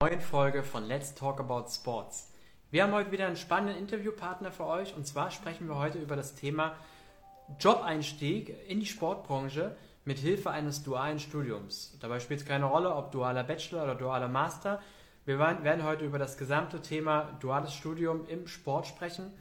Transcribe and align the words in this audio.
neuen 0.00 0.20
Folge 0.20 0.62
von 0.62 0.84
Let's 0.84 1.16
Talk 1.16 1.40
About 1.40 1.70
Sports. 1.70 2.32
Wir 2.70 2.84
haben 2.84 2.92
heute 2.92 3.10
wieder 3.10 3.26
einen 3.26 3.34
spannenden 3.34 3.76
Interviewpartner 3.78 4.52
für 4.52 4.64
euch 4.64 4.94
und 4.94 5.08
zwar 5.08 5.32
sprechen 5.32 5.66
wir 5.66 5.74
heute 5.74 5.98
über 5.98 6.14
das 6.14 6.36
Thema 6.36 6.76
Job-Einstieg 7.58 8.54
in 8.68 8.78
die 8.78 8.86
Sportbranche 8.86 9.76
mit 10.04 10.18
Hilfe 10.18 10.52
eines 10.52 10.84
dualen 10.84 11.18
Studiums. 11.18 11.98
Dabei 11.98 12.20
spielt 12.20 12.38
es 12.38 12.46
keine 12.46 12.66
Rolle, 12.66 12.94
ob 12.94 13.10
dualer 13.10 13.42
Bachelor 13.42 13.82
oder 13.82 13.96
dualer 13.96 14.28
Master. 14.28 14.80
Wir 15.24 15.40
werden 15.40 15.82
heute 15.82 16.04
über 16.04 16.20
das 16.20 16.38
gesamte 16.38 16.80
Thema 16.80 17.36
duales 17.40 17.74
Studium 17.74 18.24
im 18.28 18.46
Sport 18.46 18.86
sprechen 18.86 19.32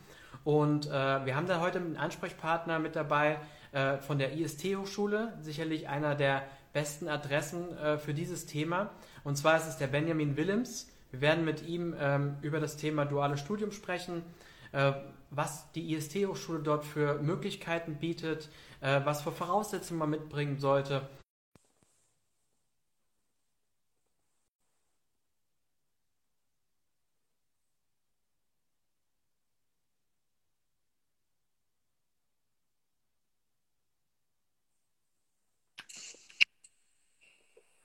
und 0.43 0.87
äh, 0.87 0.89
wir 0.89 1.35
haben 1.35 1.45
da 1.45 1.61
heute 1.61 1.77
einen 1.77 1.97
Ansprechpartner 1.97 2.79
mit 2.79 2.95
dabei 2.95 3.37
äh, 3.73 3.97
von 3.97 4.17
der 4.17 4.33
IST-Hochschule, 4.33 5.37
sicherlich 5.39 5.87
einer 5.87 6.15
der 6.15 6.41
besten 6.73 7.07
Adressen 7.07 7.77
äh, 7.77 7.97
für 7.97 8.13
dieses 8.13 8.45
Thema. 8.45 8.91
Und 9.27 9.35
zwar 9.35 9.57
ist 9.57 9.67
es 9.67 9.75
der 9.77 9.87
Benjamin 9.87 10.37
Willems. 10.37 10.89
Wir 11.11 11.19
werden 11.19 11.43
mit 11.43 11.67
ihm 11.67 11.93
ähm, 11.99 12.37
über 12.41 12.61
das 12.61 12.77
Thema 12.77 13.03
duales 13.03 13.41
Studium 13.41 13.73
sprechen, 13.73 14.23
äh, 14.71 14.93
was 15.31 15.69
die 15.73 15.91
IST-Hochschule 15.93 16.61
dort 16.63 16.85
für 16.85 17.21
Möglichkeiten 17.21 17.95
bietet, 17.99 18.47
äh, 18.79 19.01
was 19.03 19.21
für 19.23 19.33
Voraussetzungen 19.33 19.99
man 19.99 20.11
mitbringen 20.11 20.59
sollte. 20.59 21.09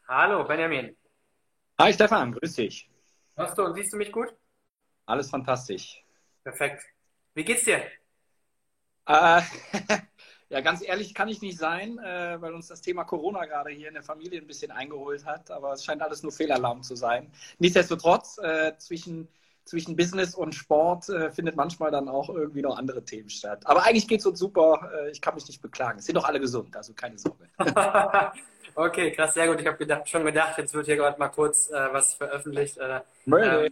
Hallo, 0.06 0.44
Benjamin. 0.44 1.01
Hi 1.82 1.92
Stefan, 1.92 2.30
grüß 2.30 2.54
dich. 2.54 2.88
Hörst 3.34 3.58
du 3.58 3.64
und 3.64 3.74
siehst 3.74 3.92
du 3.92 3.96
mich 3.96 4.12
gut? 4.12 4.32
Alles 5.04 5.28
fantastisch. 5.28 6.00
Perfekt. 6.44 6.84
Wie 7.34 7.42
geht's 7.42 7.64
dir? 7.64 7.78
Äh, 9.04 9.42
ja, 10.48 10.60
ganz 10.60 10.86
ehrlich 10.86 11.12
kann 11.12 11.26
ich 11.26 11.42
nicht 11.42 11.58
sein, 11.58 11.98
äh, 11.98 12.40
weil 12.40 12.54
uns 12.54 12.68
das 12.68 12.82
Thema 12.82 13.02
Corona 13.02 13.46
gerade 13.46 13.70
hier 13.72 13.88
in 13.88 13.94
der 13.94 14.04
Familie 14.04 14.40
ein 14.40 14.46
bisschen 14.46 14.70
eingeholt 14.70 15.24
hat. 15.24 15.50
Aber 15.50 15.72
es 15.72 15.84
scheint 15.84 16.02
alles 16.02 16.22
nur 16.22 16.30
Fehlalarm 16.30 16.84
zu 16.84 16.94
sein. 16.94 17.32
Nichtsdestotrotz, 17.58 18.38
äh, 18.38 18.78
zwischen, 18.78 19.26
zwischen 19.64 19.96
Business 19.96 20.34
und 20.34 20.54
Sport 20.54 21.08
äh, 21.08 21.30
findet 21.30 21.56
manchmal 21.56 21.90
dann 21.90 22.08
auch 22.08 22.28
irgendwie 22.28 22.62
noch 22.62 22.76
andere 22.76 23.04
Themen 23.04 23.30
statt. 23.30 23.62
Aber 23.64 23.84
eigentlich 23.84 24.08
geht 24.08 24.20
es 24.20 24.26
uns 24.26 24.38
super. 24.38 24.90
Äh, 24.94 25.10
ich 25.10 25.20
kann 25.20 25.34
mich 25.34 25.46
nicht 25.46 25.62
beklagen. 25.62 25.98
Es 25.98 26.06
sind 26.06 26.16
doch 26.16 26.24
alle 26.24 26.40
gesund, 26.40 26.76
also 26.76 26.92
keine 26.94 27.18
Sorge. 27.18 27.48
Okay, 28.74 29.12
krass, 29.12 29.34
sehr 29.34 29.48
gut. 29.48 29.60
Ich 29.60 29.66
habe 29.66 30.02
schon 30.06 30.24
gedacht, 30.24 30.56
jetzt 30.56 30.72
wird 30.72 30.86
hier 30.86 30.96
gerade 30.96 31.18
mal 31.18 31.28
kurz 31.28 31.70
äh, 31.70 31.92
was 31.92 32.14
veröffentlicht. 32.14 32.78
Äh, 32.78 33.00
äh, 33.30 33.70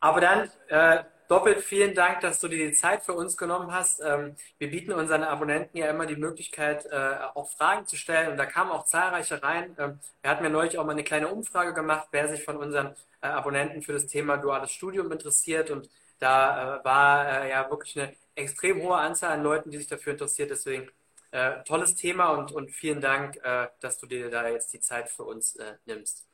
aber 0.00 0.20
dann 0.20 0.50
äh, 0.68 1.04
doppelt 1.28 1.60
vielen 1.60 1.94
Dank, 1.94 2.20
dass 2.20 2.40
du 2.40 2.48
dir 2.48 2.66
die 2.66 2.72
Zeit 2.72 3.02
für 3.02 3.12
uns 3.12 3.36
genommen 3.36 3.72
hast. 3.72 4.00
Ähm, 4.04 4.34
wir 4.58 4.70
bieten 4.70 4.92
unseren 4.92 5.22
Abonnenten 5.22 5.76
ja 5.76 5.88
immer 5.88 6.06
die 6.06 6.16
Möglichkeit, 6.16 6.86
äh, 6.86 7.16
auch 7.34 7.50
Fragen 7.50 7.86
zu 7.86 7.96
stellen. 7.96 8.30
Und 8.30 8.36
da 8.38 8.46
kamen 8.46 8.70
auch 8.70 8.84
zahlreiche 8.86 9.42
rein. 9.42 9.76
Ähm, 9.78 9.98
wir 10.22 10.30
hatten 10.30 10.44
ja 10.44 10.50
neulich 10.50 10.78
auch 10.78 10.86
mal 10.86 10.92
eine 10.92 11.04
kleine 11.04 11.28
Umfrage 11.28 11.74
gemacht, 11.74 12.08
wer 12.10 12.28
sich 12.28 12.44
von 12.44 12.56
unseren 12.56 12.94
äh, 13.22 13.26
Abonnenten 13.26 13.82
für 13.82 13.92
das 13.92 14.06
Thema 14.06 14.36
duales 14.36 14.70
Studium 14.72 15.10
interessiert. 15.12 15.70
Und 15.70 15.88
da 16.18 16.80
war 16.84 17.46
ja 17.46 17.68
wirklich 17.70 17.98
eine 17.98 18.14
extrem 18.36 18.80
hohe 18.82 18.96
Anzahl 18.96 19.32
an 19.32 19.42
Leuten, 19.42 19.70
die 19.70 19.78
sich 19.78 19.88
dafür 19.88 20.12
interessiert. 20.12 20.50
Deswegen 20.50 20.88
äh, 21.32 21.62
tolles 21.64 21.94
Thema 21.94 22.28
und, 22.28 22.52
und 22.52 22.70
vielen 22.70 23.00
Dank, 23.00 23.36
äh, 23.42 23.68
dass 23.80 23.98
du 23.98 24.06
dir 24.06 24.30
da 24.30 24.46
jetzt 24.48 24.72
die 24.72 24.80
Zeit 24.80 25.08
für 25.08 25.24
uns 25.24 25.56
äh, 25.56 25.74
nimmst. 25.86 26.26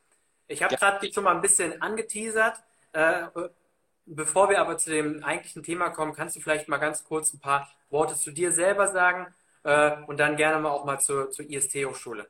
Ich 0.49 0.63
habe 0.63 0.75
ja. 0.75 0.79
gerade 0.79 1.01
dich 1.01 1.15
schon 1.15 1.25
mal 1.25 1.35
ein 1.35 1.41
bisschen 1.41 1.81
angeteasert. 1.81 2.57
Äh, 2.93 3.29
bevor 4.07 4.51
wir 4.51 4.61
aber 4.61 4.77
zu 4.77 4.91
dem 4.91 5.23
eigentlichen 5.23 5.63
Thema 5.63 5.91
kommen, 5.91 6.15
kannst 6.15 6.37
du 6.37 6.41
vielleicht 6.41 6.69
mal 6.69 6.79
ganz 6.79 7.05
kurz 7.05 7.33
ein 7.33 7.39
paar 7.39 7.71
Worte 7.91 8.17
zu 8.17 8.33
dir 8.33 8.51
selber 8.51 8.89
sagen 8.89 9.33
äh, 9.63 10.03
und 10.07 10.19
dann 10.19 10.37
gerne 10.37 10.61
mal 10.61 10.71
auch 10.71 10.85
mal 10.85 10.99
zur, 10.99 11.31
zur 11.31 11.49
IST-Hochschule. 11.49 12.29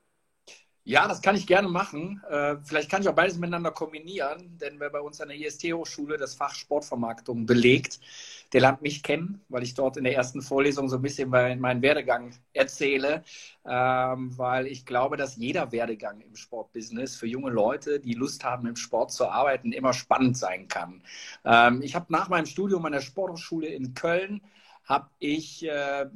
Ja, 0.89 1.07
das 1.07 1.21
kann 1.21 1.37
ich 1.37 1.47
gerne 1.47 1.69
machen. 1.69 2.23
Äh, 2.31 2.57
vielleicht 2.65 2.91
kann 2.91 3.03
ich 3.03 3.09
auch 3.11 3.15
beides 3.15 3.37
miteinander 3.37 3.73
kombinieren, 3.73 4.57
denn 4.59 4.81
wer 4.81 4.89
bei 4.89 5.03
uns 5.03 5.21
an 5.21 5.29
der 5.29 5.37
IST-Hochschule 5.37 6.17
das 6.17 6.35
Fach 6.35 6.55
Sportvermarktung 6.55 7.45
belegt, 7.45 8.01
der 8.55 8.63
lernt 8.63 8.81
mich 8.81 9.03
kennen, 9.03 9.45
weil 9.51 9.65
ich 9.65 9.75
dort 9.75 9.99
in 9.99 10.05
der 10.05 10.15
ersten 10.15 10.41
Vorlesung 10.41 10.89
so 10.89 10.97
ein 10.97 11.03
bisschen 11.03 11.29
meinen 11.29 11.83
Werdegang 11.83 12.33
erzähle, 12.55 13.23
ähm, 13.67 14.33
weil 14.39 14.67
ich 14.67 14.87
glaube, 14.87 15.19
dass 15.19 15.37
jeder 15.37 15.73
Werdegang 15.73 16.23
im 16.23 16.35
Sportbusiness 16.35 17.17
für 17.17 17.27
junge 17.27 17.51
Leute, 17.51 18.01
die 18.01 18.15
Lust 18.15 18.43
haben, 18.43 18.67
im 18.67 18.77
Sport 18.77 19.13
zu 19.13 19.29
arbeiten, 19.29 19.73
immer 19.73 19.93
spannend 19.93 20.39
sein 20.39 20.69
kann. 20.69 21.03
Ähm, 21.45 21.83
ich 21.83 21.97
habe 21.97 22.07
nach 22.09 22.31
meinem 22.31 22.47
Studium 22.47 22.87
an 22.87 22.93
der 22.93 23.03
Sporthochschule 23.03 23.67
in 23.67 23.93
Köln 23.93 24.41
habe 24.89 25.11
ich 25.19 25.65
äh, 25.67 26.07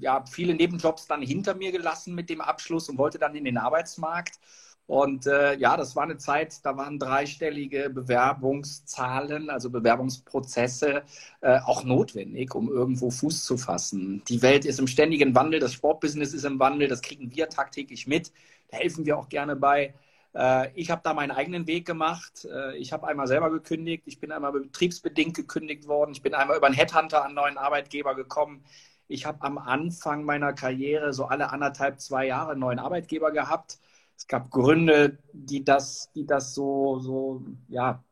ja, 0.00 0.24
viele 0.26 0.54
Nebenjobs 0.54 1.06
dann 1.06 1.22
hinter 1.22 1.54
mir 1.54 1.70
gelassen 1.72 2.14
mit 2.14 2.28
dem 2.28 2.40
Abschluss 2.40 2.88
und 2.88 2.98
wollte 2.98 3.18
dann 3.18 3.36
in 3.36 3.44
den 3.44 3.56
Arbeitsmarkt. 3.56 4.38
Und 4.86 5.26
äh, 5.26 5.54
ja, 5.58 5.76
das 5.76 5.94
war 5.96 6.04
eine 6.04 6.16
Zeit, 6.16 6.64
da 6.64 6.76
waren 6.78 6.98
dreistellige 6.98 7.90
Bewerbungszahlen, 7.90 9.50
also 9.50 9.68
Bewerbungsprozesse 9.70 11.02
äh, 11.42 11.58
auch 11.60 11.84
notwendig, 11.84 12.54
um 12.54 12.70
irgendwo 12.70 13.10
Fuß 13.10 13.44
zu 13.44 13.58
fassen. 13.58 14.22
Die 14.28 14.40
Welt 14.40 14.64
ist 14.64 14.78
im 14.78 14.86
ständigen 14.86 15.34
Wandel, 15.34 15.60
das 15.60 15.74
Sportbusiness 15.74 16.32
ist 16.32 16.44
im 16.44 16.58
Wandel, 16.58 16.88
das 16.88 17.02
kriegen 17.02 17.34
wir 17.36 17.50
tagtäglich 17.50 18.06
mit. 18.06 18.32
Da 18.70 18.78
helfen 18.78 19.04
wir 19.04 19.18
auch 19.18 19.28
gerne 19.28 19.56
bei. 19.56 19.94
Äh, 20.38 20.70
ich 20.74 20.90
habe 20.90 21.02
da 21.02 21.14
meinen 21.14 21.32
eigenen 21.32 21.66
Weg 21.66 21.86
gemacht. 21.86 22.46
Äh, 22.50 22.76
ich 22.76 22.92
habe 22.92 23.08
einmal 23.08 23.26
selber 23.26 23.50
gekündigt. 23.50 24.04
Ich 24.06 24.20
bin 24.20 24.30
einmal 24.30 24.52
betriebsbedingt 24.52 25.34
gekündigt 25.36 25.88
worden. 25.88 26.12
Ich 26.12 26.22
bin 26.22 26.34
einmal 26.34 26.56
über 26.56 26.66
einen 26.66 26.76
Headhunter 26.76 27.20
an 27.20 27.26
einen 27.26 27.34
neuen 27.34 27.58
Arbeitgeber 27.58 28.14
gekommen. 28.14 28.64
Ich 29.08 29.26
habe 29.26 29.42
am 29.42 29.58
Anfang 29.58 30.24
meiner 30.24 30.52
Karriere 30.52 31.12
so 31.12 31.24
alle 31.24 31.50
anderthalb, 31.50 32.00
zwei 32.00 32.26
Jahre 32.26 32.52
einen 32.52 32.60
neuen 32.60 32.78
Arbeitgeber 32.78 33.32
gehabt. 33.32 33.78
Es 34.16 34.26
gab 34.28 34.50
Gründe, 34.50 35.18
die 35.32 35.64
das, 35.64 36.12
die 36.14 36.26
das 36.26 36.54
so, 36.54 36.98
so, 37.00 37.42
ja, 37.68 38.04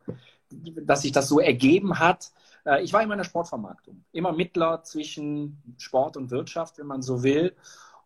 dass 0.50 1.02
sich 1.02 1.12
das 1.12 1.28
so 1.28 1.38
ergeben 1.38 1.98
hat. 2.00 2.32
Äh, 2.64 2.82
ich 2.82 2.92
war 2.92 3.02
immer 3.02 3.14
in 3.14 3.18
der 3.18 3.24
Sportvermarktung, 3.24 4.04
immer 4.12 4.32
Mittler 4.32 4.82
zwischen 4.82 5.62
Sport 5.78 6.16
und 6.16 6.30
Wirtschaft, 6.30 6.78
wenn 6.78 6.86
man 6.86 7.02
so 7.02 7.22
will. 7.22 7.54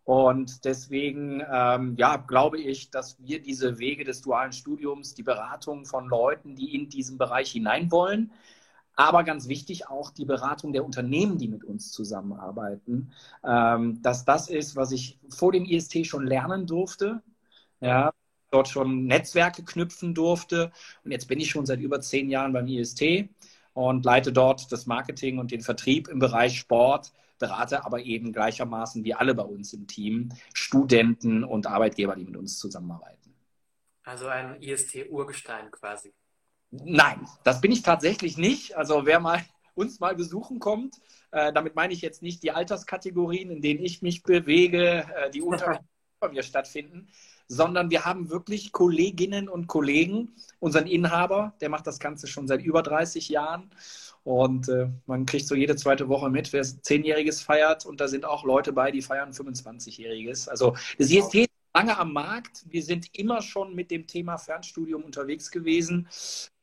Und 0.04 0.64
deswegen 0.64 1.42
ähm, 1.50 1.94
ja, 1.96 2.16
glaube 2.16 2.58
ich, 2.58 2.90
dass 2.90 3.16
wir 3.20 3.40
diese 3.40 3.78
Wege 3.78 4.04
des 4.04 4.22
dualen 4.22 4.52
Studiums, 4.52 5.14
die 5.14 5.22
Beratung 5.22 5.84
von 5.84 6.08
Leuten, 6.08 6.56
die 6.56 6.74
in 6.74 6.88
diesen 6.88 7.18
Bereich 7.18 7.52
hinein 7.52 7.90
wollen, 7.90 8.32
aber 8.96 9.24
ganz 9.24 9.48
wichtig 9.48 9.88
auch 9.88 10.10
die 10.10 10.24
Beratung 10.24 10.72
der 10.72 10.84
Unternehmen, 10.84 11.38
die 11.38 11.48
mit 11.48 11.64
uns 11.64 11.92
zusammenarbeiten, 11.92 13.12
ähm, 13.44 14.02
dass 14.02 14.24
das 14.24 14.48
ist, 14.48 14.76
was 14.76 14.92
ich 14.92 15.18
vor 15.28 15.52
dem 15.52 15.64
IST 15.64 16.06
schon 16.06 16.26
lernen 16.26 16.66
durfte. 16.66 17.22
Ja, 17.80 18.12
dort 18.50 18.68
schon 18.68 19.06
Netzwerke 19.06 19.64
knüpfen 19.64 20.14
durfte. 20.14 20.70
Und 21.04 21.12
jetzt 21.12 21.28
bin 21.28 21.40
ich 21.40 21.50
schon 21.50 21.66
seit 21.66 21.80
über 21.80 22.00
zehn 22.00 22.28
Jahren 22.28 22.52
beim 22.52 22.66
IST 22.66 23.28
und 23.74 24.04
leite 24.04 24.32
dort 24.32 24.70
das 24.72 24.86
Marketing 24.86 25.38
und 25.38 25.50
den 25.50 25.62
Vertrieb 25.62 26.08
im 26.08 26.18
Bereich 26.18 26.58
Sport 26.58 27.12
berate 27.40 27.84
aber 27.84 28.04
eben 28.04 28.32
gleichermaßen 28.32 29.02
wie 29.02 29.14
alle 29.14 29.34
bei 29.34 29.42
uns 29.42 29.72
im 29.72 29.88
Team 29.88 30.28
Studenten 30.54 31.42
und 31.42 31.66
Arbeitgeber, 31.66 32.14
die 32.14 32.24
mit 32.24 32.36
uns 32.36 32.58
zusammenarbeiten. 32.58 33.34
Also 34.04 34.28
ein 34.28 34.62
IST-Urgestein 34.62 35.72
quasi. 35.72 36.14
Nein, 36.70 37.26
das 37.42 37.60
bin 37.60 37.72
ich 37.72 37.82
tatsächlich 37.82 38.36
nicht. 38.38 38.76
Also 38.76 39.04
wer 39.04 39.18
mal 39.18 39.44
uns 39.74 39.98
mal 39.98 40.14
besuchen 40.14 40.60
kommt, 40.60 40.96
äh, 41.32 41.52
damit 41.52 41.74
meine 41.74 41.92
ich 41.92 42.00
jetzt 42.00 42.22
nicht 42.22 42.42
die 42.42 42.52
Alterskategorien, 42.52 43.50
in 43.50 43.62
denen 43.62 43.80
ich 43.80 44.02
mich 44.02 44.22
bewege, 44.22 45.06
äh, 45.16 45.30
die 45.30 45.42
unter 45.42 45.80
mir 46.30 46.42
stattfinden, 46.42 47.08
sondern 47.50 47.90
wir 47.90 48.04
haben 48.04 48.30
wirklich 48.30 48.70
Kolleginnen 48.70 49.48
und 49.48 49.66
Kollegen, 49.66 50.36
unseren 50.60 50.86
Inhaber, 50.86 51.52
der 51.60 51.68
macht 51.68 51.86
das 51.86 51.98
Ganze 51.98 52.28
schon 52.28 52.46
seit 52.46 52.62
über 52.62 52.82
30 52.82 53.28
Jahren 53.28 53.70
und 54.22 54.68
äh, 54.68 54.88
man 55.06 55.26
kriegt 55.26 55.46
so 55.46 55.54
jede 55.54 55.76
zweite 55.76 56.08
Woche 56.08 56.30
mit, 56.30 56.52
wer 56.52 56.62
Zehnjähriges 56.62 57.40
feiert. 57.40 57.86
Und 57.86 58.00
da 58.00 58.08
sind 58.08 58.24
auch 58.24 58.44
Leute 58.44 58.72
bei, 58.72 58.90
die 58.90 59.02
feiern 59.02 59.32
25-Jähriges. 59.32 60.48
Also 60.48 60.76
das 60.98 61.10
IST 61.10 61.34
ist 61.34 61.48
lange 61.74 61.98
am 61.98 62.12
Markt. 62.12 62.64
Wir 62.68 62.82
sind 62.82 63.08
immer 63.18 63.42
schon 63.42 63.74
mit 63.74 63.90
dem 63.90 64.06
Thema 64.06 64.36
Fernstudium 64.36 65.02
unterwegs 65.02 65.50
gewesen. 65.50 66.08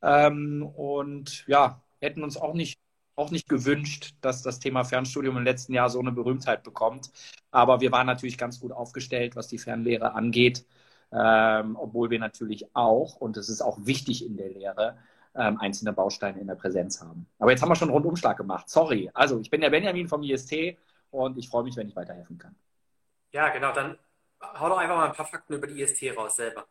Ähm, 0.02 0.62
und 0.62 1.44
ja, 1.48 1.82
hätten 2.00 2.22
uns 2.22 2.36
auch 2.36 2.54
nicht, 2.54 2.78
auch 3.16 3.30
nicht 3.32 3.48
gewünscht, 3.48 4.14
dass 4.20 4.42
das 4.42 4.60
Thema 4.60 4.84
Fernstudium 4.84 5.36
im 5.36 5.44
letzten 5.44 5.74
Jahr 5.74 5.90
so 5.90 5.98
eine 5.98 6.12
Berühmtheit 6.12 6.62
bekommt. 6.62 7.10
Aber 7.50 7.80
wir 7.80 7.90
waren 7.90 8.06
natürlich 8.06 8.38
ganz 8.38 8.60
gut 8.60 8.70
aufgestellt, 8.70 9.34
was 9.34 9.48
die 9.48 9.58
Fernlehre 9.58 10.14
angeht. 10.14 10.64
Ähm, 11.12 11.76
obwohl 11.76 12.10
wir 12.10 12.18
natürlich 12.18 12.74
auch, 12.74 13.16
und 13.16 13.36
das 13.36 13.48
ist 13.48 13.62
auch 13.62 13.78
wichtig 13.86 14.24
in 14.24 14.36
der 14.36 14.50
Lehre, 14.50 14.98
ähm, 15.34 15.58
einzelne 15.58 15.92
Bausteine 15.92 16.40
in 16.40 16.46
der 16.46 16.54
Präsenz 16.54 17.00
haben. 17.00 17.26
Aber 17.38 17.50
jetzt 17.50 17.62
haben 17.62 17.70
wir 17.70 17.76
schon 17.76 17.88
einen 17.88 17.94
Rundumschlag 17.94 18.36
gemacht. 18.36 18.68
Sorry. 18.68 19.10
Also, 19.14 19.40
ich 19.40 19.50
bin 19.50 19.60
der 19.60 19.70
Benjamin 19.70 20.08
vom 20.08 20.22
IST 20.22 20.76
und 21.10 21.38
ich 21.38 21.48
freue 21.48 21.64
mich, 21.64 21.76
wenn 21.76 21.88
ich 21.88 21.96
weiterhelfen 21.96 22.38
kann. 22.38 22.54
Ja, 23.32 23.48
genau. 23.50 23.72
Dann 23.72 23.98
hau 24.42 24.68
doch 24.68 24.78
einfach 24.78 24.96
mal 24.96 25.06
ein 25.06 25.14
paar 25.14 25.26
Fakten 25.26 25.54
über 25.54 25.66
die 25.66 25.80
IST 25.80 26.16
raus 26.16 26.36
selber. 26.36 26.66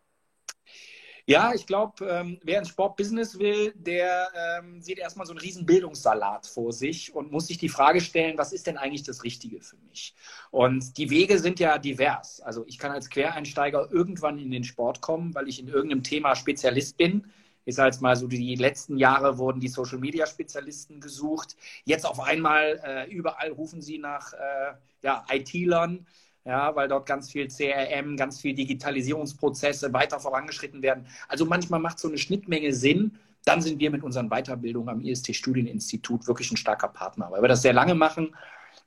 Ja, 1.30 1.54
ich 1.54 1.66
glaube, 1.68 2.06
ähm, 2.06 2.40
wer 2.44 2.60
ins 2.60 2.70
Sportbusiness 2.70 3.38
will, 3.38 3.74
der 3.76 4.30
ähm, 4.34 4.82
sieht 4.82 4.98
erstmal 4.98 5.28
so 5.28 5.34
einen 5.34 5.42
riesen 5.42 5.66
Bildungssalat 5.66 6.48
vor 6.48 6.72
sich 6.72 7.14
und 7.14 7.34
muss 7.34 7.48
sich 7.48 7.58
die 7.58 7.68
Frage 7.68 8.00
stellen, 8.00 8.38
was 8.38 8.54
ist 8.54 8.66
denn 8.66 8.78
eigentlich 8.78 9.04
das 9.04 9.26
Richtige 9.26 9.60
für 9.60 9.76
mich? 9.90 10.16
Und 10.52 10.98
die 10.98 11.10
Wege 11.10 11.38
sind 11.40 11.60
ja 11.60 11.80
divers. 11.80 12.40
Also 12.40 12.64
ich 12.66 12.78
kann 12.80 12.94
als 12.94 13.10
Quereinsteiger 13.10 13.92
irgendwann 13.92 14.40
in 14.40 14.52
den 14.52 14.64
Sport 14.64 15.02
kommen, 15.02 15.36
weil 15.36 15.50
ich 15.50 15.60
in 15.60 15.68
irgendeinem 15.68 16.04
Thema 16.04 16.34
Spezialist 16.34 16.96
bin. 16.96 17.28
Ich 17.66 17.76
sage 17.76 17.90
jetzt 17.90 18.02
mal 18.02 18.16
so, 18.16 18.28
die 18.28 18.56
letzten 18.56 18.98
Jahre 18.98 19.38
wurden 19.38 19.60
die 19.60 19.68
Social-Media-Spezialisten 19.68 21.02
gesucht. 21.02 21.58
Jetzt 21.84 22.06
auf 22.06 22.22
einmal 22.22 22.80
äh, 22.86 23.12
überall 23.12 23.52
rufen 23.52 23.82
sie 23.82 23.98
nach 23.98 24.32
äh, 24.32 24.76
ja, 25.04 25.26
IT-Lern 25.30 26.08
ja, 26.48 26.74
weil 26.78 26.88
dort 26.88 27.06
ganz 27.06 27.30
viel 27.30 27.50
CRM, 27.50 28.16
ganz 28.16 28.40
viel 28.40 28.56
Digitalisierungsprozesse 28.56 29.92
weiter 29.92 30.18
vorangeschritten 30.18 30.82
werden. 30.82 31.06
Also 31.28 31.46
manchmal 31.46 31.82
macht 31.82 32.00
so 32.00 32.08
eine 32.08 32.18
Schnittmenge 32.18 32.74
Sinn. 32.74 33.20
Dann 33.44 33.62
sind 33.62 33.80
wir 33.80 33.92
mit 33.92 34.02
unseren 34.02 34.30
Weiterbildungen 34.30 34.88
am 34.88 35.02
IST 35.02 35.36
Studieninstitut 35.36 36.26
wirklich 36.26 36.50
ein 36.50 36.58
starker 36.58 36.88
Partner, 36.88 37.30
weil 37.32 37.42
wir 37.42 37.50
das 37.50 37.62
sehr 37.62 37.74
lange 37.74 37.96
machen 37.96 38.34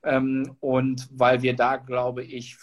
ähm, 0.03 0.57
und 0.61 1.07
weil 1.13 1.43
wir 1.43 1.55
da, 1.55 1.77
glaube 1.77 2.25
ich, 2.25 2.57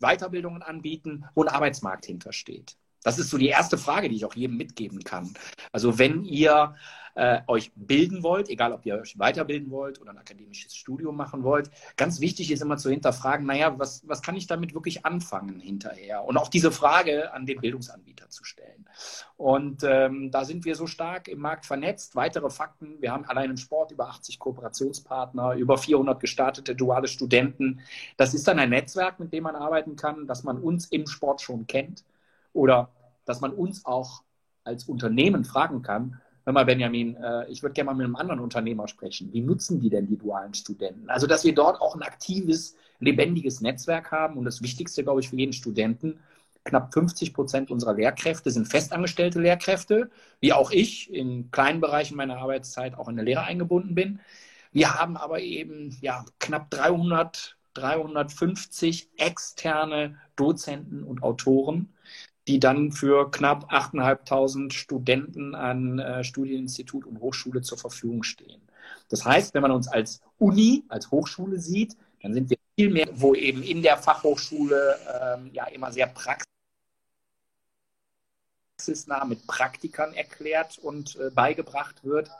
Weiterbildungen 0.00 0.62
anbieten, 0.62 1.26
wo 1.34 1.42
ein 1.42 1.48
Arbeitsmarkt 1.48 2.06
hintersteht. 2.06 2.76
Das 3.04 3.18
ist 3.18 3.28
so 3.28 3.36
die 3.36 3.48
erste 3.48 3.76
Frage, 3.76 4.08
die 4.08 4.16
ich 4.16 4.24
auch 4.24 4.34
jedem 4.34 4.56
mitgeben 4.56 5.04
kann. 5.04 5.34
Also 5.72 5.98
wenn 5.98 6.24
ihr 6.24 6.74
äh, 7.14 7.40
euch 7.46 7.72
bilden 7.74 8.22
wollt, 8.22 8.48
egal 8.48 8.72
ob 8.72 8.86
ihr 8.86 8.96
euch 8.96 9.18
weiterbilden 9.18 9.70
wollt 9.70 10.00
oder 10.00 10.10
ein 10.10 10.18
akademisches 10.18 10.74
Studium 10.74 11.16
machen 11.16 11.42
wollt, 11.42 11.70
ganz 11.96 12.20
wichtig 12.20 12.50
ist 12.50 12.62
immer 12.62 12.78
zu 12.78 12.90
hinterfragen, 12.90 13.46
naja, 13.46 13.78
was, 13.78 14.06
was 14.06 14.22
kann 14.22 14.36
ich 14.36 14.46
damit 14.46 14.74
wirklich 14.74 15.04
anfangen 15.04 15.60
hinterher? 15.60 16.24
Und 16.24 16.36
auch 16.36 16.48
diese 16.48 16.72
Frage 16.72 17.32
an 17.32 17.46
den 17.46 17.60
Bildungsanbieter 17.60 18.30
zu 18.30 18.44
stellen. 18.44 18.86
Und 19.36 19.82
ähm, 19.84 20.30
da 20.30 20.44
sind 20.44 20.64
wir 20.64 20.76
so 20.76 20.86
stark 20.86 21.28
im 21.28 21.40
Markt 21.40 21.66
vernetzt. 21.66 22.14
Weitere 22.14 22.50
Fakten, 22.50 23.00
wir 23.00 23.12
haben 23.12 23.24
allein 23.24 23.50
im 23.50 23.56
Sport 23.56 23.92
über 23.92 24.08
80 24.08 24.38
Kooperationspartner, 24.38 25.54
über 25.54 25.78
400 25.78 26.20
gestartete 26.20 26.74
duale 26.74 27.08
Studenten. 27.08 27.80
Das 28.16 28.34
ist 28.34 28.46
dann 28.46 28.58
ein 28.58 28.70
Netzwerk, 28.70 29.18
mit 29.20 29.32
dem 29.32 29.44
man 29.44 29.56
arbeiten 29.56 29.96
kann, 29.96 30.26
dass 30.26 30.44
man 30.44 30.58
uns 30.58 30.86
im 30.86 31.06
Sport 31.06 31.40
schon 31.40 31.66
kennt 31.66 32.04
oder 32.52 32.90
dass 33.24 33.40
man 33.40 33.52
uns 33.52 33.84
auch 33.84 34.22
als 34.64 34.84
Unternehmen 34.84 35.44
fragen 35.44 35.82
kann, 35.82 36.20
hör 36.44 36.52
mal 36.52 36.64
Benjamin, 36.64 37.16
äh, 37.16 37.50
ich 37.50 37.62
würde 37.62 37.74
gerne 37.74 37.90
mal 37.90 37.96
mit 37.96 38.04
einem 38.04 38.16
anderen 38.16 38.40
Unternehmer 38.40 38.88
sprechen. 38.88 39.32
Wie 39.32 39.40
nutzen 39.40 39.80
die 39.80 39.90
denn 39.90 40.06
die 40.06 40.16
dualen 40.16 40.54
Studenten? 40.54 41.08
Also, 41.10 41.26
dass 41.26 41.44
wir 41.44 41.54
dort 41.54 41.80
auch 41.80 41.94
ein 41.94 42.02
aktives, 42.02 42.76
lebendiges 43.00 43.60
Netzwerk 43.60 44.10
haben 44.10 44.36
und 44.36 44.44
das 44.44 44.62
Wichtigste, 44.62 45.02
glaube 45.02 45.20
ich, 45.20 45.28
für 45.28 45.36
jeden 45.36 45.52
Studenten, 45.52 46.20
knapp 46.64 46.92
50 46.92 47.34
Prozent 47.34 47.70
unserer 47.70 47.94
Lehrkräfte 47.94 48.50
sind 48.50 48.68
festangestellte 48.68 49.40
Lehrkräfte, 49.40 50.10
wie 50.40 50.52
auch 50.52 50.70
ich 50.70 51.12
in 51.12 51.50
kleinen 51.50 51.80
Bereichen 51.80 52.16
meiner 52.16 52.38
Arbeitszeit 52.38 52.96
auch 52.96 53.08
in 53.08 53.16
der 53.16 53.24
Lehre 53.24 53.42
eingebunden 53.42 53.94
bin. 53.94 54.20
Wir 54.72 54.94
haben 54.94 55.16
aber 55.16 55.40
eben 55.40 55.96
ja, 56.00 56.24
knapp 56.38 56.70
300, 56.70 57.56
350 57.74 59.10
externe 59.16 60.18
Dozenten 60.36 61.02
und 61.02 61.22
Autoren, 61.22 61.91
die 62.48 62.58
dann 62.58 62.92
für 62.92 63.30
knapp 63.30 63.72
8.500 63.72 64.72
Studenten 64.72 65.54
an 65.54 65.98
äh, 65.98 66.24
Studieninstitut 66.24 67.06
und 67.06 67.20
Hochschule 67.20 67.62
zur 67.62 67.78
Verfügung 67.78 68.22
stehen. 68.22 68.60
Das 69.08 69.24
heißt, 69.24 69.54
wenn 69.54 69.62
man 69.62 69.70
uns 69.70 69.88
als 69.88 70.20
Uni, 70.38 70.84
als 70.88 71.10
Hochschule 71.10 71.58
sieht, 71.60 71.96
dann 72.22 72.34
sind 72.34 72.50
wir 72.50 72.56
viel 72.76 72.90
mehr, 72.90 73.08
wo 73.12 73.34
eben 73.34 73.62
in 73.62 73.82
der 73.82 73.96
Fachhochschule 73.96 74.98
ähm, 75.06 75.50
ja 75.52 75.66
immer 75.66 75.92
sehr 75.92 76.12
praxisnah 78.76 79.24
mit 79.24 79.46
Praktikern 79.46 80.12
erklärt 80.14 80.78
und 80.78 81.16
äh, 81.16 81.30
beigebracht 81.30 82.02
wird, 82.04 82.30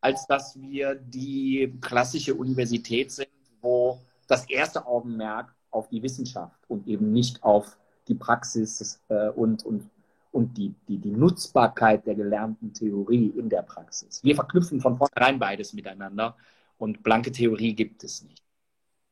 als 0.00 0.26
dass 0.26 0.58
wir 0.60 0.94
die 0.94 1.74
klassische 1.80 2.34
Universität 2.34 3.12
sind, 3.12 3.28
wo 3.60 4.00
das 4.28 4.48
erste 4.48 4.86
Augenmerk 4.86 5.54
auf 5.70 5.88
die 5.88 6.02
Wissenschaft 6.02 6.58
und 6.68 6.86
eben 6.86 7.12
nicht 7.12 7.42
auf 7.42 7.76
die 8.08 8.14
Praxis 8.14 9.00
äh, 9.08 9.28
und, 9.30 9.64
und, 9.64 9.88
und 10.32 10.56
die, 10.56 10.74
die, 10.88 10.98
die 10.98 11.10
Nutzbarkeit 11.10 12.06
der 12.06 12.14
gelernten 12.14 12.72
Theorie 12.72 13.32
in 13.36 13.48
der 13.48 13.62
Praxis. 13.62 14.22
Wir 14.22 14.34
verknüpfen 14.34 14.80
von 14.80 14.96
vornherein 14.96 15.38
beides 15.38 15.72
miteinander 15.72 16.36
und 16.78 17.02
blanke 17.02 17.32
Theorie 17.32 17.74
gibt 17.74 18.04
es 18.04 18.22
nicht. 18.22 18.42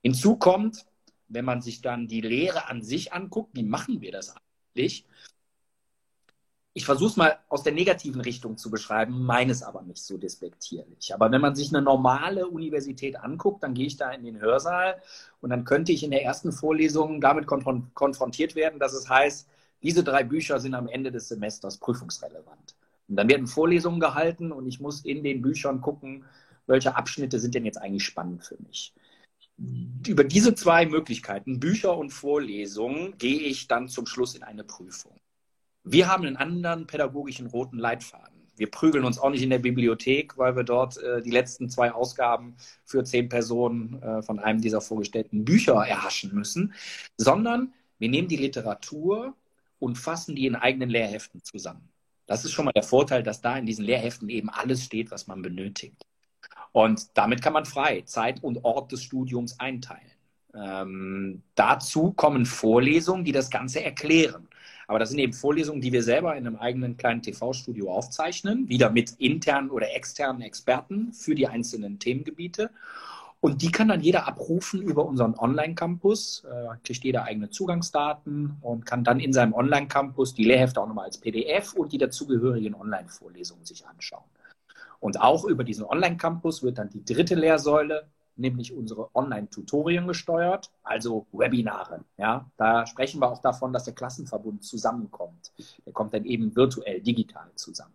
Hinzu 0.02 0.36
kommt, 0.36 0.86
wenn 1.28 1.44
man 1.44 1.62
sich 1.62 1.80
dann 1.80 2.08
die 2.08 2.20
Lehre 2.20 2.68
an 2.68 2.82
sich 2.82 3.12
anguckt, 3.12 3.50
wie 3.54 3.62
machen 3.62 4.00
wir 4.00 4.12
das 4.12 4.34
eigentlich? 4.74 5.06
Ich 6.72 6.84
versuche 6.84 7.10
es 7.10 7.16
mal 7.16 7.38
aus 7.48 7.64
der 7.64 7.72
negativen 7.72 8.20
Richtung 8.20 8.56
zu 8.56 8.70
beschreiben, 8.70 9.24
meines 9.24 9.62
aber 9.62 9.82
nicht 9.82 10.02
so 10.02 10.18
despektierlich. 10.18 11.12
Aber 11.12 11.30
wenn 11.32 11.40
man 11.40 11.56
sich 11.56 11.74
eine 11.74 11.82
normale 11.82 12.46
Universität 12.46 13.18
anguckt, 13.18 13.64
dann 13.64 13.74
gehe 13.74 13.86
ich 13.86 13.96
da 13.96 14.10
in 14.12 14.24
den 14.24 14.40
Hörsaal 14.40 15.02
und 15.40 15.50
dann 15.50 15.64
könnte 15.64 15.92
ich 15.92 16.04
in 16.04 16.12
der 16.12 16.22
ersten 16.22 16.52
Vorlesung 16.52 17.20
damit 17.20 17.46
konfrontiert 17.46 18.54
werden, 18.54 18.78
dass 18.78 18.92
es 18.92 19.08
heißt, 19.08 19.48
diese 19.82 20.04
drei 20.04 20.22
Bücher 20.22 20.60
sind 20.60 20.74
am 20.74 20.86
Ende 20.88 21.10
des 21.10 21.28
Semesters 21.28 21.78
prüfungsrelevant. 21.78 22.76
Und 23.08 23.16
dann 23.16 23.28
werden 23.28 23.48
Vorlesungen 23.48 23.98
gehalten 23.98 24.52
und 24.52 24.66
ich 24.66 24.78
muss 24.78 25.04
in 25.04 25.24
den 25.24 25.42
Büchern 25.42 25.80
gucken, 25.80 26.24
welche 26.66 26.94
Abschnitte 26.94 27.40
sind 27.40 27.54
denn 27.56 27.64
jetzt 27.64 27.78
eigentlich 27.78 28.04
spannend 28.04 28.44
für 28.44 28.56
mich. 28.62 28.94
Über 30.06 30.22
diese 30.22 30.54
zwei 30.54 30.86
Möglichkeiten, 30.86 31.58
Bücher 31.58 31.98
und 31.98 32.10
Vorlesungen, 32.10 33.18
gehe 33.18 33.40
ich 33.40 33.66
dann 33.66 33.88
zum 33.88 34.06
Schluss 34.06 34.36
in 34.36 34.44
eine 34.44 34.62
Prüfung. 34.64 35.19
Wir 35.84 36.08
haben 36.08 36.24
einen 36.26 36.36
anderen 36.36 36.86
pädagogischen 36.86 37.46
roten 37.46 37.78
Leitfaden. 37.78 38.40
Wir 38.56 38.70
prügeln 38.70 39.04
uns 39.04 39.18
auch 39.18 39.30
nicht 39.30 39.42
in 39.42 39.50
der 39.50 39.58
Bibliothek, 39.58 40.36
weil 40.36 40.54
wir 40.54 40.64
dort 40.64 40.98
äh, 40.98 41.22
die 41.22 41.30
letzten 41.30 41.70
zwei 41.70 41.92
Ausgaben 41.92 42.56
für 42.84 43.02
zehn 43.04 43.30
Personen 43.30 44.02
äh, 44.02 44.22
von 44.22 44.38
einem 44.38 44.60
dieser 44.60 44.82
vorgestellten 44.82 45.46
Bücher 45.46 45.74
erhaschen 45.86 46.34
müssen, 46.34 46.74
sondern 47.16 47.72
wir 47.98 48.10
nehmen 48.10 48.28
die 48.28 48.36
Literatur 48.36 49.34
und 49.78 49.96
fassen 49.96 50.36
die 50.36 50.46
in 50.46 50.56
eigenen 50.56 50.90
Lehrheften 50.90 51.42
zusammen. 51.42 51.88
Das 52.26 52.44
ist 52.44 52.52
schon 52.52 52.66
mal 52.66 52.72
der 52.72 52.82
Vorteil, 52.82 53.22
dass 53.22 53.40
da 53.40 53.56
in 53.56 53.64
diesen 53.64 53.84
Lehrheften 53.84 54.28
eben 54.28 54.50
alles 54.50 54.84
steht, 54.84 55.10
was 55.10 55.26
man 55.26 55.40
benötigt. 55.40 56.04
Und 56.72 57.16
damit 57.16 57.42
kann 57.42 57.54
man 57.54 57.64
frei 57.64 58.02
Zeit 58.02 58.44
und 58.44 58.64
Ort 58.64 58.92
des 58.92 59.02
Studiums 59.02 59.58
einteilen. 59.58 60.12
Ähm, 60.54 61.42
dazu 61.54 62.12
kommen 62.12 62.44
Vorlesungen, 62.44 63.24
die 63.24 63.32
das 63.32 63.50
Ganze 63.50 63.82
erklären. 63.82 64.48
Aber 64.90 64.98
das 64.98 65.10
sind 65.10 65.20
eben 65.20 65.32
Vorlesungen, 65.32 65.80
die 65.80 65.92
wir 65.92 66.02
selber 66.02 66.34
in 66.34 66.48
einem 66.48 66.56
eigenen 66.56 66.96
kleinen 66.96 67.22
TV-Studio 67.22 67.92
aufzeichnen, 67.92 68.68
wieder 68.68 68.90
mit 68.90 69.12
internen 69.20 69.70
oder 69.70 69.94
externen 69.94 70.42
Experten 70.42 71.12
für 71.12 71.36
die 71.36 71.46
einzelnen 71.46 72.00
Themengebiete. 72.00 72.70
Und 73.38 73.62
die 73.62 73.70
kann 73.70 73.86
dann 73.86 74.00
jeder 74.00 74.26
abrufen 74.26 74.82
über 74.82 75.06
unseren 75.06 75.38
Online-Campus, 75.38 76.42
äh, 76.44 76.76
kriegt 76.82 77.04
jeder 77.04 77.22
eigene 77.22 77.50
Zugangsdaten 77.50 78.56
und 78.62 78.84
kann 78.84 79.04
dann 79.04 79.20
in 79.20 79.32
seinem 79.32 79.52
Online-Campus 79.52 80.34
die 80.34 80.44
Lehrhefte 80.44 80.80
auch 80.80 80.88
nochmal 80.88 81.04
als 81.04 81.18
PDF 81.18 81.72
und 81.74 81.92
die 81.92 81.98
dazugehörigen 81.98 82.74
Online-Vorlesungen 82.74 83.64
sich 83.64 83.86
anschauen. 83.86 84.24
Und 84.98 85.20
auch 85.20 85.44
über 85.44 85.62
diesen 85.62 85.84
Online-Campus 85.84 86.64
wird 86.64 86.78
dann 86.78 86.90
die 86.90 87.04
dritte 87.04 87.36
Lehrsäule 87.36 88.08
nämlich 88.40 88.72
unsere 88.72 89.14
Online-Tutorien 89.14 90.06
gesteuert, 90.06 90.70
also 90.82 91.26
Webinare. 91.32 92.04
Ja, 92.16 92.50
da 92.56 92.86
sprechen 92.86 93.20
wir 93.20 93.30
auch 93.30 93.40
davon, 93.40 93.72
dass 93.72 93.84
der 93.84 93.94
Klassenverbund 93.94 94.64
zusammenkommt. 94.64 95.52
Der 95.86 95.92
kommt 95.92 96.14
dann 96.14 96.24
eben 96.24 96.56
virtuell, 96.56 97.00
digital 97.00 97.50
zusammen. 97.54 97.94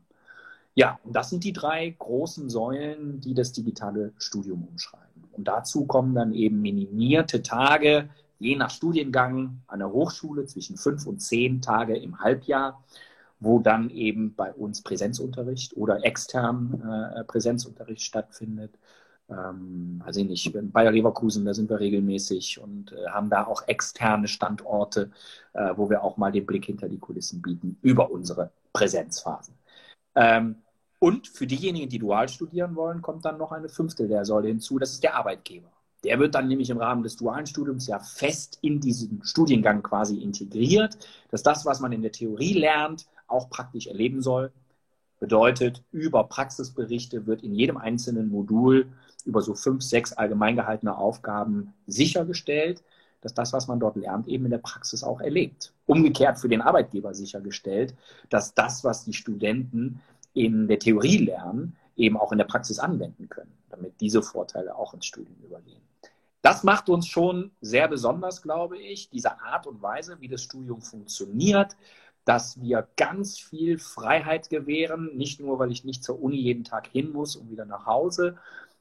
Ja, 0.75 0.99
und 1.03 1.15
das 1.15 1.29
sind 1.29 1.43
die 1.43 1.53
drei 1.53 1.95
großen 1.97 2.49
Säulen, 2.49 3.21
die 3.21 3.33
das 3.33 3.53
digitale 3.53 4.13
Studium 4.17 4.67
umschreiben. 4.67 5.23
Und 5.31 5.47
dazu 5.47 5.85
kommen 5.85 6.13
dann 6.13 6.33
eben 6.33 6.61
minimierte 6.61 7.41
Tage, 7.41 8.09
je 8.39 8.55
nach 8.55 8.69
Studiengang 8.69 9.61
an 9.67 9.79
der 9.79 9.91
Hochschule 9.91 10.45
zwischen 10.45 10.77
fünf 10.77 11.07
und 11.07 11.19
zehn 11.19 11.61
Tage 11.61 11.97
im 11.97 12.19
Halbjahr, 12.19 12.83
wo 13.39 13.59
dann 13.59 13.89
eben 13.89 14.35
bei 14.35 14.53
uns 14.53 14.81
Präsenzunterricht 14.81 15.77
oder 15.77 16.03
extern 16.03 17.13
äh, 17.15 17.23
Präsenzunterricht 17.23 18.01
stattfindet 18.01 18.77
ähm, 19.29 20.01
also 20.05 20.23
nicht, 20.23 20.51
Bayer 20.71 20.91
Leverkusen, 20.91 21.45
da 21.45 21.53
sind 21.53 21.69
wir 21.69 21.79
regelmäßig 21.79 22.59
und 22.59 22.91
äh, 22.91 23.07
haben 23.09 23.29
da 23.29 23.45
auch 23.45 23.67
externe 23.67 24.27
Standorte, 24.27 25.11
äh, 25.53 25.73
wo 25.75 25.89
wir 25.89 26.03
auch 26.03 26.17
mal 26.17 26.31
den 26.31 26.45
Blick 26.45 26.65
hinter 26.65 26.89
die 26.89 26.99
Kulissen 26.99 27.41
bieten 27.41 27.77
über 27.81 28.11
unsere 28.11 28.51
Präsenzphasen. 28.73 29.55
Ähm, 30.15 30.57
und 30.99 31.27
für 31.27 31.47
diejenigen, 31.47 31.89
die 31.89 31.99
dual 31.99 32.29
studieren 32.29 32.75
wollen, 32.75 33.01
kommt 33.01 33.25
dann 33.25 33.37
noch 33.37 33.51
eine 33.51 33.69
fünfte 33.69 34.05
Lehrsäule 34.05 34.47
hinzu, 34.47 34.79
das 34.79 34.91
ist 34.91 35.03
der 35.03 35.15
Arbeitgeber. 35.15 35.69
Der 36.03 36.19
wird 36.19 36.35
dann 36.35 36.47
nämlich 36.47 36.69
im 36.69 36.77
Rahmen 36.77 37.03
des 37.03 37.15
dualen 37.15 37.47
Studiums 37.47 37.87
ja 37.87 37.99
fest 37.99 38.59
in 38.61 38.79
diesen 38.79 39.23
Studiengang 39.23 39.81
quasi 39.81 40.17
integriert, 40.17 40.97
dass 41.31 41.41
das, 41.41 41.65
was 41.65 41.79
man 41.79 41.91
in 41.91 42.03
der 42.03 42.11
Theorie 42.11 42.53
lernt, 42.53 43.07
auch 43.27 43.49
praktisch 43.49 43.87
erleben 43.87 44.21
soll. 44.21 44.51
Bedeutet, 45.19 45.83
über 45.91 46.25
Praxisberichte 46.25 47.25
wird 47.25 47.41
in 47.41 47.55
jedem 47.55 47.77
einzelnen 47.77 48.29
Modul 48.29 48.87
über 49.25 49.41
so 49.41 49.55
fünf, 49.55 49.83
sechs 49.83 50.13
allgemein 50.13 50.55
gehaltene 50.55 50.97
Aufgaben 50.97 51.73
sichergestellt, 51.87 52.83
dass 53.21 53.33
das, 53.33 53.53
was 53.53 53.67
man 53.67 53.79
dort 53.79 53.95
lernt, 53.95 54.27
eben 54.27 54.45
in 54.45 54.51
der 54.51 54.59
Praxis 54.59 55.03
auch 55.03 55.19
erlebt. 55.19 55.73
Umgekehrt 55.87 56.37
für 56.37 56.47
den 56.47 56.61
Arbeitgeber 56.61 57.13
sichergestellt, 57.13 57.95
dass 58.29 58.53
das, 58.53 58.83
was 58.83 59.03
die 59.03 59.13
Studenten 59.13 60.01
in 60.33 60.67
der 60.67 60.79
Theorie 60.79 61.17
lernen, 61.17 61.75
eben 61.95 62.17
auch 62.17 62.31
in 62.31 62.37
der 62.37 62.45
Praxis 62.45 62.77
anwenden 62.77 63.27
können, 63.29 63.51
damit 63.69 63.99
diese 63.99 64.21
Vorteile 64.21 64.75
auch 64.75 64.93
ins 64.93 65.05
Studium 65.05 65.37
übergehen. 65.43 65.81
Das 66.41 66.63
macht 66.63 66.89
uns 66.89 67.07
schon 67.07 67.49
sehr 67.61 67.87
besonders, 67.87 68.43
glaube 68.43 68.77
ich, 68.77 69.09
diese 69.09 69.41
Art 69.41 69.65
und 69.65 69.81
Weise, 69.81 70.17
wie 70.19 70.27
das 70.27 70.43
Studium 70.43 70.81
funktioniert, 70.81 71.75
dass 72.25 72.61
wir 72.61 72.87
ganz 72.97 73.39
viel 73.39 73.79
Freiheit 73.79 74.49
gewähren, 74.49 75.15
nicht 75.15 75.39
nur, 75.39 75.57
weil 75.57 75.71
ich 75.71 75.83
nicht 75.85 76.03
zur 76.03 76.21
Uni 76.21 76.37
jeden 76.37 76.63
Tag 76.63 76.87
hin 76.87 77.11
muss 77.11 77.35
und 77.35 77.49
wieder 77.49 77.65
nach 77.65 77.85
Hause, 77.87 78.37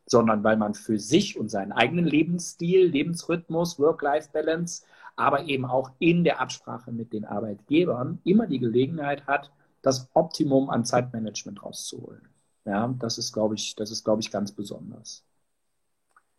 sondern 0.07 0.45
weil 0.45 0.57
man 0.57 0.75
für 0.75 0.99
sich 0.99 1.39
und 1.39 1.49
seinen 1.49 1.73
eigenen 1.73 2.05
Lebensstil, 2.05 2.87
Lebensrhythmus, 2.87 3.79
Work-Life-Balance, 3.79 4.85
aber 5.17 5.45
eben 5.45 5.65
auch 5.65 5.91
in 5.99 6.25
der 6.25 6.41
Absprache 6.41 6.93
mit 6.93 7.13
den 7.13 7.25
Arbeitgebern 7.25 8.21
immer 8.25 8.47
die 8.47 8.59
Gelegenheit 8.59 9.27
hat, 9.27 9.51
das 9.83 10.09
Optimum 10.15 10.71
an 10.71 10.85
Zeitmanagement 10.85 11.63
rauszuholen. 11.63 12.29
Ja, 12.65 12.95
das 12.99 13.19
ist, 13.19 13.33
glaube 13.33 13.55
ich, 13.55 13.77
das 13.77 13.91
ist, 13.91 14.05
glaube 14.05 14.23
ich, 14.23 14.31
ganz 14.31 14.53
besonders. 14.53 15.25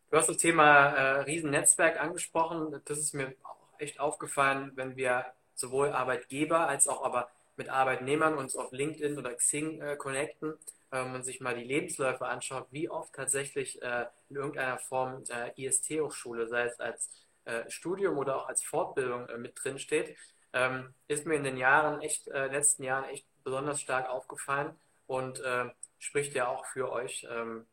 Du 0.09 0.17
hast 0.17 0.29
das 0.29 0.37
Thema 0.37 0.87
äh, 0.87 1.21
Riesennetzwerk 1.21 2.01
angesprochen. 2.01 2.81
Das 2.85 2.97
ist 2.97 3.13
mir 3.13 3.35
auch 3.43 3.79
echt 3.79 3.99
aufgefallen, 3.99 4.71
wenn 4.75 4.95
wir 4.95 5.25
sowohl 5.53 5.91
Arbeitgeber 5.91 6.67
als 6.67 6.87
auch 6.87 7.03
aber 7.03 7.29
mit 7.57 7.69
Arbeitnehmern 7.69 8.35
uns 8.35 8.55
auf 8.55 8.71
LinkedIn 8.71 9.17
oder 9.17 9.33
Xing 9.33 9.81
äh, 9.81 9.95
connecten 9.95 10.55
wenn 10.91 11.11
man 11.11 11.23
sich 11.23 11.41
mal 11.41 11.55
die 11.55 11.63
Lebensläufe 11.63 12.25
anschaut, 12.25 12.67
wie 12.71 12.89
oft 12.89 13.13
tatsächlich 13.13 13.81
äh, 13.81 14.05
in 14.29 14.37
irgendeiner 14.37 14.77
Form 14.79 15.23
äh, 15.29 15.51
IST-Hochschule, 15.61 16.47
sei 16.47 16.65
es 16.65 16.79
als 16.79 17.09
äh, 17.45 17.69
Studium 17.69 18.17
oder 18.17 18.37
auch 18.37 18.47
als 18.47 18.63
Fortbildung 18.63 19.27
äh, 19.29 19.37
mit 19.37 19.53
drin 19.61 19.79
steht, 19.79 20.15
ähm, 20.53 20.93
ist 21.07 21.25
mir 21.25 21.35
in 21.35 21.43
den 21.43 21.57
Jahren 21.57 22.01
echt, 22.01 22.27
äh, 22.29 22.47
letzten 22.47 22.83
Jahren 22.83 23.05
echt 23.05 23.25
besonders 23.43 23.81
stark 23.81 24.09
aufgefallen 24.09 24.75
und 25.07 25.39
äh, 25.41 25.65
spricht 25.99 26.33
ja 26.33 26.47
auch 26.47 26.65
für 26.65 26.91
euch, 26.91 27.27
ähm, 27.29 27.65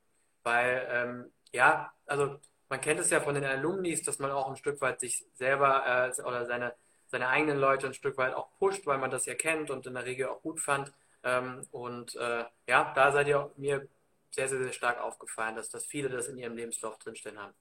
weil 0.42 0.87
ähm, 0.90 1.33
ja, 1.52 1.92
also 2.07 2.38
man 2.69 2.81
kennt 2.81 3.00
es 3.00 3.11
ja 3.11 3.21
von 3.21 3.35
den 3.35 3.45
Alumnis, 3.45 4.02
dass 4.02 4.19
man 4.19 4.31
auch 4.31 4.49
ein 4.49 4.57
Stück 4.57 4.81
weit 4.81 5.00
sich 5.00 5.25
selber 5.35 6.12
oder 6.25 6.47
seine, 6.47 6.75
seine 7.07 7.28
eigenen 7.28 7.59
Leute 7.59 7.87
ein 7.87 7.92
Stück 7.95 8.16
weit 8.16 8.35
auch 8.35 8.49
pusht, 8.59 8.87
weil 8.87 8.97
man 8.97 9.11
das 9.11 9.26
ja 9.26 9.35
kennt 9.35 9.71
und 9.71 9.87
in 9.87 9.92
der 9.92 10.07
Regel 10.07 10.28
auch 10.28 10.40
gut 10.40 10.59
fand. 10.59 10.90
Ähm, 11.24 11.66
und 11.70 12.14
äh, 12.16 12.44
ja, 12.66 12.92
da 12.94 13.12
seid 13.12 13.28
ihr 13.28 13.52
mir 13.56 13.88
sehr, 14.30 14.48
sehr, 14.48 14.62
sehr 14.62 14.72
stark 14.72 15.00
aufgefallen, 15.00 15.56
dass, 15.56 15.68
dass 15.70 15.86
viele 15.86 16.08
das 16.08 16.28
in 16.28 16.38
ihrem 16.38 16.56
Lebenslauf 16.56 16.98
drinstehen 16.98 17.38
haben. 17.38 17.54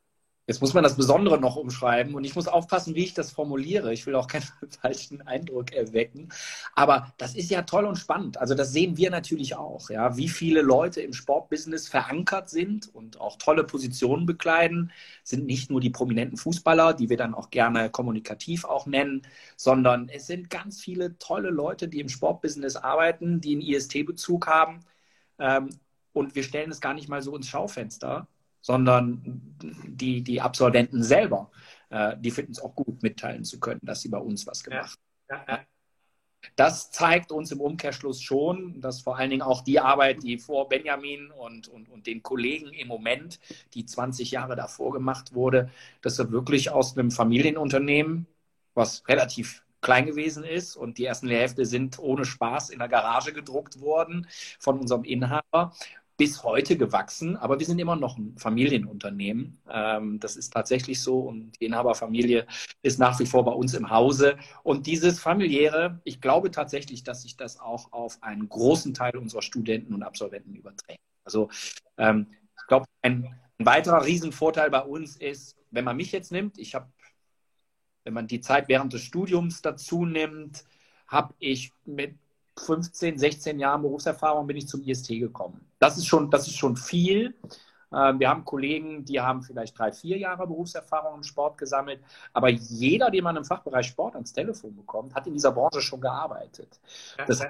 Jetzt 0.51 0.59
muss 0.59 0.73
man 0.73 0.83
das 0.83 0.97
Besondere 0.97 1.39
noch 1.39 1.55
umschreiben 1.55 2.13
und 2.13 2.25
ich 2.25 2.35
muss 2.35 2.49
aufpassen, 2.49 2.93
wie 2.93 3.05
ich 3.05 3.13
das 3.13 3.31
formuliere. 3.31 3.93
Ich 3.93 4.05
will 4.05 4.15
auch 4.15 4.27
keinen 4.27 4.43
falschen 4.81 5.25
Eindruck 5.25 5.71
erwecken. 5.71 6.27
Aber 6.75 7.13
das 7.17 7.35
ist 7.35 7.49
ja 7.49 7.61
toll 7.61 7.85
und 7.85 7.95
spannend. 7.95 8.35
Also 8.35 8.53
das 8.53 8.73
sehen 8.73 8.97
wir 8.97 9.11
natürlich 9.11 9.55
auch, 9.55 9.89
ja, 9.89 10.17
wie 10.17 10.27
viele 10.27 10.61
Leute 10.61 10.99
im 10.99 11.13
Sportbusiness 11.13 11.87
verankert 11.87 12.49
sind 12.49 12.93
und 12.93 13.21
auch 13.21 13.37
tolle 13.37 13.63
Positionen 13.63 14.25
bekleiden, 14.25 14.91
sind 15.23 15.45
nicht 15.45 15.71
nur 15.71 15.79
die 15.79 15.89
prominenten 15.89 16.37
Fußballer, 16.37 16.95
die 16.95 17.09
wir 17.09 17.15
dann 17.15 17.33
auch 17.33 17.49
gerne 17.49 17.89
kommunikativ 17.89 18.65
auch 18.65 18.85
nennen, 18.85 19.21
sondern 19.55 20.09
es 20.09 20.27
sind 20.27 20.49
ganz 20.49 20.81
viele 20.81 21.17
tolle 21.17 21.49
Leute, 21.49 21.87
die 21.87 22.01
im 22.01 22.09
Sportbusiness 22.09 22.75
arbeiten, 22.75 23.39
die 23.39 23.53
einen 23.53 23.61
IST-Bezug 23.61 24.47
haben. 24.47 24.81
Ähm, 25.39 25.69
und 26.11 26.35
wir 26.35 26.43
stellen 26.43 26.71
es 26.71 26.81
gar 26.81 26.93
nicht 26.93 27.07
mal 27.07 27.21
so 27.21 27.33
ins 27.37 27.47
Schaufenster, 27.47 28.27
sondern 28.61 29.21
die, 29.87 30.21
die 30.21 30.41
Absolventen 30.41 31.03
selber, 31.03 31.51
äh, 31.89 32.15
die 32.17 32.31
finden 32.31 32.51
es 32.51 32.59
auch 32.61 32.75
gut, 32.75 33.01
mitteilen 33.03 33.43
zu 33.43 33.59
können, 33.59 33.81
dass 33.83 34.01
sie 34.01 34.09
bei 34.09 34.19
uns 34.19 34.47
was 34.47 34.63
gemacht 34.63 34.97
haben. 35.29 35.43
Ja, 35.47 35.55
ja. 35.55 35.65
Das 36.55 36.91
zeigt 36.91 37.31
uns 37.31 37.51
im 37.51 37.61
Umkehrschluss 37.61 38.21
schon, 38.21 38.81
dass 38.81 39.01
vor 39.01 39.17
allen 39.17 39.29
Dingen 39.29 39.41
auch 39.43 39.61
die 39.61 39.79
Arbeit, 39.79 40.23
die 40.23 40.37
vor 40.37 40.67
Benjamin 40.69 41.31
und, 41.31 41.67
und, 41.67 41.87
und 41.89 42.07
den 42.07 42.23
Kollegen 42.23 42.73
im 42.73 42.87
Moment, 42.87 43.39
die 43.73 43.85
20 43.85 44.31
Jahre 44.31 44.55
davor 44.55 44.91
gemacht 44.91 45.33
wurde, 45.33 45.69
dass 46.01 46.17
er 46.19 46.31
wirklich 46.31 46.71
aus 46.71 46.97
einem 46.97 47.11
Familienunternehmen, 47.11 48.25
was 48.73 49.07
relativ 49.07 49.63
klein 49.81 50.05
gewesen 50.05 50.43
ist 50.43 50.75
und 50.75 50.97
die 50.97 51.05
ersten 51.05 51.27
Lehrhefte 51.27 51.65
sind 51.65 51.99
ohne 51.99 52.25
Spaß 52.25 52.69
in 52.69 52.79
der 52.79 52.87
Garage 52.87 53.33
gedruckt 53.33 53.79
worden 53.79 54.27
von 54.59 54.79
unserem 54.79 55.03
Inhaber 55.03 55.73
bis 56.21 56.43
heute 56.43 56.77
gewachsen, 56.77 57.35
aber 57.35 57.57
wir 57.57 57.65
sind 57.65 57.79
immer 57.79 57.95
noch 57.95 58.15
ein 58.15 58.37
Familienunternehmen. 58.37 59.59
Ähm, 59.67 60.19
das 60.19 60.35
ist 60.35 60.53
tatsächlich 60.53 61.01
so 61.01 61.21
und 61.21 61.59
die 61.59 61.65
Inhaberfamilie 61.65 62.45
ist 62.83 62.99
nach 62.99 63.19
wie 63.19 63.25
vor 63.25 63.43
bei 63.43 63.53
uns 63.53 63.73
im 63.73 63.89
Hause. 63.89 64.37
Und 64.61 64.85
dieses 64.85 65.19
familiäre, 65.19 65.99
ich 66.03 66.21
glaube 66.21 66.51
tatsächlich, 66.51 67.03
dass 67.03 67.23
sich 67.23 67.37
das 67.37 67.59
auch 67.59 67.91
auf 67.91 68.21
einen 68.21 68.47
großen 68.47 68.93
Teil 68.93 69.17
unserer 69.17 69.41
Studenten 69.41 69.95
und 69.95 70.03
Absolventen 70.03 70.53
überträgt. 70.53 71.01
Also 71.23 71.49
ähm, 71.97 72.27
ich 72.55 72.67
glaube, 72.67 72.85
ein, 73.01 73.35
ein 73.57 73.65
weiterer 73.65 74.05
Riesenvorteil 74.05 74.69
bei 74.69 74.83
uns 74.83 75.15
ist, 75.15 75.57
wenn 75.71 75.85
man 75.85 75.97
mich 75.97 76.11
jetzt 76.11 76.31
nimmt, 76.31 76.59
ich 76.59 76.75
habe, 76.75 76.87
wenn 78.03 78.13
man 78.13 78.27
die 78.27 78.41
Zeit 78.41 78.67
während 78.67 78.93
des 78.93 79.01
Studiums 79.01 79.63
dazu 79.63 80.05
nimmt, 80.05 80.65
habe 81.07 81.33
ich 81.39 81.71
mit 81.83 82.15
15, 82.57 83.17
16 83.17 83.59
Jahren 83.59 83.81
Berufserfahrung 83.81 84.47
bin 84.47 84.57
ich 84.57 84.67
zum 84.67 84.81
IST 84.83 85.09
gekommen. 85.09 85.65
Das 85.79 85.97
ist 85.97 86.07
schon, 86.07 86.29
das 86.29 86.47
ist 86.47 86.57
schon 86.57 86.75
viel. 86.75 87.35
Ähm, 87.93 88.19
wir 88.19 88.29
haben 88.29 88.45
Kollegen, 88.45 89.05
die 89.05 89.19
haben 89.19 89.41
vielleicht 89.41 89.77
drei, 89.77 89.91
vier 89.91 90.17
Jahre 90.17 90.47
Berufserfahrung 90.47 91.15
im 91.17 91.23
Sport 91.23 91.57
gesammelt. 91.57 92.01
Aber 92.33 92.49
jeder, 92.49 93.09
den 93.11 93.23
man 93.23 93.35
im 93.35 93.45
Fachbereich 93.45 93.87
Sport 93.87 94.15
ans 94.15 94.33
Telefon 94.33 94.75
bekommt, 94.75 95.15
hat 95.15 95.27
in 95.27 95.33
dieser 95.33 95.51
Branche 95.51 95.81
schon 95.81 96.01
gearbeitet. 96.01 96.79
Das, 97.27 97.41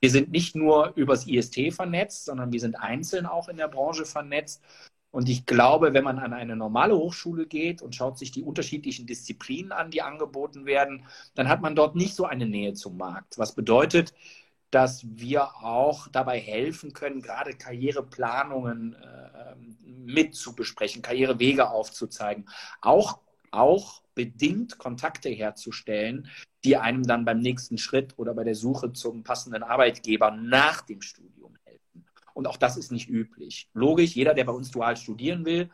wir 0.00 0.10
sind 0.10 0.30
nicht 0.30 0.54
nur 0.54 0.92
übers 0.96 1.26
IST 1.26 1.72
vernetzt, 1.72 2.26
sondern 2.26 2.52
wir 2.52 2.60
sind 2.60 2.76
einzeln 2.76 3.26
auch 3.26 3.48
in 3.48 3.56
der 3.56 3.68
Branche 3.68 4.04
vernetzt. 4.04 4.62
Und 5.10 5.28
ich 5.28 5.46
glaube, 5.46 5.94
wenn 5.94 6.02
man 6.02 6.18
an 6.18 6.32
eine 6.32 6.56
normale 6.56 6.96
Hochschule 6.96 7.46
geht 7.46 7.82
und 7.82 7.94
schaut 7.94 8.18
sich 8.18 8.32
die 8.32 8.42
unterschiedlichen 8.42 9.06
Disziplinen 9.06 9.70
an, 9.70 9.92
die 9.92 10.02
angeboten 10.02 10.66
werden, 10.66 11.06
dann 11.36 11.48
hat 11.48 11.62
man 11.62 11.76
dort 11.76 11.94
nicht 11.94 12.16
so 12.16 12.24
eine 12.24 12.46
Nähe 12.46 12.72
zum 12.74 12.96
Markt. 12.96 13.38
Was 13.38 13.54
bedeutet, 13.54 14.12
dass 14.74 15.06
wir 15.06 15.54
auch 15.62 16.08
dabei 16.08 16.40
helfen 16.40 16.92
können, 16.92 17.22
gerade 17.22 17.54
Karriereplanungen 17.54 18.94
äh, 18.94 19.54
mit 19.86 20.34
zu 20.34 20.56
besprechen, 20.56 21.00
Karrierewege 21.00 21.70
aufzuzeigen, 21.70 22.48
auch, 22.80 23.20
auch 23.52 24.02
bedingt 24.16 24.78
Kontakte 24.78 25.28
herzustellen, 25.28 26.28
die 26.64 26.76
einem 26.76 27.04
dann 27.04 27.24
beim 27.24 27.38
nächsten 27.38 27.78
Schritt 27.78 28.14
oder 28.18 28.34
bei 28.34 28.42
der 28.42 28.56
Suche 28.56 28.92
zum 28.92 29.22
passenden 29.22 29.62
Arbeitgeber 29.62 30.32
nach 30.32 30.80
dem 30.80 31.02
Studium 31.02 31.56
helfen. 31.62 32.04
Und 32.32 32.48
auch 32.48 32.56
das 32.56 32.76
ist 32.76 32.90
nicht 32.90 33.08
üblich. 33.08 33.68
Logisch, 33.74 34.16
jeder, 34.16 34.34
der 34.34 34.44
bei 34.44 34.52
uns 34.52 34.72
dual 34.72 34.96
studieren 34.96 35.44
will, 35.44 35.70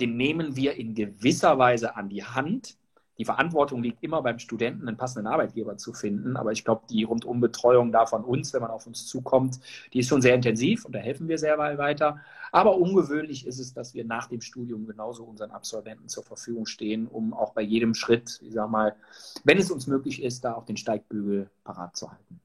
den 0.00 0.16
nehmen 0.16 0.54
wir 0.54 0.74
in 0.74 0.94
gewisser 0.94 1.58
Weise 1.58 1.96
an 1.96 2.08
die 2.08 2.22
Hand, 2.22 2.76
die 3.18 3.24
Verantwortung 3.24 3.82
liegt 3.82 4.02
immer 4.02 4.22
beim 4.22 4.38
Studenten, 4.38 4.88
einen 4.88 4.96
passenden 4.96 5.26
Arbeitgeber 5.26 5.76
zu 5.76 5.92
finden. 5.92 6.36
Aber 6.36 6.52
ich 6.52 6.64
glaube, 6.64 6.82
die 6.90 7.04
Rundumbetreuung 7.04 7.92
da 7.92 8.06
von 8.06 8.24
uns, 8.24 8.52
wenn 8.52 8.62
man 8.62 8.70
auf 8.70 8.86
uns 8.86 9.06
zukommt, 9.06 9.60
die 9.92 10.00
ist 10.00 10.08
schon 10.08 10.22
sehr 10.22 10.34
intensiv 10.34 10.84
und 10.84 10.94
da 10.94 10.98
helfen 10.98 11.28
wir 11.28 11.38
sehr 11.38 11.58
weiter. 11.58 12.20
Aber 12.50 12.76
ungewöhnlich 12.76 13.46
ist 13.46 13.58
es, 13.58 13.74
dass 13.74 13.94
wir 13.94 14.04
nach 14.04 14.28
dem 14.28 14.40
Studium 14.40 14.86
genauso 14.86 15.24
unseren 15.24 15.50
Absolventen 15.50 16.08
zur 16.08 16.24
Verfügung 16.24 16.66
stehen, 16.66 17.06
um 17.06 17.34
auch 17.34 17.52
bei 17.52 17.62
jedem 17.62 17.94
Schritt, 17.94 18.40
ich 18.42 18.52
sag 18.52 18.68
mal, 18.68 18.96
wenn 19.44 19.58
es 19.58 19.70
uns 19.70 19.86
möglich 19.86 20.22
ist, 20.22 20.44
da 20.44 20.54
auch 20.54 20.64
den 20.64 20.76
Steigbügel 20.76 21.50
parat 21.64 21.96
zu 21.96 22.10
halten. 22.10 22.40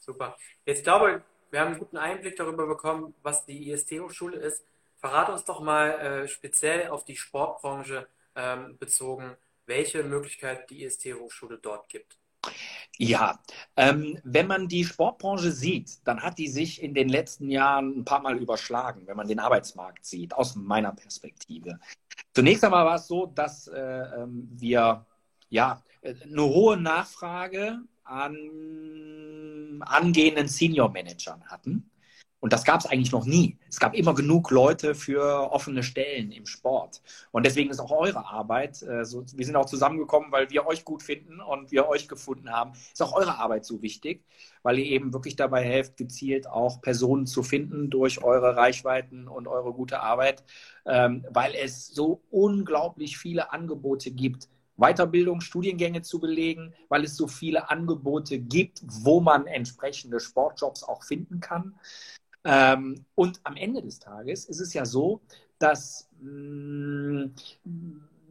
Super. 0.00 0.36
Jetzt 0.64 0.84
glaube 0.84 1.22
wir 1.52 1.60
haben 1.60 1.72
einen 1.72 1.80
guten 1.80 1.98
Einblick 1.98 2.34
darüber 2.36 2.66
bekommen, 2.66 3.14
was 3.22 3.44
die 3.44 3.70
IST-Hochschule 3.70 4.38
ist. 4.38 4.64
Verrat 4.96 5.28
uns 5.28 5.44
doch 5.44 5.60
mal 5.60 5.90
äh, 5.90 6.26
speziell 6.26 6.88
auf 6.88 7.04
die 7.04 7.14
Sportbranche 7.14 8.08
ähm, 8.34 8.78
bezogen, 8.78 9.36
welche 9.72 10.04
Möglichkeit 10.04 10.68
die 10.68 10.84
IST-Hochschule 10.84 11.58
dort 11.58 11.88
gibt. 11.88 12.18
Ja, 12.98 13.40
ähm, 13.76 14.18
wenn 14.22 14.46
man 14.46 14.68
die 14.68 14.84
Sportbranche 14.84 15.50
sieht, 15.50 16.06
dann 16.06 16.22
hat 16.22 16.36
die 16.38 16.48
sich 16.48 16.82
in 16.82 16.92
den 16.92 17.08
letzten 17.08 17.48
Jahren 17.48 18.00
ein 18.00 18.04
paar 18.04 18.20
Mal 18.20 18.36
überschlagen, 18.36 19.06
wenn 19.06 19.16
man 19.16 19.28
den 19.28 19.38
Arbeitsmarkt 19.38 20.04
sieht, 20.04 20.34
aus 20.34 20.56
meiner 20.56 20.92
Perspektive. 20.92 21.78
Zunächst 22.34 22.64
einmal 22.64 22.84
war 22.84 22.96
es 22.96 23.06
so, 23.06 23.26
dass 23.26 23.68
äh, 23.68 23.80
ähm, 23.80 24.48
wir 24.52 25.06
ja 25.48 25.82
eine 26.02 26.42
hohe 26.42 26.76
Nachfrage 26.76 27.78
an 28.04 29.80
angehenden 29.80 30.48
Senior-Managern 30.48 31.44
hatten. 31.46 31.90
Und 32.42 32.52
das 32.52 32.64
gab 32.64 32.80
es 32.80 32.86
eigentlich 32.86 33.12
noch 33.12 33.24
nie. 33.24 33.56
Es 33.68 33.78
gab 33.78 33.94
immer 33.94 34.16
genug 34.16 34.50
Leute 34.50 34.96
für 34.96 35.52
offene 35.52 35.84
Stellen 35.84 36.32
im 36.32 36.44
Sport. 36.44 37.00
Und 37.30 37.46
deswegen 37.46 37.70
ist 37.70 37.78
auch 37.78 37.92
eure 37.92 38.26
Arbeit, 38.26 38.82
äh, 38.82 39.04
so, 39.04 39.24
wir 39.32 39.46
sind 39.46 39.54
auch 39.54 39.66
zusammengekommen, 39.66 40.32
weil 40.32 40.50
wir 40.50 40.66
euch 40.66 40.84
gut 40.84 41.04
finden 41.04 41.40
und 41.40 41.70
wir 41.70 41.86
euch 41.86 42.08
gefunden 42.08 42.50
haben, 42.50 42.72
ist 42.72 43.00
auch 43.00 43.12
eure 43.12 43.38
Arbeit 43.38 43.64
so 43.64 43.80
wichtig, 43.80 44.24
weil 44.64 44.80
ihr 44.80 44.86
eben 44.86 45.12
wirklich 45.12 45.36
dabei 45.36 45.62
helft, 45.62 45.96
gezielt 45.96 46.48
auch 46.48 46.80
Personen 46.82 47.26
zu 47.26 47.44
finden 47.44 47.90
durch 47.90 48.24
eure 48.24 48.56
Reichweiten 48.56 49.28
und 49.28 49.46
eure 49.46 49.72
gute 49.72 50.00
Arbeit, 50.00 50.42
ähm, 50.84 51.24
weil 51.30 51.54
es 51.54 51.86
so 51.86 52.22
unglaublich 52.30 53.18
viele 53.18 53.52
Angebote 53.52 54.10
gibt 54.10 54.48
Weiterbildung, 54.76 55.40
Studiengänge 55.40 56.02
zu 56.02 56.18
belegen, 56.18 56.74
weil 56.88 57.04
es 57.04 57.16
so 57.16 57.28
viele 57.28 57.70
Angebote 57.70 58.40
gibt, 58.40 58.82
wo 58.84 59.20
man 59.20 59.46
entsprechende 59.46 60.18
Sportjobs 60.18 60.82
auch 60.82 61.04
finden 61.04 61.38
kann. 61.38 61.74
Ähm, 62.44 63.04
und 63.14 63.40
am 63.44 63.56
Ende 63.56 63.82
des 63.82 63.98
Tages 63.98 64.46
ist 64.46 64.60
es 64.60 64.74
ja 64.74 64.84
so, 64.84 65.20
dass 65.58 66.08
mm, 66.20 67.26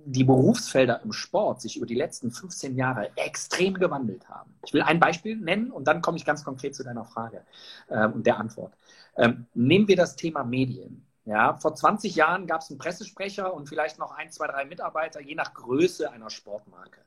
die 0.05 0.23
Berufsfelder 0.23 1.01
im 1.03 1.13
Sport 1.13 1.61
sich 1.61 1.77
über 1.77 1.85
die 1.85 1.95
letzten 1.95 2.31
15 2.31 2.75
Jahre 2.75 3.11
extrem 3.15 3.75
gewandelt 3.75 4.27
haben. 4.29 4.53
Ich 4.65 4.73
will 4.73 4.81
ein 4.81 4.99
Beispiel 4.99 5.37
nennen 5.37 5.71
und 5.71 5.85
dann 5.85 6.01
komme 6.01 6.17
ich 6.17 6.25
ganz 6.25 6.43
konkret 6.43 6.75
zu 6.75 6.83
deiner 6.83 7.05
Frage 7.05 7.43
ähm, 7.89 8.13
und 8.13 8.25
der 8.25 8.37
Antwort. 8.37 8.73
Ähm, 9.15 9.45
nehmen 9.53 9.87
wir 9.87 9.95
das 9.95 10.15
Thema 10.15 10.43
Medien. 10.43 11.05
Ja, 11.25 11.55
vor 11.57 11.75
20 11.75 12.15
Jahren 12.15 12.47
gab 12.47 12.61
es 12.61 12.71
einen 12.71 12.79
Pressesprecher 12.79 13.53
und 13.53 13.69
vielleicht 13.69 13.99
noch 13.99 14.11
ein, 14.11 14.31
zwei, 14.31 14.47
drei 14.47 14.65
Mitarbeiter, 14.65 15.21
je 15.21 15.35
nach 15.35 15.53
Größe 15.53 16.11
einer 16.11 16.31
Sportmarke. 16.31 16.99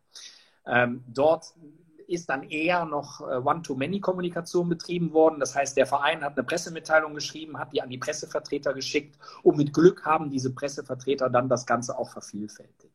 Ähm, 0.66 1.02
dort 1.08 1.52
ist 2.08 2.28
dann 2.28 2.42
eher 2.42 2.84
noch 2.84 3.20
äh, 3.20 3.36
One-to-Many-Kommunikation 3.36 4.68
betrieben 4.68 5.12
worden. 5.12 5.40
Das 5.40 5.54
heißt, 5.54 5.76
der 5.76 5.86
Verein 5.86 6.22
hat 6.22 6.36
eine 6.36 6.44
Pressemitteilung 6.44 7.14
geschrieben, 7.14 7.58
hat 7.58 7.72
die 7.72 7.82
an 7.82 7.90
die 7.90 7.98
Pressevertreter 7.98 8.74
geschickt 8.74 9.18
und 9.42 9.56
mit 9.56 9.72
Glück 9.72 10.04
haben 10.04 10.30
diese 10.30 10.52
Pressevertreter 10.54 11.30
dann 11.30 11.48
das 11.48 11.66
Ganze 11.66 11.98
auch 11.98 12.10
vervielfältigt. 12.10 12.92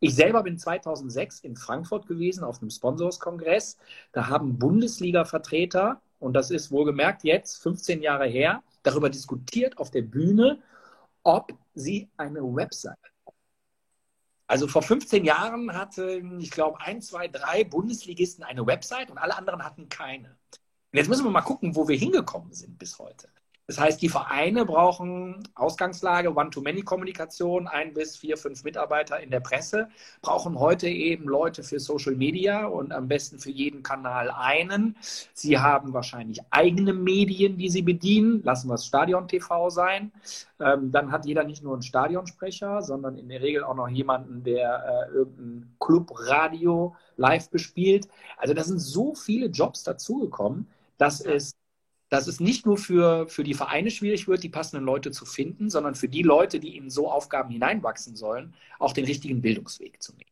Ich 0.00 0.16
selber 0.16 0.42
bin 0.42 0.58
2006 0.58 1.40
in 1.40 1.56
Frankfurt 1.56 2.08
gewesen 2.08 2.42
auf 2.42 2.60
einem 2.60 2.70
Sponsorskongress. 2.70 3.78
Da 4.10 4.26
haben 4.26 4.58
Bundesliga-Vertreter, 4.58 6.00
und 6.18 6.32
das 6.32 6.50
ist 6.50 6.72
wohlgemerkt 6.72 7.22
jetzt 7.22 7.62
15 7.62 8.02
Jahre 8.02 8.26
her, 8.26 8.64
darüber 8.82 9.10
diskutiert 9.10 9.78
auf 9.78 9.92
der 9.92 10.02
Bühne, 10.02 10.58
ob 11.22 11.52
sie 11.74 12.08
eine 12.16 12.42
Website 12.42 13.11
also 14.52 14.68
vor 14.68 14.82
15 14.82 15.24
Jahren 15.24 15.72
hatten, 15.72 16.38
ich 16.38 16.50
glaube, 16.50 16.78
ein, 16.82 17.00
zwei, 17.00 17.26
drei 17.26 17.64
Bundesligisten 17.64 18.44
eine 18.44 18.66
Website 18.66 19.10
und 19.10 19.16
alle 19.16 19.34
anderen 19.34 19.64
hatten 19.64 19.88
keine. 19.88 20.28
Und 20.28 20.98
jetzt 20.98 21.08
müssen 21.08 21.24
wir 21.24 21.30
mal 21.30 21.40
gucken, 21.40 21.74
wo 21.74 21.88
wir 21.88 21.96
hingekommen 21.96 22.52
sind 22.52 22.78
bis 22.78 22.98
heute. 22.98 23.30
Das 23.68 23.78
heißt, 23.78 24.02
die 24.02 24.08
Vereine 24.08 24.64
brauchen 24.64 25.48
Ausgangslage, 25.54 26.34
One-to-Many-Kommunikation, 26.34 27.68
ein 27.68 27.94
bis 27.94 28.16
vier, 28.16 28.36
fünf 28.36 28.64
Mitarbeiter 28.64 29.20
in 29.20 29.30
der 29.30 29.38
Presse, 29.40 29.88
brauchen 30.20 30.58
heute 30.58 30.88
eben 30.88 31.24
Leute 31.24 31.62
für 31.62 31.78
Social 31.78 32.16
Media 32.16 32.66
und 32.66 32.92
am 32.92 33.06
besten 33.06 33.38
für 33.38 33.50
jeden 33.50 33.84
Kanal 33.84 34.30
einen. 34.30 34.96
Sie 35.32 35.58
haben 35.58 35.92
wahrscheinlich 35.92 36.40
eigene 36.50 36.92
Medien, 36.92 37.56
die 37.56 37.68
sie 37.68 37.82
bedienen. 37.82 38.42
Lassen 38.42 38.68
wir 38.68 38.74
es 38.74 38.84
Stadion 38.84 39.28
TV 39.28 39.70
sein. 39.70 40.10
Ähm, 40.58 40.90
dann 40.90 41.12
hat 41.12 41.24
jeder 41.24 41.44
nicht 41.44 41.62
nur 41.62 41.74
einen 41.74 41.82
Stadionsprecher, 41.82 42.82
sondern 42.82 43.16
in 43.16 43.28
der 43.28 43.42
Regel 43.42 43.62
auch 43.62 43.76
noch 43.76 43.88
jemanden, 43.88 44.42
der 44.42 45.08
äh, 45.08 45.14
irgendein 45.14 45.74
Clubradio 45.78 46.96
live 47.16 47.48
bespielt. 47.48 48.08
Also 48.38 48.54
da 48.54 48.64
sind 48.64 48.80
so 48.80 49.14
viele 49.14 49.46
Jobs 49.46 49.84
dazugekommen, 49.84 50.66
dass 50.98 51.20
es 51.20 51.52
dass 52.12 52.26
es 52.26 52.40
nicht 52.40 52.66
nur 52.66 52.76
für, 52.76 53.26
für 53.26 53.42
die 53.42 53.54
Vereine 53.54 53.90
schwierig 53.90 54.28
wird, 54.28 54.42
die 54.42 54.50
passenden 54.50 54.84
Leute 54.84 55.12
zu 55.12 55.24
finden, 55.24 55.70
sondern 55.70 55.94
für 55.94 56.10
die 56.10 56.20
Leute, 56.22 56.60
die 56.60 56.76
in 56.76 56.90
so 56.90 57.10
Aufgaben 57.10 57.50
hineinwachsen 57.50 58.16
sollen, 58.16 58.52
auch 58.78 58.92
den 58.92 59.06
richtigen 59.06 59.40
Bildungsweg 59.40 60.02
zu 60.02 60.12
nehmen. 60.12 60.30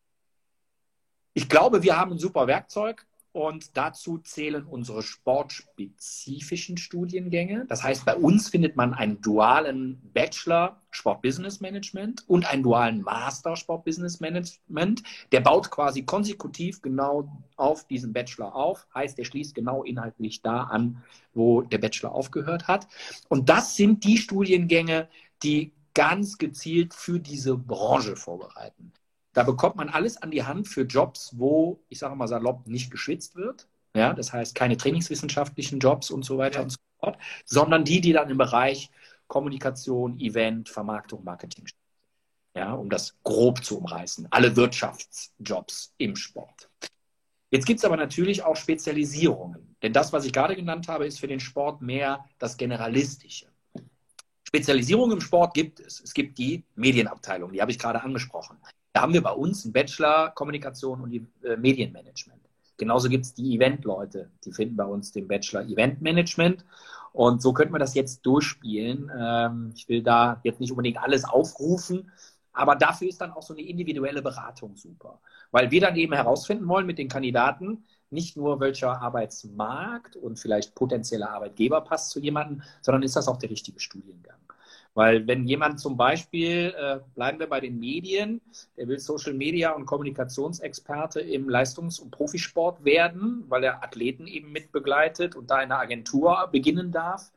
Ich 1.33 1.49
glaube, 1.49 1.83
wir 1.83 1.97
haben 1.97 2.13
ein 2.13 2.19
super 2.19 2.47
Werkzeug. 2.47 3.07
Und 3.33 3.77
dazu 3.77 4.19
zählen 4.19 4.65
unsere 4.65 5.03
sportspezifischen 5.03 6.77
Studiengänge. 6.77 7.65
Das 7.69 7.85
heißt, 7.85 8.05
bei 8.05 8.17
uns 8.17 8.49
findet 8.49 8.75
man 8.75 8.93
einen 8.93 9.21
dualen 9.21 10.01
Bachelor 10.13 10.81
Sport 10.91 11.23
Business 11.23 11.61
Management 11.61 12.29
und 12.29 12.45
einen 12.45 12.65
dualen 12.65 13.03
Master 13.03 13.55
Sport 13.55 13.85
Business 13.85 14.19
Management. 14.19 15.05
Der 15.31 15.41
baut 15.41 15.71
quasi 15.71 16.03
konsekutiv 16.03 16.83
genau 16.83 17.31
auf 17.57 17.87
diesen 17.87 18.13
Bachelor 18.13 18.57
auf. 18.57 18.89
Heißt, 18.95 19.17
er 19.21 19.25
schließt 19.25 19.55
genau 19.55 19.85
inhaltlich 19.85 20.43
da 20.43 20.65
an, 20.65 21.05
wo 21.33 21.63
der 21.63 21.79
Bachelor 21.79 22.13
aufgehört 22.13 22.67
hat. 22.67 22.89
Und 23.29 23.49
das 23.49 23.77
sind 23.77 24.03
die 24.03 24.19
Studiengänge, 24.19 25.09
die 25.45 25.73
ganz 25.95 26.37
gezielt 26.37 26.95
für 26.95 27.21
diese 27.21 27.57
Branche 27.57 28.17
vorbereiten. 28.17 28.93
Da 29.33 29.45
bekommt 29.45 29.77
man 29.77 29.89
alles 29.89 30.17
an 30.17 30.31
die 30.31 30.43
Hand 30.43 30.69
für 30.69 30.83
Jobs, 30.83 31.35
wo, 31.37 31.81
ich 31.89 31.99
sage 31.99 32.17
mal 32.17 32.27
salopp, 32.27 32.67
nicht 32.67 32.91
geschwitzt 32.91 33.37
wird. 33.37 33.69
Ja, 33.95 34.13
das 34.13 34.33
heißt 34.33 34.55
keine 34.55 34.77
trainingswissenschaftlichen 34.77 35.81
Jobs 35.81 36.11
und 36.11 36.25
so 36.25 36.39
weiter 36.39 36.59
ja. 36.59 36.63
und 36.63 36.71
so 36.71 36.79
fort, 37.01 37.19
sondern 37.45 37.85
die, 37.85 38.01
die 38.01 38.13
dann 38.13 38.31
im 38.31 38.39
Bereich 38.39 38.91
Kommunikation, 39.27 40.19
Event, 40.19 40.69
Vermarktung, 40.69 41.25
Marketing 41.25 41.67
stehen. 41.67 41.79
Ja, 42.55 42.73
um 42.73 42.91
das 42.91 43.17
grob 43.23 43.65
zu 43.65 43.79
umreißen. 43.79 44.29
Alle 44.31 44.57
Wirtschaftsjobs 44.57 45.95
im 45.99 46.17
Sport. 46.17 46.69
Jetzt 47.51 47.67
gibt 47.67 47.79
es 47.79 47.85
aber 47.85 47.97
natürlich 47.97 48.43
auch 48.43 48.57
Spezialisierungen. 48.57 49.77
Denn 49.83 49.93
das, 49.93 50.13
was 50.13 50.25
ich 50.25 50.33
gerade 50.33 50.57
genannt 50.57 50.89
habe, 50.89 51.07
ist 51.07 51.21
für 51.21 51.29
den 51.29 51.41
Sport 51.41 51.81
mehr 51.81 52.25
das 52.39 52.57
Generalistische. 52.57 53.47
Spezialisierung 54.45 55.13
im 55.13 55.21
Sport 55.21 55.55
gibt 55.55 55.79
es. 55.81 56.01
Es 56.01 56.13
gibt 56.13 56.39
die 56.39 56.65
Medienabteilung, 56.75 57.53
die 57.53 57.61
habe 57.61 57.71
ich 57.71 57.79
gerade 57.79 58.03
angesprochen. 58.03 58.59
Da 58.93 59.03
haben 59.03 59.13
wir 59.13 59.23
bei 59.23 59.33
uns 59.33 59.65
einen 59.65 59.73
Bachelor 59.73 60.31
Kommunikation 60.31 61.01
und 61.01 61.15
äh, 61.15 61.57
Medienmanagement. 61.57 62.41
Genauso 62.77 63.09
gibt 63.09 63.27
es 63.27 63.35
die 63.35 63.57
Event-Leute, 63.57 64.31
die 64.45 64.53
finden 64.53 64.77
bei 64.77 64.85
uns 64.85 65.13
den 65.13 65.29
Bachelor 65.29 65.63
Event 65.63 66.01
Management. 66.01 66.65
Und 67.13 67.43
so 67.43 67.53
könnten 67.53 67.75
wir 67.75 67.79
das 67.79 67.95
jetzt 67.95 68.25
durchspielen. 68.25 69.11
Ähm, 69.17 69.73
ich 69.77 69.89
will 69.89 70.03
da 70.03 70.41
jetzt 70.45 70.61
nicht 70.61 70.71
unbedingt 70.71 70.99
alles 70.99 71.25
aufrufen, 71.25 72.11
aber 72.53 72.77
dafür 72.77 73.09
ist 73.09 73.21
dann 73.21 73.33
auch 73.33 73.43
so 73.43 73.55
eine 73.55 73.63
individuelle 73.63 74.23
Beratung 74.23 74.77
super. 74.77 75.21
Weil 75.51 75.71
wir 75.71 75.81
dann 75.81 75.97
eben 75.97 76.15
herausfinden 76.15 76.67
wollen 76.69 76.87
mit 76.87 76.99
den 76.99 77.09
Kandidaten, 77.09 77.85
nicht 78.11 78.37
nur 78.37 78.59
welcher 78.61 79.01
Arbeitsmarkt 79.01 80.17
und 80.17 80.39
vielleicht 80.39 80.75
potenzieller 80.75 81.31
Arbeitgeber 81.31 81.81
passt 81.83 82.11
zu 82.11 82.21
jemandem, 82.21 82.63
sondern 82.81 83.03
ist 83.03 83.15
das 83.15 83.29
auch 83.29 83.37
der 83.37 83.51
richtige 83.51 83.79
Studiengang. 83.79 84.39
Weil 84.95 85.27
wenn 85.27 85.47
jemand 85.47 85.79
zum 85.79 85.97
Beispiel, 85.97 86.75
äh, 86.77 86.99
bleiben 87.15 87.39
wir 87.39 87.49
bei 87.49 87.61
den 87.61 87.79
Medien, 87.79 88.41
der 88.77 88.89
will 88.89 88.99
Social 88.99 89.35
Media 89.35 89.71
und 89.71 89.87
Kommunikationsexperte 89.87 91.21
im 91.21 91.49
Leistungs- 91.49 92.01
und 92.01 92.11
Profisport 92.11 92.85
werden, 92.85 93.45
weil 93.49 93.65
er 93.65 93.85
Athleten 93.85 94.27
eben 94.27 94.51
mitbegleitet 94.51 95.37
und 95.37 95.51
da 95.51 95.63
in 95.63 95.71
einer 95.71 95.79
Agentur 95.79 96.49
beginnen 96.51 96.91
darf, 96.91 97.31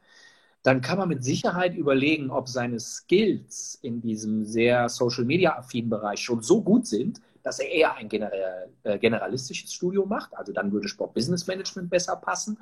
dann 0.63 0.81
kann 0.81 0.97
man 0.97 1.09
mit 1.09 1.23
Sicherheit 1.23 1.75
überlegen, 1.75 2.31
ob 2.31 2.47
seine 2.47 2.79
Skills 2.79 3.77
in 3.81 4.01
diesem 4.01 4.45
sehr 4.45 4.87
Social 4.89 5.25
Media 5.25 5.57
affinen 5.57 5.89
Bereich 5.89 6.21
schon 6.21 6.41
so 6.41 6.61
gut 6.61 6.87
sind, 6.87 7.21
dass 7.43 7.59
er 7.59 7.69
eher 7.69 7.95
ein 7.95 8.09
äh, 8.09 8.97
generalistisches 8.97 9.73
Studium 9.73 10.07
macht. 10.07 10.35
Also 10.35 10.53
dann 10.53 10.71
würde 10.71 10.87
Sport 10.87 11.13
Business 11.13 11.45
Management 11.45 11.89
besser 11.89 12.15
passen. 12.15 12.57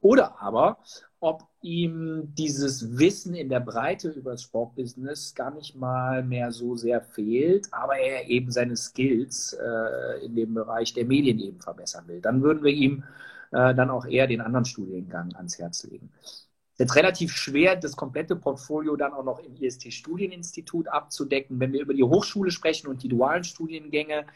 Oder 0.00 0.40
aber, 0.40 0.78
ob 1.20 1.48
ihm 1.62 2.32
dieses 2.34 2.98
Wissen 2.98 3.34
in 3.34 3.48
der 3.48 3.60
Breite 3.60 4.10
über 4.10 4.32
das 4.32 4.42
Sportbusiness 4.42 5.34
gar 5.34 5.50
nicht 5.50 5.74
mal 5.74 6.22
mehr 6.22 6.52
so 6.52 6.76
sehr 6.76 7.00
fehlt, 7.00 7.68
aber 7.72 7.98
er 7.98 8.28
eben 8.28 8.50
seine 8.50 8.76
Skills 8.76 9.54
äh, 9.54 10.24
in 10.24 10.36
dem 10.36 10.54
Bereich 10.54 10.94
der 10.94 11.06
Medien 11.06 11.38
eben 11.40 11.60
verbessern 11.60 12.06
will. 12.06 12.20
Dann 12.20 12.42
würden 12.42 12.62
wir 12.62 12.72
ihm 12.72 13.04
äh, 13.50 13.74
dann 13.74 13.90
auch 13.90 14.06
eher 14.06 14.26
den 14.26 14.40
anderen 14.40 14.64
Studiengang 14.64 15.34
ans 15.34 15.58
Herz 15.58 15.84
legen. 15.84 16.12
Jetzt 16.78 16.94
relativ 16.94 17.32
schwer, 17.32 17.74
das 17.74 17.96
komplette 17.96 18.36
Portfolio 18.36 18.96
dann 18.96 19.14
auch 19.14 19.24
noch 19.24 19.38
im 19.38 19.56
IST-Studieninstitut 19.56 20.88
abzudecken. 20.88 21.58
Wenn 21.58 21.72
wir 21.72 21.80
über 21.80 21.94
die 21.94 22.02
Hochschule 22.02 22.50
sprechen 22.50 22.88
und 22.88 23.02
die 23.02 23.08
dualen 23.08 23.44
Studiengänge, 23.44 24.26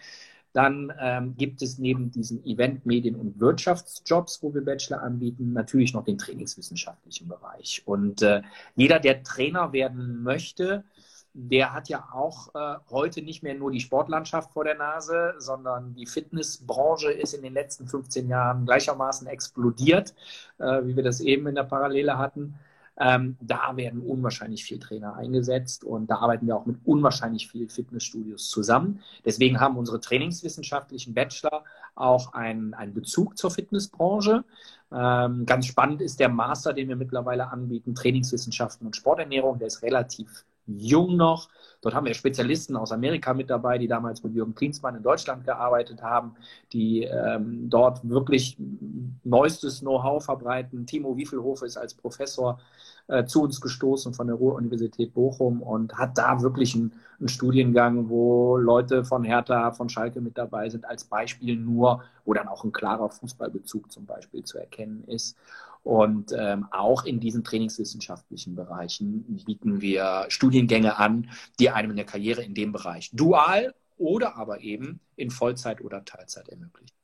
dann 0.52 0.92
ähm, 1.00 1.34
gibt 1.36 1.62
es 1.62 1.78
neben 1.78 2.10
diesen 2.10 2.44
Event-, 2.44 2.84
Medien- 2.86 3.16
und 3.16 3.38
Wirtschaftsjobs, 3.40 4.42
wo 4.42 4.52
wir 4.52 4.64
Bachelor 4.64 5.02
anbieten, 5.02 5.52
natürlich 5.52 5.94
noch 5.94 6.04
den 6.04 6.18
trainingswissenschaftlichen 6.18 7.28
Bereich. 7.28 7.82
Und 7.84 8.22
äh, 8.22 8.42
jeder, 8.74 8.98
der 8.98 9.22
Trainer 9.22 9.72
werden 9.72 10.22
möchte, 10.22 10.84
der 11.32 11.72
hat 11.72 11.88
ja 11.88 12.08
auch 12.12 12.54
äh, 12.54 12.76
heute 12.90 13.22
nicht 13.22 13.42
mehr 13.42 13.54
nur 13.54 13.70
die 13.70 13.80
Sportlandschaft 13.80 14.52
vor 14.52 14.64
der 14.64 14.76
Nase, 14.76 15.34
sondern 15.38 15.94
die 15.94 16.06
Fitnessbranche 16.06 17.12
ist 17.12 17.34
in 17.34 17.42
den 17.42 17.54
letzten 17.54 17.86
15 17.86 18.28
Jahren 18.28 18.66
gleichermaßen 18.66 19.28
explodiert, 19.28 20.14
äh, 20.58 20.84
wie 20.84 20.96
wir 20.96 21.04
das 21.04 21.20
eben 21.20 21.46
in 21.46 21.54
der 21.54 21.64
Parallele 21.64 22.18
hatten. 22.18 22.58
Ähm, 23.00 23.38
da 23.40 23.76
werden 23.76 24.02
unwahrscheinlich 24.02 24.62
viel 24.62 24.78
Trainer 24.78 25.16
eingesetzt 25.16 25.84
und 25.84 26.10
da 26.10 26.16
arbeiten 26.16 26.46
wir 26.46 26.54
auch 26.54 26.66
mit 26.66 26.76
unwahrscheinlich 26.84 27.48
viel 27.50 27.66
Fitnessstudios 27.70 28.50
zusammen. 28.50 29.00
Deswegen 29.24 29.58
haben 29.58 29.78
unsere 29.78 30.00
trainingswissenschaftlichen 30.00 31.14
Bachelor 31.14 31.64
auch 31.94 32.34
einen, 32.34 32.74
einen 32.74 32.92
Bezug 32.92 33.38
zur 33.38 33.50
Fitnessbranche. 33.50 34.44
Ähm, 34.92 35.46
ganz 35.46 35.66
spannend 35.66 36.02
ist 36.02 36.20
der 36.20 36.28
Master, 36.28 36.74
den 36.74 36.88
wir 36.88 36.96
mittlerweile 36.96 37.50
anbieten, 37.50 37.94
Trainingswissenschaften 37.94 38.86
und 38.86 38.96
Sporternährung. 38.96 39.58
Der 39.58 39.68
ist 39.68 39.82
relativ 39.82 40.44
jung 40.78 41.16
noch. 41.16 41.48
Dort 41.82 41.94
haben 41.94 42.06
wir 42.06 42.14
Spezialisten 42.14 42.76
aus 42.76 42.92
Amerika 42.92 43.32
mit 43.32 43.48
dabei, 43.48 43.78
die 43.78 43.88
damals 43.88 44.22
mit 44.22 44.34
Jürgen 44.34 44.54
Klinsmann 44.54 44.96
in 44.96 45.02
Deutschland 45.02 45.44
gearbeitet 45.44 46.02
haben, 46.02 46.34
die 46.72 47.04
ähm, 47.04 47.70
dort 47.70 48.06
wirklich 48.06 48.58
neuestes 49.24 49.80
Know-how 49.80 50.22
verbreiten. 50.22 50.86
Timo 50.86 51.16
Wiefelhofer 51.16 51.64
ist 51.66 51.78
als 51.78 51.94
Professor 51.94 52.60
äh, 53.10 53.24
zu 53.24 53.42
uns 53.42 53.60
gestoßen 53.60 54.14
von 54.14 54.26
der 54.26 54.36
Ruhr-Universität 54.36 55.14
Bochum 55.14 55.62
und 55.62 55.94
hat 55.98 56.18
da 56.18 56.42
wirklich 56.42 56.74
einen, 56.74 56.92
einen, 57.18 57.28
Studiengang, 57.28 58.08
wo 58.08 58.56
Leute 58.56 59.04
von 59.04 59.24
Hertha, 59.24 59.72
von 59.72 59.88
Schalke 59.88 60.20
mit 60.20 60.38
dabei 60.38 60.68
sind, 60.68 60.84
als 60.84 61.04
Beispiel 61.04 61.56
nur, 61.56 62.04
wo 62.24 62.34
dann 62.34 62.46
auch 62.46 62.62
ein 62.62 62.72
klarer 62.72 63.08
Fußballbezug 63.08 63.90
zum 63.90 64.06
Beispiel 64.06 64.44
zu 64.44 64.58
erkennen 64.58 65.02
ist. 65.06 65.36
Und 65.82 66.32
ähm, 66.36 66.66
auch 66.70 67.04
in 67.04 67.20
diesen 67.20 67.42
trainingswissenschaftlichen 67.42 68.54
Bereichen 68.54 69.24
bieten 69.46 69.80
wir 69.80 70.26
Studiengänge 70.28 70.98
an, 70.98 71.30
die 71.58 71.70
einem 71.70 71.92
eine 71.92 72.04
Karriere 72.04 72.42
in 72.42 72.54
dem 72.54 72.72
Bereich 72.72 73.10
dual 73.12 73.74
oder 73.96 74.36
aber 74.36 74.60
eben 74.60 75.00
in 75.16 75.30
Vollzeit 75.30 75.80
oder 75.80 76.04
Teilzeit 76.04 76.48
ermöglichen. 76.48 76.94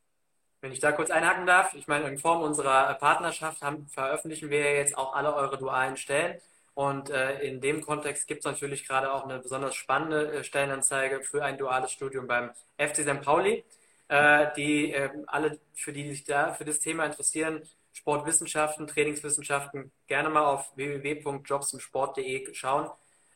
Wenn 0.60 0.72
ich 0.72 0.80
da 0.80 0.92
kurz 0.92 1.10
einhaken 1.10 1.46
darf, 1.46 1.74
ich 1.74 1.86
meine, 1.86 2.08
in 2.08 2.18
Form 2.18 2.42
unserer 2.42 2.94
Partnerschaft 2.94 3.62
haben, 3.62 3.86
veröffentlichen 3.88 4.50
wir 4.50 4.74
jetzt 4.76 4.96
auch 4.96 5.14
alle 5.14 5.34
eure 5.34 5.58
dualen 5.58 5.96
Stellen. 5.96 6.40
Und 6.74 7.08
äh, 7.08 7.40
in 7.40 7.60
dem 7.60 7.80
Kontext 7.80 8.26
gibt 8.26 8.40
es 8.40 8.44
natürlich 8.44 8.86
gerade 8.86 9.10
auch 9.12 9.24
eine 9.24 9.38
besonders 9.38 9.74
spannende 9.74 10.32
äh, 10.32 10.44
Stellenanzeige 10.44 11.22
für 11.22 11.42
ein 11.42 11.56
duales 11.56 11.92
Studium 11.92 12.26
beim 12.26 12.50
FC 12.76 12.96
St. 12.96 13.22
Pauli. 13.22 13.64
Äh, 14.08 14.48
die 14.56 14.92
äh, 14.92 15.08
alle, 15.26 15.58
für 15.74 15.92
die 15.92 16.08
sich 16.08 16.24
da 16.24 16.52
für 16.52 16.64
das 16.64 16.78
Thema 16.78 17.04
interessieren, 17.06 17.62
Sportwissenschaften, 17.96 18.86
Trainingswissenschaften, 18.86 19.90
gerne 20.06 20.28
mal 20.28 20.44
auf 20.44 20.76
www.jobsimsport.de 20.76 22.54
schauen. 22.54 22.90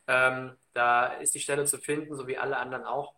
Ähm, 0.06 0.56
da 0.74 1.06
ist 1.06 1.34
die 1.34 1.40
Stelle 1.40 1.64
zu 1.64 1.78
finden, 1.78 2.14
so 2.14 2.26
wie 2.26 2.36
alle 2.36 2.58
anderen 2.58 2.84
auch. 2.84 3.14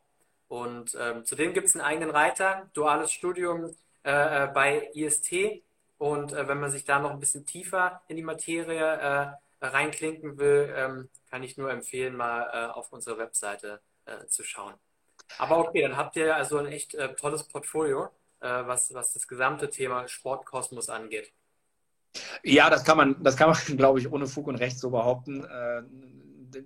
Und 0.47 0.97
ähm, 1.01 1.25
zudem 1.25 1.53
gibt 1.53 1.67
es 1.67 1.75
einen 1.75 1.85
eigenen 1.85 2.11
Reiter, 2.11 2.71
duales 2.75 3.11
Studium 3.11 3.75
äh, 4.05 4.45
äh 4.45 4.47
bei 4.55 4.91
IST. 4.95 5.63
Und 5.99 6.33
äh, 6.33 6.47
wenn 6.47 6.61
man 6.61 6.71
sich 6.71 6.85
da 6.85 7.01
noch 7.01 7.11
ein 7.11 7.19
bisschen 7.19 7.45
tiefer 7.45 8.03
in 8.07 8.17
die 8.17 8.23
Materie 8.23 9.35
äh, 9.61 9.67
reinklinken 9.67 10.39
will, 10.39 10.73
ähm, 10.77 11.09
kann 11.29 11.43
ich 11.43 11.57
nur 11.57 11.73
empfehlen, 11.73 12.15
mal 12.15 12.51
äh, 12.53 12.73
auf 12.73 12.93
unsere 12.93 13.19
Webseite 13.19 13.81
äh, 14.05 14.27
zu 14.27 14.45
schauen. 14.45 14.75
Aber 15.39 15.59
okay, 15.59 15.83
dann 15.83 15.97
habt 15.97 16.15
ihr 16.15 16.37
also 16.37 16.59
ein 16.59 16.67
echt 16.67 16.97
tolles 17.17 17.49
Portfolio. 17.49 18.11
Äh, 18.43 18.67
was, 18.67 18.93
was 18.93 19.13
das 19.13 19.29
gesamte 19.29 19.71
Thema 19.71 20.09
Sportkosmos 20.09 20.89
angeht. 20.89 21.33
Ja, 22.43 22.69
das 22.71 22.85
kann 22.85 22.97
man, 22.97 23.23
das 23.23 23.37
kann 23.37 23.51
man, 23.51 23.59
glaube 23.77 24.01
ich, 24.01 24.11
ohne 24.11 24.27
Fug 24.27 24.49
und 24.49 24.57
Recht 24.57 24.81
so 24.81 24.91
behaupten. 24.91 25.45
Äh, 25.45 25.83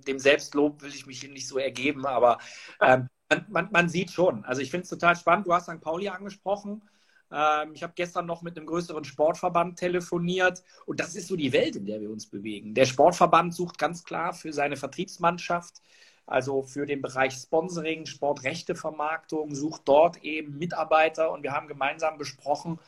dem 0.07 0.19
Selbstlob 0.19 0.83
will 0.83 0.89
ich 0.89 1.07
mich 1.07 1.29
nicht 1.29 1.47
so 1.47 1.59
ergeben, 1.59 2.07
aber 2.07 2.39
ähm, 2.81 3.09
man, 3.29 3.47
man, 3.49 3.69
man, 3.73 3.89
sieht 3.91 4.11
schon. 4.11 4.45
Also 4.47 4.63
ich 4.63 4.71
finde 4.71 4.85
es 4.85 4.89
total 4.89 5.17
spannend. 5.17 5.47
Du 5.47 5.53
hast 5.53 5.69
St. 5.69 5.81
Pauli 5.83 6.09
angesprochen. 6.09 6.83
Ähm, 7.31 7.73
ich 7.75 7.83
habe 7.83 7.93
gestern 7.95 8.25
noch 8.25 8.41
mit 8.41 8.57
einem 8.57 8.67
größeren 8.67 9.05
Sportverband 9.05 9.79
telefoniert 9.79 10.63
und 10.87 10.99
das 10.99 11.15
ist 11.15 11.29
so 11.29 11.37
die 11.37 11.53
Welt, 11.53 11.77
in 11.77 11.85
der 11.85 12.01
wir 12.01 12.11
uns 12.11 12.27
bewegen. 12.27 12.73
Der 12.73 12.87
Sportverband 12.87 13.55
sucht 13.55 13.79
ganz 13.79 14.03
klar 14.03 14.33
für 14.33 14.53
seine 14.53 14.79
Vertriebsmannschaft 14.79 15.83
also 16.27 16.63
für 16.63 16.87
den 16.87 17.01
Bereich 17.01 17.35
Sponsoring, 17.35 18.05
Sportrechtevermarktung, 18.05 19.55
sucht 19.55 19.83
dort 19.85 20.23
eben 20.25 20.59
Mitarbeiter 20.59 21.31
und 21.31 21.45
wir 21.45 21.53
haben 21.53 21.69
gemeinsam 21.69 22.19
besprochen, 22.19 22.79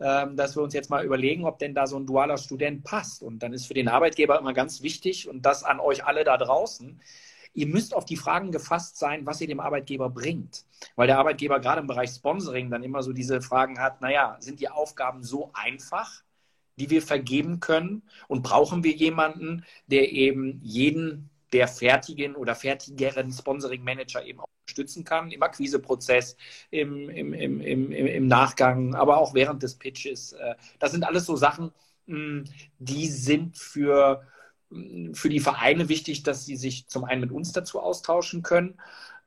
ähm, 0.00 0.36
dass 0.36 0.56
wir 0.56 0.62
uns 0.62 0.72
jetzt 0.72 0.88
mal 0.88 1.04
überlegen, 1.04 1.44
ob 1.44 1.58
denn 1.58 1.74
da 1.74 1.86
so 1.86 1.98
ein 1.98 2.06
dualer 2.06 2.38
Student 2.38 2.84
passt. 2.84 3.22
Und 3.22 3.42
dann 3.42 3.52
ist 3.52 3.66
für 3.66 3.74
den 3.74 3.88
Arbeitgeber 3.88 4.38
immer 4.38 4.54
ganz 4.54 4.82
wichtig 4.82 5.28
und 5.28 5.42
das 5.42 5.64
an 5.64 5.80
euch 5.80 6.04
alle 6.06 6.24
da 6.24 6.38
draußen. 6.38 7.00
Ihr 7.54 7.66
müsst 7.66 7.94
auf 7.94 8.04
die 8.04 8.16
Fragen 8.16 8.52
gefasst 8.52 8.98
sein, 8.98 9.26
was 9.26 9.40
ihr 9.40 9.48
dem 9.48 9.60
Arbeitgeber 9.60 10.08
bringt. 10.08 10.64
Weil 10.96 11.08
der 11.08 11.18
Arbeitgeber 11.18 11.60
gerade 11.60 11.80
im 11.80 11.86
Bereich 11.86 12.10
Sponsoring 12.10 12.70
dann 12.70 12.84
immer 12.84 13.02
so 13.02 13.12
diese 13.12 13.42
Fragen 13.42 13.80
hat, 13.80 14.00
naja, 14.00 14.36
sind 14.40 14.60
die 14.60 14.68
Aufgaben 14.68 15.24
so 15.24 15.50
einfach, 15.54 16.22
die 16.76 16.88
wir 16.88 17.02
vergeben 17.02 17.60
können? 17.60 18.02
Und 18.28 18.42
brauchen 18.42 18.84
wir 18.84 18.92
jemanden, 18.92 19.64
der 19.88 20.12
eben 20.12 20.60
jeden 20.62 21.30
der 21.52 21.68
fertigen 21.68 22.34
oder 22.34 22.54
fertigeren 22.54 23.32
Sponsoring-Manager 23.32 24.24
eben 24.24 24.40
auch 24.40 24.48
unterstützen 24.62 25.04
kann, 25.04 25.30
im 25.30 25.42
Akquiseprozess, 25.42 26.36
im, 26.70 27.08
im, 27.08 27.32
im, 27.32 27.60
im, 27.60 27.92
im 27.92 28.26
Nachgang, 28.26 28.94
aber 28.94 29.18
auch 29.18 29.34
während 29.34 29.62
des 29.62 29.76
Pitches. 29.76 30.32
Äh, 30.32 30.54
das 30.78 30.92
sind 30.92 31.04
alles 31.04 31.24
so 31.24 31.36
Sachen, 31.36 31.72
hm, 32.06 32.44
die 32.78 33.06
sind 33.08 33.56
für, 33.56 34.22
hm, 34.70 35.14
für 35.14 35.28
die 35.28 35.40
Vereine 35.40 35.88
wichtig, 35.88 36.22
dass 36.22 36.44
sie 36.44 36.56
sich 36.56 36.88
zum 36.88 37.04
einen 37.04 37.22
mit 37.22 37.32
uns 37.32 37.52
dazu 37.52 37.80
austauschen 37.80 38.42
können. 38.42 38.78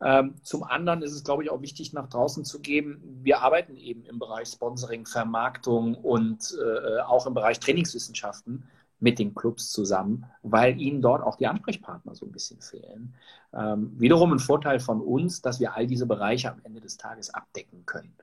Ähm, 0.04 0.36
zum 0.44 0.64
anderen 0.64 1.04
ist 1.04 1.14
es, 1.14 1.24
glaube 1.24 1.44
ich, 1.44 1.52
auch 1.52 1.62
wichtig, 1.62 1.94
nach 1.94 2.10
draußen 2.10 2.44
zu 2.44 2.60
geben, 2.60 3.02
wir 3.22 3.42
arbeiten 3.42 3.78
eben 3.78 4.04
im 4.06 4.18
Bereich 4.18 4.48
Sponsoring, 4.48 5.06
Vermarktung 5.06 5.94
und 5.94 6.58
äh, 6.60 7.02
auch 7.02 7.28
im 7.28 7.36
Bereich 7.36 7.60
Trainingswissenschaften 7.60 8.68
mit 9.02 9.20
den 9.20 9.36
Clubs 9.36 9.72
zusammen, 9.72 10.26
weil 10.44 10.80
ihnen 10.80 11.02
dort 11.02 11.24
auch 11.24 11.36
die 11.36 11.48
Ansprechpartner 11.48 12.16
so 12.16 12.26
ein 12.26 12.32
bisschen 12.32 12.62
fehlen. 12.62 13.14
Ähm, 13.54 14.00
wiederum 14.00 14.32
ein 14.32 14.40
Vorteil 14.40 14.80
von 14.80 15.02
uns, 15.02 15.42
dass 15.42 15.60
wir 15.60 15.76
all 15.76 15.88
diese 15.88 16.06
Bereiche 16.06 16.52
am 16.52 16.62
Ende 16.64 16.80
des 16.80 16.98
Tages 16.98 17.34
abdecken 17.34 17.86
können. 17.86 18.14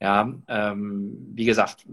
Ja, 0.00 0.32
ähm, 0.48 1.30
wie 1.34 1.44
gesagt, 1.44 1.84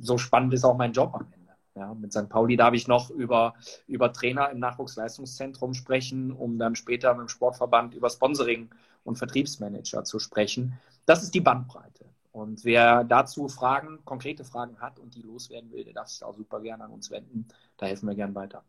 so 0.00 0.18
spannend 0.18 0.52
ist 0.52 0.64
auch 0.64 0.76
mein 0.76 0.92
Job 0.92 1.14
am 1.14 1.26
Ende. 1.32 1.44
Ja, 1.76 1.94
mit 1.94 2.12
St. 2.12 2.28
Pauli 2.28 2.56
darf 2.56 2.74
ich 2.74 2.86
noch 2.86 3.10
über, 3.10 3.54
über 3.86 4.12
Trainer 4.12 4.50
im 4.50 4.58
Nachwuchsleistungszentrum 4.58 5.74
sprechen, 5.74 6.30
um 6.30 6.58
dann 6.58 6.76
später 6.76 7.14
mit 7.14 7.22
dem 7.22 7.28
Sportverband 7.28 7.94
über 7.94 8.10
Sponsoring 8.10 8.70
und 9.04 9.16
Vertriebsmanager 9.16 10.04
zu 10.04 10.18
sprechen. 10.18 10.78
Das 11.06 11.22
ist 11.22 11.34
die 11.34 11.40
Bandbreite. 11.40 11.93
Und 12.34 12.64
wer 12.64 13.04
dazu 13.04 13.46
Fragen, 13.46 14.04
konkrete 14.04 14.44
Fragen 14.44 14.80
hat 14.80 14.98
und 14.98 15.14
die 15.14 15.22
loswerden 15.22 15.70
will, 15.70 15.84
der 15.84 15.92
darf 15.92 16.08
sich 16.08 16.24
auch 16.24 16.34
super 16.34 16.60
gerne 16.60 16.82
an 16.82 16.90
uns 16.90 17.08
wenden. 17.12 17.46
Da 17.76 17.86
helfen 17.86 18.08
wir 18.08 18.16
gern 18.16 18.34
weiter. 18.34 18.64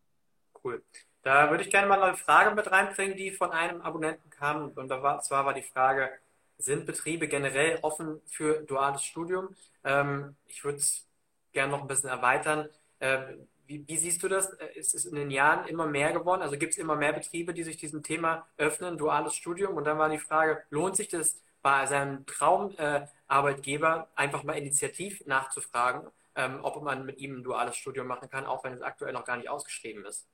Cool. 0.64 0.84
Da 1.24 1.50
würde 1.50 1.64
ich 1.64 1.72
gerne 1.72 1.88
mal 1.88 2.02
eine 2.04 2.16
Frage 2.16 2.54
mit 2.54 2.70
reinbringen, 2.70 3.18
die 3.18 3.32
von 3.32 3.50
einem 3.50 3.82
Abonnenten 3.82 4.30
kam. 4.30 4.70
Und 4.76 4.90
war, 4.90 5.20
zwar 5.22 5.46
war 5.46 5.56
die 5.56 5.64
Frage, 5.64 6.12
sind 6.60 6.86
Betriebe 6.86 7.28
generell 7.28 7.80
offen 7.82 8.22
für 8.28 8.62
duales 8.62 9.04
Studium? 9.04 9.56
Ähm, 9.84 10.36
ich 10.46 10.64
würde 10.64 10.78
es 10.78 11.04
gerne 11.52 11.72
noch 11.72 11.82
ein 11.82 11.88
bisschen 11.88 12.12
erweitern. 12.12 12.70
Ähm, 13.00 13.48
wie, 13.66 13.84
wie, 13.88 13.98
siehst 13.98 14.22
du 14.22 14.28
das? 14.28 14.56
Ist 14.76 14.94
es 14.94 15.06
in 15.06 15.16
den 15.16 15.32
Jahren 15.32 15.68
immer 15.68 15.88
mehr 15.88 16.14
geworden? 16.14 16.44
Also 16.44 16.56
gibt 16.56 16.74
es 16.74 16.78
immer 16.78 16.96
mehr 16.96 17.14
Betriebe, 17.14 17.52
die 17.52 17.64
sich 17.64 17.78
diesem 17.78 18.04
Thema 18.04 18.46
öffnen, 18.58 18.96
duales 18.96 19.34
Studium? 19.34 19.76
Und 19.76 19.86
dann 19.86 19.98
war 19.98 20.10
die 20.10 20.20
Frage, 20.20 20.62
lohnt 20.70 20.96
sich 20.96 21.08
das 21.08 21.42
bei 21.66 21.88
seinem 21.88 22.28
Traumarbeitgeber 22.28 24.08
einfach 24.16 24.44
mal 24.44 24.54
initiativ 24.54 25.26
nachzufragen, 25.26 26.12
ähm, 26.36 26.60
ob 26.62 26.84
man 26.84 27.08
mit 27.08 27.18
ihm 27.18 27.40
ein 27.40 27.44
duales 27.44 27.76
Studium 27.76 28.06
machen 28.06 28.30
kann, 28.30 28.46
auch 28.46 28.64
wenn 28.64 28.74
es 28.74 28.84
aktuell 28.84 29.14
noch 29.14 29.26
gar 29.26 29.36
nicht 29.38 29.50
ausgeschrieben 29.50 30.06
ist. 30.06 30.28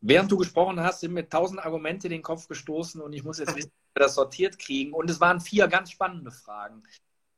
Während 0.00 0.32
du 0.32 0.36
gesprochen 0.36 0.80
hast, 0.80 0.98
sind 0.98 1.12
mir 1.12 1.28
tausend 1.28 1.64
Argumente 1.64 2.08
in 2.08 2.10
den 2.10 2.24
Kopf 2.24 2.48
gestoßen 2.48 3.00
und 3.00 3.12
ich 3.12 3.22
muss 3.22 3.38
jetzt 3.38 3.54
wissen, 3.54 3.70
wie 3.70 4.00
wir 4.00 4.06
das 4.06 4.16
sortiert 4.16 4.58
kriegen. 4.58 4.92
Und 4.92 5.08
es 5.08 5.20
waren 5.20 5.40
vier 5.40 5.68
ganz 5.68 5.92
spannende 5.92 6.32
Fragen. 6.32 6.82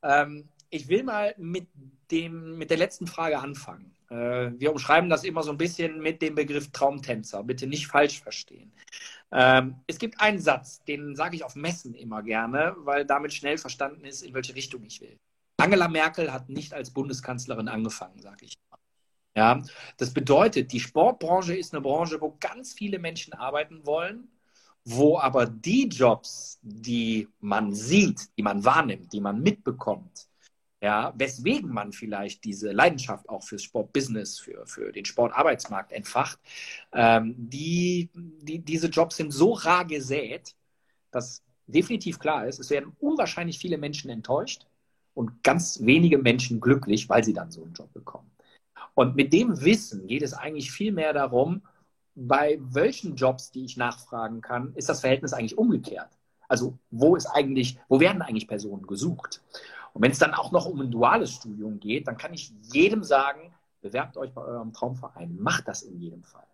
Ähm, 0.02 0.48
ich 0.70 0.88
will 0.88 1.02
mal 1.02 1.34
mit, 1.36 1.68
dem, 2.10 2.56
mit 2.56 2.70
der 2.70 2.78
letzten 2.78 3.06
Frage 3.06 3.38
anfangen. 3.40 3.94
Äh, 4.08 4.52
wir 4.58 4.72
umschreiben 4.72 5.10
das 5.10 5.22
immer 5.22 5.42
so 5.42 5.50
ein 5.50 5.58
bisschen 5.58 6.00
mit 6.00 6.22
dem 6.22 6.34
Begriff 6.34 6.72
Traumtänzer. 6.72 7.44
Bitte 7.44 7.66
nicht 7.66 7.88
falsch 7.88 8.22
verstehen. 8.22 8.72
Ähm, 9.36 9.80
es 9.88 9.98
gibt 9.98 10.20
einen 10.20 10.38
Satz, 10.38 10.84
den 10.84 11.16
sage 11.16 11.34
ich 11.34 11.44
auf 11.44 11.56
Messen 11.56 11.94
immer 11.94 12.22
gerne, 12.22 12.76
weil 12.78 13.04
damit 13.04 13.34
schnell 13.34 13.58
verstanden 13.58 14.04
ist, 14.04 14.22
in 14.22 14.32
welche 14.32 14.54
Richtung 14.54 14.84
ich 14.84 15.00
will. 15.00 15.16
Angela 15.56 15.88
Merkel 15.88 16.32
hat 16.32 16.48
nicht 16.48 16.72
als 16.72 16.92
Bundeskanzlerin 16.92 17.66
angefangen, 17.66 18.20
sage 18.20 18.46
ich. 18.46 18.54
Ja, 19.36 19.60
das 19.96 20.14
bedeutet, 20.14 20.72
die 20.72 20.78
Sportbranche 20.78 21.56
ist 21.56 21.74
eine 21.74 21.80
Branche, 21.80 22.20
wo 22.20 22.36
ganz 22.38 22.74
viele 22.74 23.00
Menschen 23.00 23.32
arbeiten 23.32 23.84
wollen, 23.84 24.28
wo 24.84 25.18
aber 25.18 25.46
die 25.46 25.88
Jobs, 25.88 26.60
die 26.62 27.28
man 27.40 27.74
sieht, 27.74 28.28
die 28.38 28.42
man 28.42 28.64
wahrnimmt, 28.64 29.12
die 29.12 29.20
man 29.20 29.42
mitbekommt, 29.42 30.28
ja, 30.84 31.14
weswegen 31.16 31.70
man 31.70 31.92
vielleicht 31.92 32.44
diese 32.44 32.70
Leidenschaft 32.70 33.26
auch 33.30 33.42
fürs 33.42 33.62
Sportbusiness, 33.62 34.38
für, 34.38 34.66
für 34.66 34.92
den 34.92 35.06
Sportarbeitsmarkt 35.06 35.92
entfacht, 35.92 36.38
ähm, 36.92 37.34
die, 37.38 38.10
die, 38.14 38.58
diese 38.58 38.88
Jobs 38.88 39.16
sind 39.16 39.32
so 39.32 39.54
rar 39.54 39.86
gesät, 39.86 40.54
dass 41.10 41.42
definitiv 41.66 42.18
klar 42.18 42.46
ist, 42.46 42.58
es 42.58 42.68
werden 42.68 42.94
unwahrscheinlich 43.00 43.58
viele 43.58 43.78
Menschen 43.78 44.10
enttäuscht 44.10 44.66
und 45.14 45.42
ganz 45.42 45.80
wenige 45.80 46.18
Menschen 46.18 46.60
glücklich, 46.60 47.08
weil 47.08 47.24
sie 47.24 47.32
dann 47.32 47.50
so 47.50 47.62
einen 47.62 47.72
Job 47.72 47.90
bekommen. 47.94 48.30
Und 48.92 49.16
mit 49.16 49.32
dem 49.32 49.58
Wissen 49.62 50.06
geht 50.06 50.22
es 50.22 50.34
eigentlich 50.34 50.70
viel 50.70 50.92
mehr 50.92 51.14
darum, 51.14 51.62
bei 52.14 52.58
welchen 52.60 53.16
Jobs, 53.16 53.50
die 53.52 53.64
ich 53.64 53.78
nachfragen 53.78 54.42
kann, 54.42 54.74
ist 54.74 54.90
das 54.90 55.00
Verhältnis 55.00 55.32
eigentlich 55.32 55.56
umgekehrt. 55.56 56.10
Also 56.46 56.78
wo 56.90 57.16
ist 57.16 57.24
eigentlich, 57.26 57.78
wo 57.88 58.00
werden 58.00 58.20
eigentlich 58.20 58.46
Personen 58.46 58.86
gesucht? 58.86 59.40
Und 59.94 60.02
wenn 60.02 60.10
es 60.10 60.18
dann 60.18 60.34
auch 60.34 60.52
noch 60.52 60.66
um 60.66 60.80
ein 60.80 60.90
duales 60.90 61.32
Studium 61.32 61.80
geht, 61.80 62.08
dann 62.08 62.18
kann 62.18 62.34
ich 62.34 62.52
jedem 62.72 63.04
sagen, 63.04 63.54
bewerbt 63.80 64.16
euch 64.16 64.32
bei 64.34 64.42
eurem 64.42 64.72
Traumverein, 64.72 65.36
macht 65.40 65.68
das 65.68 65.82
in 65.82 66.00
jedem 66.00 66.24
Fall. 66.24 66.46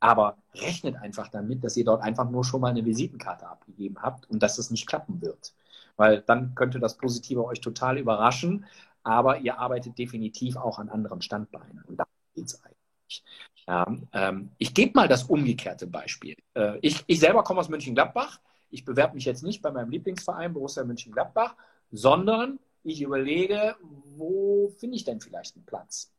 Aber 0.00 0.36
rechnet 0.54 0.96
einfach 0.96 1.28
damit, 1.28 1.64
dass 1.64 1.76
ihr 1.76 1.84
dort 1.84 2.02
einfach 2.02 2.30
nur 2.30 2.44
schon 2.44 2.60
mal 2.60 2.70
eine 2.70 2.84
Visitenkarte 2.84 3.48
abgegeben 3.48 3.96
habt 4.00 4.28
und 4.30 4.42
dass 4.42 4.58
es 4.58 4.70
nicht 4.70 4.86
klappen 4.86 5.20
wird. 5.20 5.54
Weil 5.96 6.22
dann 6.22 6.54
könnte 6.54 6.78
das 6.78 6.96
Positive 6.96 7.44
euch 7.44 7.60
total 7.60 7.98
überraschen, 7.98 8.64
aber 9.02 9.38
ihr 9.38 9.58
arbeitet 9.58 9.98
definitiv 9.98 10.56
auch 10.56 10.78
an 10.78 10.88
anderen 10.88 11.20
Standbeinen. 11.20 11.82
Und 11.86 11.98
da 11.98 12.06
geht 12.34 12.46
es 12.46 12.62
eigentlich. 12.64 13.24
Ja, 13.66 13.86
ähm, 14.12 14.52
ich 14.58 14.74
gebe 14.74 14.92
mal 14.94 15.08
das 15.08 15.24
umgekehrte 15.24 15.86
Beispiel. 15.86 16.36
Äh, 16.54 16.78
ich, 16.80 17.02
ich 17.06 17.20
selber 17.20 17.42
komme 17.44 17.60
aus 17.60 17.68
München-Gladbach. 17.68 18.40
Ich 18.70 18.84
bewerbe 18.84 19.14
mich 19.14 19.24
jetzt 19.24 19.42
nicht 19.42 19.62
bei 19.62 19.70
meinem 19.70 19.90
Lieblingsverein 19.90 20.52
Borussia 20.52 20.82
München-Gladbach, 20.84 21.54
sondern 21.92 22.58
ich 22.82 23.02
überlege, 23.02 23.76
wo 24.16 24.72
finde 24.78 24.96
ich 24.96 25.04
denn 25.04 25.20
vielleicht 25.20 25.54
einen 25.54 25.66
Platz? 25.66 26.12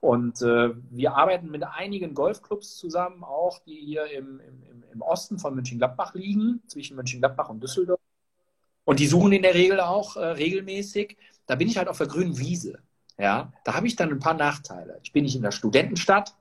Und 0.00 0.40
äh, 0.42 0.70
wir 0.90 1.14
arbeiten 1.14 1.50
mit 1.50 1.64
einigen 1.64 2.14
Golfclubs 2.14 2.76
zusammen, 2.76 3.24
auch 3.24 3.58
die 3.60 3.74
hier 3.74 4.10
im, 4.12 4.40
im, 4.40 4.84
im 4.92 5.02
Osten 5.02 5.38
von 5.38 5.54
München-Gladbach 5.54 6.14
liegen, 6.14 6.62
zwischen 6.66 6.96
München-Gladbach 6.96 7.48
und 7.48 7.62
Düsseldorf. 7.62 8.00
Und 8.84 9.00
die 9.00 9.06
suchen 9.06 9.32
in 9.32 9.42
der 9.42 9.54
Regel 9.54 9.80
auch 9.80 10.16
äh, 10.16 10.24
regelmäßig. 10.24 11.16
Da 11.46 11.56
bin 11.56 11.68
ich 11.68 11.76
halt 11.76 11.88
auf 11.88 11.98
der 11.98 12.06
grünen 12.06 12.38
Wiese. 12.38 12.78
Ja, 13.18 13.52
da 13.64 13.74
habe 13.74 13.86
ich 13.86 13.96
dann 13.96 14.10
ein 14.10 14.18
paar 14.18 14.34
Nachteile. 14.34 15.00
Ich 15.02 15.12
bin 15.12 15.24
nicht 15.24 15.36
in 15.36 15.42
der 15.42 15.50
Studentenstadt. 15.50 16.34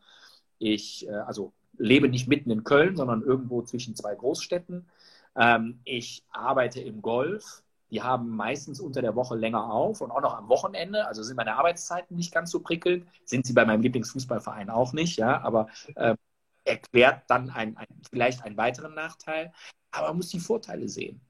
Ich, 0.59 1.07
äh, 1.07 1.11
also 1.11 1.53
lebe 1.77 2.07
nicht 2.07 2.27
mitten 2.27 2.51
in 2.51 2.63
Köln, 2.63 2.95
sondern 2.95 3.23
irgendwo 3.23 3.61
zwischen 3.63 3.95
zwei 3.95 4.13
Großstädten. 4.15 4.87
Ähm, 5.35 5.79
ich 5.85 6.23
arbeite 6.31 6.81
im 6.81 7.01
Golf. 7.01 7.63
Die 7.91 8.01
haben 8.01 8.35
meistens 8.35 8.79
unter 8.79 9.01
der 9.01 9.15
Woche 9.15 9.35
länger 9.35 9.71
auf 9.71 10.01
und 10.01 10.11
auch 10.11 10.21
noch 10.21 10.35
am 10.35 10.49
Wochenende. 10.49 11.07
Also 11.07 11.23
sind 11.23 11.37
meine 11.37 11.55
Arbeitszeiten 11.55 12.15
nicht 12.15 12.33
ganz 12.33 12.51
so 12.51 12.59
prickelnd. 12.59 13.05
Sind 13.25 13.45
sie 13.45 13.53
bei 13.53 13.65
meinem 13.65 13.81
Lieblingsfußballverein 13.81 14.69
auch 14.69 14.93
nicht, 14.93 15.17
ja. 15.17 15.41
Aber 15.41 15.67
äh, 15.95 16.15
erklärt 16.63 17.23
dann 17.27 17.49
ein, 17.49 17.77
ein, 17.77 17.87
vielleicht 18.09 18.43
einen 18.43 18.57
weiteren 18.57 18.95
Nachteil. 18.95 19.53
Aber 19.91 20.07
man 20.07 20.17
muss 20.17 20.29
die 20.29 20.39
Vorteile 20.39 20.89
sehen 20.89 21.21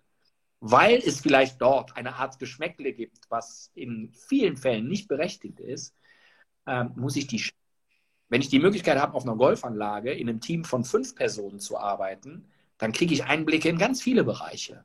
weil 0.68 0.98
es 0.98 1.22
vielleicht 1.22 1.62
dort 1.62 1.96
eine 1.96 2.16
Art 2.16 2.40
Geschmäckle 2.40 2.92
gibt, 2.94 3.30
was 3.30 3.72
in 3.76 4.12
vielen 4.14 4.58
Fällen 4.58 4.88
nicht 4.88 5.08
berechtigt 5.08 5.60
ist, 5.60 5.96
ähm, 6.66 6.92
muss 6.96 7.16
ich 7.16 7.28
die. 7.28 7.44
Wenn 8.30 8.42
ich 8.42 8.50
die 8.50 8.60
Möglichkeit 8.60 8.98
habe, 8.98 9.14
auf 9.14 9.24
einer 9.24 9.36
Golfanlage 9.36 10.12
in 10.12 10.28
einem 10.28 10.42
Team 10.42 10.64
von 10.64 10.84
fünf 10.84 11.14
Personen 11.14 11.60
zu 11.60 11.78
arbeiten, 11.78 12.50
dann 12.80 12.92
kriege 12.92 13.14
ich 13.14 13.26
Einblicke 13.26 13.70
in 13.70 13.78
ganz 13.78 14.02
viele 14.02 14.24
Bereiche. 14.24 14.84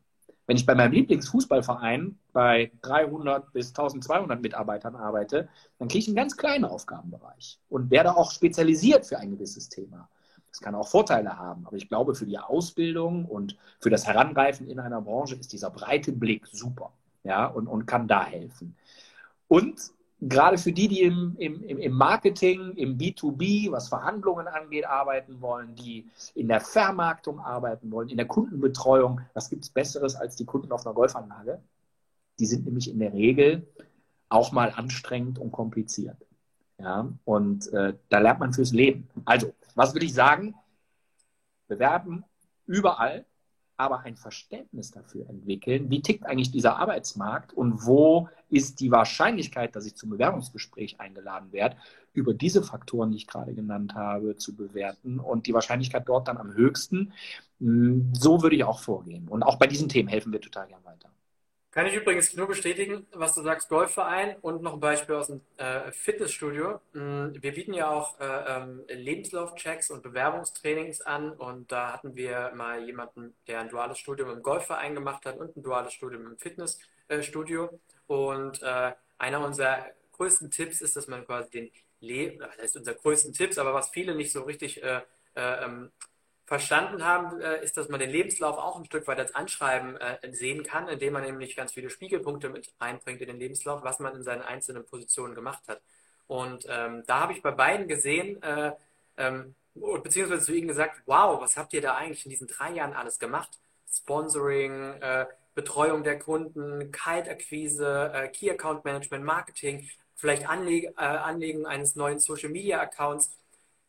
Wenn 0.50 0.56
ich 0.56 0.66
bei 0.66 0.74
meinem 0.74 0.90
Lieblingsfußballverein 0.90 2.18
bei 2.32 2.72
300 2.82 3.52
bis 3.52 3.68
1200 3.68 4.42
Mitarbeitern 4.42 4.96
arbeite, 4.96 5.48
dann 5.78 5.86
kriege 5.86 6.00
ich 6.00 6.08
einen 6.08 6.16
ganz 6.16 6.36
kleinen 6.36 6.64
Aufgabenbereich 6.64 7.60
und 7.68 7.92
werde 7.92 8.16
auch 8.16 8.32
spezialisiert 8.32 9.06
für 9.06 9.20
ein 9.20 9.30
gewisses 9.30 9.68
Thema. 9.68 10.08
Das 10.50 10.58
kann 10.58 10.74
auch 10.74 10.88
Vorteile 10.88 11.38
haben, 11.38 11.68
aber 11.68 11.76
ich 11.76 11.88
glaube, 11.88 12.16
für 12.16 12.26
die 12.26 12.36
Ausbildung 12.36 13.26
und 13.26 13.56
für 13.78 13.90
das 13.90 14.08
Herangreifen 14.08 14.66
in 14.66 14.80
einer 14.80 15.00
Branche 15.00 15.36
ist 15.36 15.52
dieser 15.52 15.70
breite 15.70 16.10
Blick 16.10 16.48
super 16.48 16.94
ja, 17.22 17.46
und, 17.46 17.68
und 17.68 17.86
kann 17.86 18.08
da 18.08 18.24
helfen. 18.24 18.74
Und 19.46 19.92
gerade 20.20 20.58
für 20.58 20.72
die, 20.72 20.88
die 20.88 21.02
im, 21.02 21.34
im, 21.38 21.62
im 21.62 21.92
Marketing, 21.92 22.72
im 22.76 22.98
B2B, 22.98 23.70
was 23.70 23.88
Verhandlungen 23.88 24.46
angeht, 24.48 24.86
arbeiten 24.86 25.40
wollen, 25.40 25.74
die 25.74 26.06
in 26.34 26.48
der 26.48 26.60
Vermarktung 26.60 27.40
arbeiten 27.40 27.90
wollen, 27.90 28.08
in 28.08 28.16
der 28.16 28.26
Kundenbetreuung, 28.26 29.22
was 29.34 29.48
gibt 29.48 29.64
es 29.64 29.70
Besseres 29.70 30.14
als 30.14 30.36
die 30.36 30.44
Kunden 30.44 30.72
auf 30.72 30.86
einer 30.86 30.94
Golfanlage? 30.94 31.62
Die 32.38 32.46
sind 32.46 32.64
nämlich 32.64 32.90
in 32.90 32.98
der 32.98 33.12
Regel 33.12 33.66
auch 34.28 34.52
mal 34.52 34.72
anstrengend 34.74 35.38
und 35.38 35.52
kompliziert. 35.52 36.16
Ja, 36.78 37.12
und 37.24 37.70
äh, 37.72 37.94
da 38.08 38.18
lernt 38.18 38.40
man 38.40 38.54
fürs 38.54 38.72
Leben. 38.72 39.08
Also, 39.26 39.52
was 39.74 39.94
würde 39.94 40.06
ich 40.06 40.14
sagen? 40.14 40.54
Bewerben 41.68 42.24
überall, 42.66 43.26
aber 43.80 44.00
ein 44.00 44.16
Verständnis 44.16 44.90
dafür 44.90 45.28
entwickeln, 45.30 45.88
wie 45.88 46.02
tickt 46.02 46.26
eigentlich 46.26 46.50
dieser 46.50 46.76
Arbeitsmarkt 46.76 47.54
und 47.54 47.86
wo 47.86 48.28
ist 48.50 48.80
die 48.80 48.90
Wahrscheinlichkeit, 48.90 49.74
dass 49.74 49.86
ich 49.86 49.96
zum 49.96 50.10
Bewerbungsgespräch 50.10 51.00
eingeladen 51.00 51.50
werde, 51.52 51.76
über 52.12 52.34
diese 52.34 52.62
Faktoren, 52.62 53.10
die 53.10 53.16
ich 53.16 53.26
gerade 53.26 53.54
genannt 53.54 53.94
habe, 53.94 54.36
zu 54.36 54.54
bewerten 54.54 55.18
und 55.18 55.46
die 55.46 55.54
Wahrscheinlichkeit 55.54 56.08
dort 56.08 56.28
dann 56.28 56.36
am 56.36 56.52
höchsten. 56.52 57.12
Hm, 57.60 58.12
so 58.12 58.42
würde 58.42 58.56
ich 58.56 58.64
auch 58.64 58.80
vorgehen. 58.80 59.28
Und 59.28 59.42
auch 59.42 59.56
bei 59.56 59.66
diesen 59.66 59.88
Themen 59.88 60.08
helfen 60.08 60.32
wir 60.32 60.40
total 60.40 60.66
gern 60.68 60.84
weiter. 60.84 61.08
Kann 61.72 61.86
ich 61.86 61.94
übrigens 61.94 62.34
nur 62.34 62.48
bestätigen, 62.48 63.06
was 63.12 63.34
du 63.34 63.42
sagst, 63.42 63.68
Golfverein 63.68 64.36
und 64.40 64.60
noch 64.60 64.74
ein 64.74 64.80
Beispiel 64.80 65.14
aus 65.14 65.28
dem 65.28 65.40
äh, 65.56 65.92
Fitnessstudio. 65.92 66.80
Mm, 66.94 67.28
wir 67.40 67.54
bieten 67.54 67.74
ja 67.74 67.88
auch 67.88 68.18
äh, 68.18 68.24
ähm, 68.24 68.82
Lebenslaufchecks 68.88 69.90
und 69.90 70.02
Bewerbungstrainings 70.02 71.00
an 71.02 71.30
und 71.30 71.70
da 71.70 71.92
hatten 71.92 72.16
wir 72.16 72.50
mal 72.56 72.82
jemanden, 72.84 73.34
der 73.46 73.60
ein 73.60 73.68
duales 73.68 74.00
Studium 74.00 74.30
im 74.30 74.42
Golfverein 74.42 74.96
gemacht 74.96 75.24
hat 75.24 75.38
und 75.38 75.56
ein 75.56 75.62
duales 75.62 75.92
Studium 75.92 76.26
im 76.26 76.38
Fitnessstudio. 76.38 77.78
Und 78.08 78.60
äh, 78.62 78.92
einer 79.18 79.44
unserer 79.44 79.86
größten 80.16 80.50
Tipps 80.50 80.80
ist, 80.80 80.96
dass 80.96 81.06
man 81.06 81.24
quasi 81.24 81.50
den 81.50 81.70
Le 82.00 82.36
das 82.36 82.58
heißt 82.58 82.76
unser 82.78 82.94
größten 82.94 83.32
Tipps, 83.32 83.58
aber 83.58 83.74
was 83.74 83.90
viele 83.90 84.16
nicht 84.16 84.32
so 84.32 84.42
richtig 84.42 84.82
äh, 84.82 85.02
äh, 85.36 85.64
ähm, 85.64 85.92
verstanden 86.50 87.04
haben, 87.04 87.40
äh, 87.40 87.62
ist, 87.62 87.76
dass 87.76 87.88
man 87.88 88.00
den 88.00 88.10
Lebenslauf 88.10 88.58
auch 88.58 88.76
ein 88.76 88.84
Stück 88.84 89.06
weit 89.06 89.20
als 89.20 89.36
Anschreiben 89.36 89.96
äh, 89.98 90.18
sehen 90.32 90.64
kann, 90.64 90.88
indem 90.88 91.12
man 91.12 91.22
nämlich 91.22 91.54
ganz 91.54 91.72
viele 91.72 91.90
Spiegelpunkte 91.90 92.48
mit 92.48 92.74
einbringt 92.80 93.20
in 93.20 93.28
den 93.28 93.38
Lebenslauf, 93.38 93.84
was 93.84 94.00
man 94.00 94.16
in 94.16 94.24
seinen 94.24 94.42
einzelnen 94.42 94.84
Positionen 94.84 95.36
gemacht 95.36 95.62
hat. 95.68 95.80
Und 96.26 96.66
ähm, 96.68 97.04
da 97.06 97.20
habe 97.20 97.34
ich 97.34 97.40
bei 97.40 97.52
beiden 97.52 97.86
gesehen, 97.86 98.42
äh, 98.42 98.72
ähm, 99.16 99.54
beziehungsweise 99.74 100.44
zu 100.44 100.52
ihnen 100.52 100.66
gesagt, 100.66 101.00
wow, 101.06 101.40
was 101.40 101.56
habt 101.56 101.72
ihr 101.72 101.82
da 101.82 101.94
eigentlich 101.94 102.26
in 102.26 102.30
diesen 102.30 102.48
drei 102.48 102.72
Jahren 102.72 102.94
alles 102.94 103.20
gemacht? 103.20 103.60
Sponsoring, 103.88 104.94
äh, 105.00 105.26
Betreuung 105.54 106.02
der 106.02 106.18
Kunden, 106.18 106.90
Kaltakquise, 106.90 108.10
äh, 108.12 108.26
Key 108.26 108.50
Account 108.50 108.84
Management, 108.84 109.24
Marketing, 109.24 109.88
vielleicht 110.16 110.48
Anleg 110.48 110.86
äh, 110.96 111.04
Anlegen 111.04 111.64
eines 111.64 111.94
neuen 111.94 112.18
Social 112.18 112.48
Media 112.48 112.80
Accounts. 112.80 113.30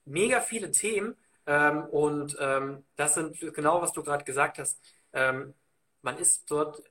Mega 0.06 0.42
viele 0.42 0.70
Themen, 0.70 1.16
ähm, 1.46 1.86
und 1.86 2.38
ähm, 2.40 2.84
das 2.96 3.16
sind 3.16 3.40
genau, 3.54 3.82
was 3.82 3.94
du 3.94 4.04
gerade 4.04 4.24
gesagt 4.24 4.60
hast. 4.60 4.80
Ähm, 5.14 5.54
man 6.02 6.18
ist 6.18 6.50
dort 6.50 6.84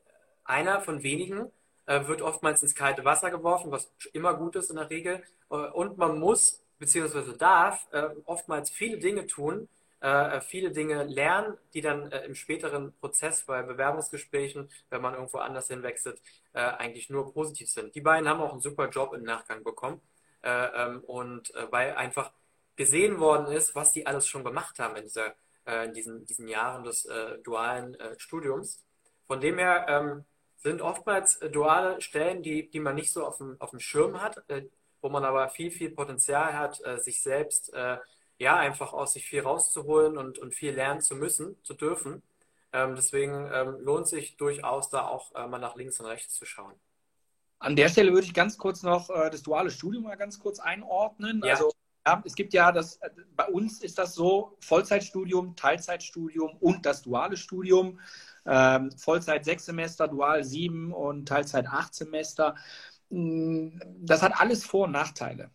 einer 0.44 0.80
von 0.80 1.02
wenigen, 1.02 1.50
äh, 1.86 2.06
wird 2.06 2.22
oftmals 2.22 2.62
ins 2.62 2.74
kalte 2.74 3.04
Wasser 3.04 3.30
geworfen, 3.30 3.70
was 3.70 3.90
immer 4.12 4.34
gut 4.34 4.56
ist 4.56 4.70
in 4.70 4.76
der 4.76 4.90
Regel. 4.90 5.22
Äh, 5.50 5.54
und 5.54 5.98
man 5.98 6.18
muss 6.18 6.62
bzw. 6.78 7.36
darf 7.36 7.86
äh, 7.92 8.08
oftmals 8.24 8.70
viele 8.70 8.98
Dinge 8.98 9.26
tun, 9.26 9.68
äh, 10.00 10.40
viele 10.40 10.70
Dinge 10.72 11.04
lernen, 11.04 11.56
die 11.74 11.82
dann 11.82 12.10
äh, 12.10 12.24
im 12.24 12.34
späteren 12.34 12.92
Prozess 13.00 13.42
bei 13.42 13.62
Bewerbungsgesprächen, 13.62 14.70
wenn 14.88 15.02
man 15.02 15.14
irgendwo 15.14 15.38
anders 15.38 15.68
hinwechselt, 15.68 16.20
äh, 16.54 16.60
eigentlich 16.60 17.10
nur 17.10 17.32
positiv 17.32 17.68
sind. 17.70 17.94
Die 17.94 18.00
beiden 18.00 18.28
haben 18.28 18.40
auch 18.40 18.52
einen 18.52 18.62
super 18.62 18.88
Job 18.88 19.12
im 19.14 19.22
Nachgang 19.22 19.62
bekommen. 19.62 20.00
Ähm, 20.42 21.00
und 21.04 21.52
weil 21.70 21.94
einfach 21.96 22.32
gesehen 22.80 23.20
worden 23.20 23.52
ist, 23.52 23.74
was 23.74 23.92
die 23.92 24.06
alles 24.06 24.26
schon 24.26 24.42
gemacht 24.42 24.78
haben 24.78 24.96
in, 24.96 25.02
dieser, 25.02 25.34
äh, 25.66 25.84
in 25.84 25.92
diesen, 25.92 26.24
diesen 26.24 26.48
Jahren 26.48 26.82
des 26.82 27.04
äh, 27.04 27.36
dualen 27.40 27.94
äh, 28.00 28.18
Studiums. 28.18 28.82
Von 29.26 29.38
dem 29.42 29.58
her 29.58 29.84
ähm, 29.86 30.24
sind 30.56 30.80
oftmals 30.80 31.36
äh, 31.36 31.50
duale 31.50 32.00
Stellen, 32.00 32.42
die, 32.42 32.70
die 32.70 32.80
man 32.80 32.94
nicht 32.94 33.12
so 33.12 33.26
auf 33.26 33.36
dem, 33.36 33.60
auf 33.60 33.68
dem 33.68 33.80
Schirm 33.80 34.22
hat, 34.22 34.42
äh, 34.48 34.62
wo 35.02 35.10
man 35.10 35.24
aber 35.24 35.50
viel, 35.50 35.70
viel 35.70 35.90
Potenzial 35.90 36.54
hat, 36.56 36.80
äh, 36.86 36.96
sich 36.98 37.20
selbst 37.22 37.70
ja 38.38 38.56
einfach 38.56 38.94
aus 38.94 39.12
sich 39.12 39.26
viel 39.26 39.42
rauszuholen 39.42 40.16
und, 40.16 40.38
und 40.38 40.54
viel 40.54 40.72
lernen 40.72 41.02
zu 41.02 41.14
müssen, 41.14 41.62
zu 41.62 41.74
dürfen. 41.74 42.22
Ähm, 42.72 42.96
deswegen 42.96 43.50
ähm, 43.52 43.78
lohnt 43.80 44.08
sich 44.08 44.38
durchaus 44.38 44.88
da 44.88 45.06
auch 45.06 45.34
mal 45.34 45.58
nach 45.58 45.76
links 45.76 46.00
und 46.00 46.06
rechts 46.06 46.32
zu 46.34 46.46
schauen. 46.46 46.72
An 47.58 47.76
der 47.76 47.90
Stelle 47.90 48.14
würde 48.14 48.26
ich 48.26 48.32
ganz 48.32 48.56
kurz 48.56 48.82
noch 48.82 49.08
das 49.08 49.42
duale 49.42 49.70
Studium 49.70 50.04
mal 50.04 50.16
ganz 50.16 50.38
kurz 50.38 50.58
einordnen. 50.58 51.42
Ja. 51.44 51.52
Also 51.52 51.70
ja, 52.06 52.22
es 52.24 52.34
gibt 52.34 52.52
ja 52.54 52.72
das, 52.72 52.98
bei 53.36 53.46
uns 53.46 53.82
ist 53.82 53.98
das 53.98 54.14
so, 54.14 54.56
Vollzeitstudium, 54.60 55.54
Teilzeitstudium 55.56 56.56
und 56.60 56.86
das 56.86 57.02
duale 57.02 57.36
Studium. 57.36 58.00
Ähm, 58.46 58.90
Vollzeit 58.92 59.44
sechs 59.44 59.66
Semester, 59.66 60.08
dual 60.08 60.44
sieben 60.44 60.92
und 60.92 61.28
Teilzeit 61.28 61.66
acht 61.66 61.94
Semester. 61.94 62.56
Mm, 63.10 63.78
das 64.00 64.22
hat 64.22 64.40
alles 64.40 64.64
Vor- 64.64 64.84
und 64.86 64.92
Nachteile. 64.92 65.50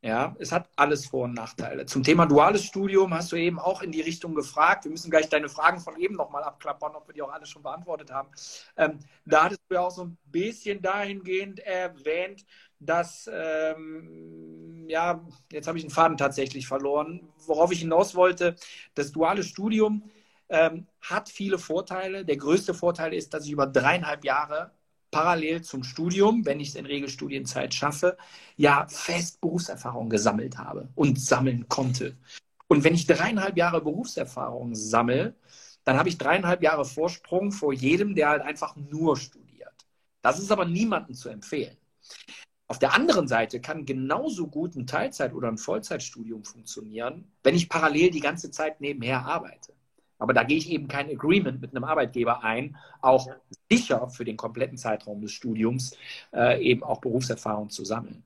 Ja, 0.00 0.36
es 0.38 0.52
hat 0.52 0.70
alles 0.76 1.06
Vor- 1.06 1.24
und 1.24 1.34
Nachteile. 1.34 1.84
Zum 1.86 2.04
Thema 2.04 2.26
duales 2.26 2.64
Studium 2.64 3.12
hast 3.14 3.32
du 3.32 3.36
eben 3.36 3.58
auch 3.58 3.82
in 3.82 3.90
die 3.90 4.00
Richtung 4.00 4.34
gefragt. 4.34 4.84
Wir 4.84 4.92
müssen 4.92 5.10
gleich 5.10 5.28
deine 5.28 5.48
Fragen 5.48 5.80
von 5.80 5.96
eben 5.96 6.14
nochmal 6.14 6.44
abklappern, 6.44 6.94
ob 6.94 7.08
wir 7.08 7.14
die 7.14 7.22
auch 7.22 7.32
alle 7.32 7.46
schon 7.46 7.64
beantwortet 7.64 8.12
haben. 8.12 8.28
Ähm, 8.76 9.00
da 9.24 9.44
hattest 9.44 9.62
du 9.68 9.74
ja 9.74 9.80
auch 9.80 9.90
so 9.90 10.04
ein 10.04 10.18
bisschen 10.26 10.80
dahingehend 10.82 11.58
erwähnt, 11.60 12.44
dass, 12.78 13.28
ähm, 13.32 14.67
ja, 14.88 15.24
jetzt 15.52 15.68
habe 15.68 15.78
ich 15.78 15.84
einen 15.84 15.90
Faden 15.90 16.16
tatsächlich 16.16 16.66
verloren. 16.66 17.28
Worauf 17.46 17.72
ich 17.72 17.80
hinaus 17.80 18.14
wollte, 18.14 18.56
das 18.94 19.12
duale 19.12 19.42
Studium 19.42 20.10
ähm, 20.48 20.86
hat 21.00 21.28
viele 21.28 21.58
Vorteile. 21.58 22.24
Der 22.24 22.36
größte 22.36 22.74
Vorteil 22.74 23.14
ist, 23.14 23.34
dass 23.34 23.44
ich 23.44 23.52
über 23.52 23.66
dreieinhalb 23.66 24.24
Jahre 24.24 24.72
parallel 25.10 25.62
zum 25.62 25.84
Studium, 25.84 26.44
wenn 26.44 26.60
ich 26.60 26.70
es 26.70 26.74
in 26.74 26.86
Regelstudienzeit 26.86 27.74
schaffe, 27.74 28.16
ja 28.56 28.86
fest 28.88 29.40
Berufserfahrung 29.40 30.10
gesammelt 30.10 30.58
habe 30.58 30.88
und 30.94 31.20
sammeln 31.20 31.68
konnte. 31.68 32.16
Und 32.68 32.84
wenn 32.84 32.94
ich 32.94 33.06
dreieinhalb 33.06 33.56
Jahre 33.56 33.80
Berufserfahrung 33.80 34.74
sammle, 34.74 35.34
dann 35.84 35.96
habe 35.96 36.10
ich 36.10 36.18
dreieinhalb 36.18 36.62
Jahre 36.62 36.84
Vorsprung 36.84 37.50
vor 37.52 37.72
jedem, 37.72 38.14
der 38.14 38.28
halt 38.28 38.42
einfach 38.42 38.76
nur 38.76 39.16
studiert. 39.16 39.72
Das 40.20 40.38
ist 40.38 40.52
aber 40.52 40.66
niemandem 40.66 41.14
zu 41.14 41.30
empfehlen. 41.30 41.76
Auf 42.68 42.78
der 42.78 42.94
anderen 42.94 43.28
Seite 43.28 43.60
kann 43.60 43.86
genauso 43.86 44.46
gut 44.46 44.76
ein 44.76 44.86
Teilzeit- 44.86 45.32
oder 45.32 45.48
ein 45.48 45.56
Vollzeitstudium 45.56 46.44
funktionieren, 46.44 47.32
wenn 47.42 47.54
ich 47.54 47.70
parallel 47.70 48.10
die 48.10 48.20
ganze 48.20 48.50
Zeit 48.50 48.82
nebenher 48.82 49.24
arbeite. 49.24 49.72
Aber 50.18 50.34
da 50.34 50.42
gehe 50.42 50.58
ich 50.58 50.70
eben 50.70 50.86
kein 50.86 51.08
Agreement 51.08 51.62
mit 51.62 51.74
einem 51.74 51.84
Arbeitgeber 51.84 52.44
ein, 52.44 52.76
auch 53.00 53.26
sicher 53.70 54.10
für 54.10 54.24
den 54.24 54.36
kompletten 54.36 54.76
Zeitraum 54.76 55.22
des 55.22 55.32
Studiums 55.32 55.96
äh, 56.34 56.62
eben 56.62 56.82
auch 56.82 57.00
Berufserfahrung 57.00 57.70
zu 57.70 57.84
sammeln. 57.84 58.22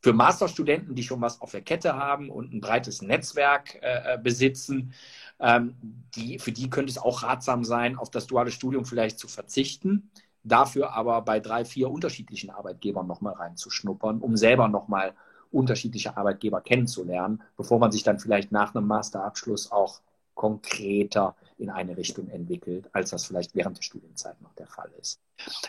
Für 0.00 0.12
Masterstudenten, 0.12 0.94
die 0.94 1.02
schon 1.02 1.20
was 1.20 1.40
auf 1.40 1.52
der 1.52 1.62
Kette 1.62 1.94
haben 1.96 2.28
und 2.28 2.52
ein 2.52 2.60
breites 2.60 3.02
Netzwerk 3.02 3.78
äh, 3.82 4.18
besitzen, 4.22 4.94
ähm, 5.40 5.74
die, 6.14 6.38
für 6.38 6.52
die 6.52 6.70
könnte 6.70 6.90
es 6.90 6.98
auch 6.98 7.22
ratsam 7.22 7.64
sein, 7.64 7.96
auf 7.96 8.10
das 8.10 8.26
duale 8.26 8.50
Studium 8.52 8.84
vielleicht 8.84 9.18
zu 9.18 9.26
verzichten, 9.26 10.10
dafür 10.44 10.92
aber 10.92 11.22
bei 11.22 11.40
drei, 11.40 11.64
vier 11.64 11.90
unterschiedlichen 11.90 12.50
Arbeitgebern 12.50 13.06
nochmal 13.06 13.34
reinzuschnuppern, 13.34 14.20
um 14.20 14.36
selber 14.36 14.68
nochmal 14.68 15.14
unterschiedliche 15.50 16.16
Arbeitgeber 16.16 16.60
kennenzulernen, 16.60 17.42
bevor 17.56 17.78
man 17.78 17.92
sich 17.92 18.02
dann 18.02 18.18
vielleicht 18.18 18.52
nach 18.52 18.74
einem 18.74 18.86
Masterabschluss 18.86 19.70
auch 19.70 20.00
konkreter 20.34 21.36
in 21.58 21.70
eine 21.70 21.96
Richtung 21.96 22.28
entwickelt, 22.28 22.88
als 22.92 23.10
das 23.10 23.24
vielleicht 23.24 23.54
während 23.54 23.76
der 23.76 23.82
Studienzeit 23.82 24.40
noch 24.40 24.54
der 24.54 24.66
Fall 24.66 24.90
ist. 24.98 25.20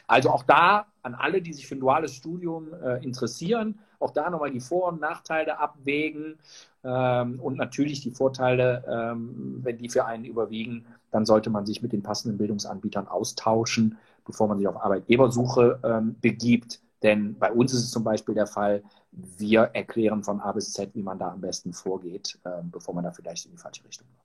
Also 0.08 0.30
auch 0.30 0.44
da 0.44 0.88
an 1.02 1.16
alle, 1.16 1.42
die 1.42 1.54
sich 1.54 1.68
für 1.68 1.76
ein 1.76 1.80
duales 1.80 2.16
Studium 2.16 2.74
äh, 2.74 3.04
interessieren, 3.04 3.80
auch 4.00 4.12
da 4.12 4.30
nochmal 4.30 4.52
die 4.52 4.60
Vor- 4.60 4.88
und 4.88 5.02
Nachteile 5.02 5.60
abwägen 5.60 6.40
ähm, 6.84 7.40
und 7.40 7.58
natürlich 7.58 8.02
die 8.02 8.12
Vorteile, 8.12 8.84
ähm, 8.88 9.60
wenn 9.64 9.78
die 9.78 9.90
für 9.90 10.06
einen 10.06 10.26
überwiegen, 10.26 10.86
dann 11.12 11.26
sollte 11.26 11.50
man 11.50 11.66
sich 11.66 11.82
mit 11.82 11.94
den 11.94 12.02
passenden 12.02 12.38
Bildungsanbietern 12.38 13.08
austauschen, 13.08 13.98
bevor 14.26 14.48
man 14.48 14.58
sich 14.58 14.68
auf 14.68 14.78
Arbeitgebersuche 14.78 15.80
ähm, 15.84 16.16
begibt. 16.20 16.80
Denn 17.02 17.38
bei 17.38 17.52
uns 17.52 17.74
ist 17.74 17.84
es 17.84 17.92
zum 17.92 18.04
Beispiel 18.04 18.34
der 18.34 18.48
Fall, 18.48 18.84
wir 19.12 19.62
erklären 19.74 20.24
von 20.24 20.40
A 20.40 20.52
bis 20.54 20.72
Z, 20.72 20.96
wie 20.96 21.04
man 21.04 21.20
da 21.20 21.32
am 21.32 21.42
besten 21.42 21.74
vorgeht, 21.74 22.40
ähm, 22.46 22.72
bevor 22.72 22.96
man 22.96 23.04
da 23.04 23.12
vielleicht 23.12 23.46
in 23.46 23.52
die 23.52 23.58
falsche 23.58 23.84
Richtung 23.84 24.08
läuft. 24.08 24.24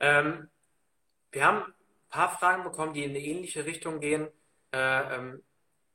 Ähm, 0.00 0.48
wir 1.30 1.44
haben 1.44 1.62
ein 1.62 1.74
paar 2.08 2.36
Fragen 2.38 2.64
bekommen, 2.64 2.94
die 2.94 3.04
in 3.04 3.10
eine 3.10 3.20
ähnliche 3.20 3.64
Richtung 3.64 4.00
gehen. 4.00 4.28
Äh, 4.72 5.16
ähm, 5.16 5.42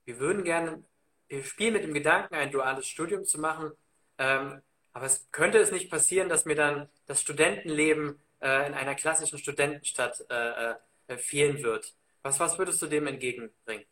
wir 0.05 0.19
würden 0.19 0.43
gerne, 0.43 0.83
wir 1.27 1.43
spielen 1.43 1.73
mit 1.73 1.83
dem 1.83 1.93
Gedanken, 1.93 2.35
ein 2.35 2.51
duales 2.51 2.87
Studium 2.87 3.25
zu 3.25 3.39
machen, 3.39 3.71
ähm, 4.17 4.61
aber 4.93 5.05
es 5.05 5.27
könnte 5.31 5.57
es 5.57 5.71
nicht 5.71 5.91
passieren, 5.91 6.29
dass 6.29 6.45
mir 6.45 6.55
dann 6.55 6.87
das 7.05 7.21
Studentenleben 7.21 8.19
äh, 8.41 8.67
in 8.67 8.73
einer 8.73 8.95
klassischen 8.95 9.37
Studentenstadt 9.37 10.25
äh, 10.29 10.71
äh 10.71 10.75
fehlen 11.15 11.63
wird. 11.63 11.93
Was, 12.23 12.39
was 12.39 12.57
würdest 12.57 12.81
du 12.81 12.87
dem 12.87 13.07
entgegenbringen? 13.07 13.85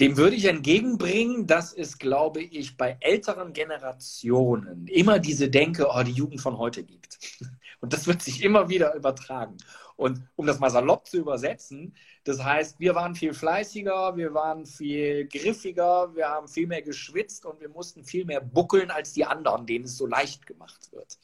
Dem 0.00 0.16
würde 0.16 0.34
ich 0.34 0.46
entgegenbringen, 0.46 1.46
dass 1.46 1.74
es, 1.74 1.98
glaube 1.98 2.40
ich, 2.40 2.78
bei 2.78 2.96
älteren 3.00 3.52
Generationen 3.52 4.86
immer 4.88 5.18
diese 5.18 5.50
Denke, 5.50 5.88
oh, 5.90 6.02
die 6.02 6.12
Jugend 6.12 6.40
von 6.40 6.56
heute 6.56 6.82
gibt. 6.82 7.18
Und 7.80 7.92
das 7.92 8.06
wird 8.06 8.22
sich 8.22 8.42
immer 8.42 8.68
wieder 8.70 8.94
übertragen. 8.94 9.58
Und 9.96 10.22
um 10.36 10.46
das 10.46 10.58
mal 10.58 10.70
salopp 10.70 11.06
zu 11.06 11.18
übersetzen, 11.18 11.94
das 12.24 12.42
heißt, 12.42 12.80
wir 12.80 12.94
waren 12.94 13.14
viel 13.14 13.34
fleißiger, 13.34 14.16
wir 14.16 14.32
waren 14.32 14.64
viel 14.64 15.28
griffiger, 15.28 16.14
wir 16.14 16.28
haben 16.28 16.48
viel 16.48 16.66
mehr 16.66 16.80
geschwitzt 16.80 17.44
und 17.44 17.60
wir 17.60 17.68
mussten 17.68 18.02
viel 18.04 18.24
mehr 18.24 18.40
buckeln 18.40 18.90
als 18.90 19.12
die 19.12 19.26
anderen, 19.26 19.66
denen 19.66 19.84
es 19.84 19.98
so 19.98 20.06
leicht 20.06 20.46
gemacht 20.46 20.90
wird. 20.92 21.18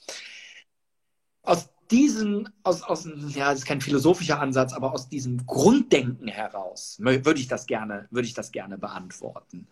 Aus 1.43 1.71
diesen, 1.91 2.49
aus, 2.63 2.83
aus, 2.83 3.09
ja, 3.29 3.51
das 3.51 3.61
ist 3.61 3.67
kein 3.67 3.81
philosophischer 3.81 4.41
Ansatz, 4.41 4.73
aber 4.73 4.93
aus 4.93 5.09
diesem 5.09 5.47
Grunddenken 5.47 6.29
heraus 6.29 6.97
würde 7.01 7.41
ich 7.41 7.49
das 7.49 7.67
gerne, 7.67 8.09
ich 8.13 8.35
das 8.35 8.53
gerne 8.53 8.79
beantworten. 8.79 9.69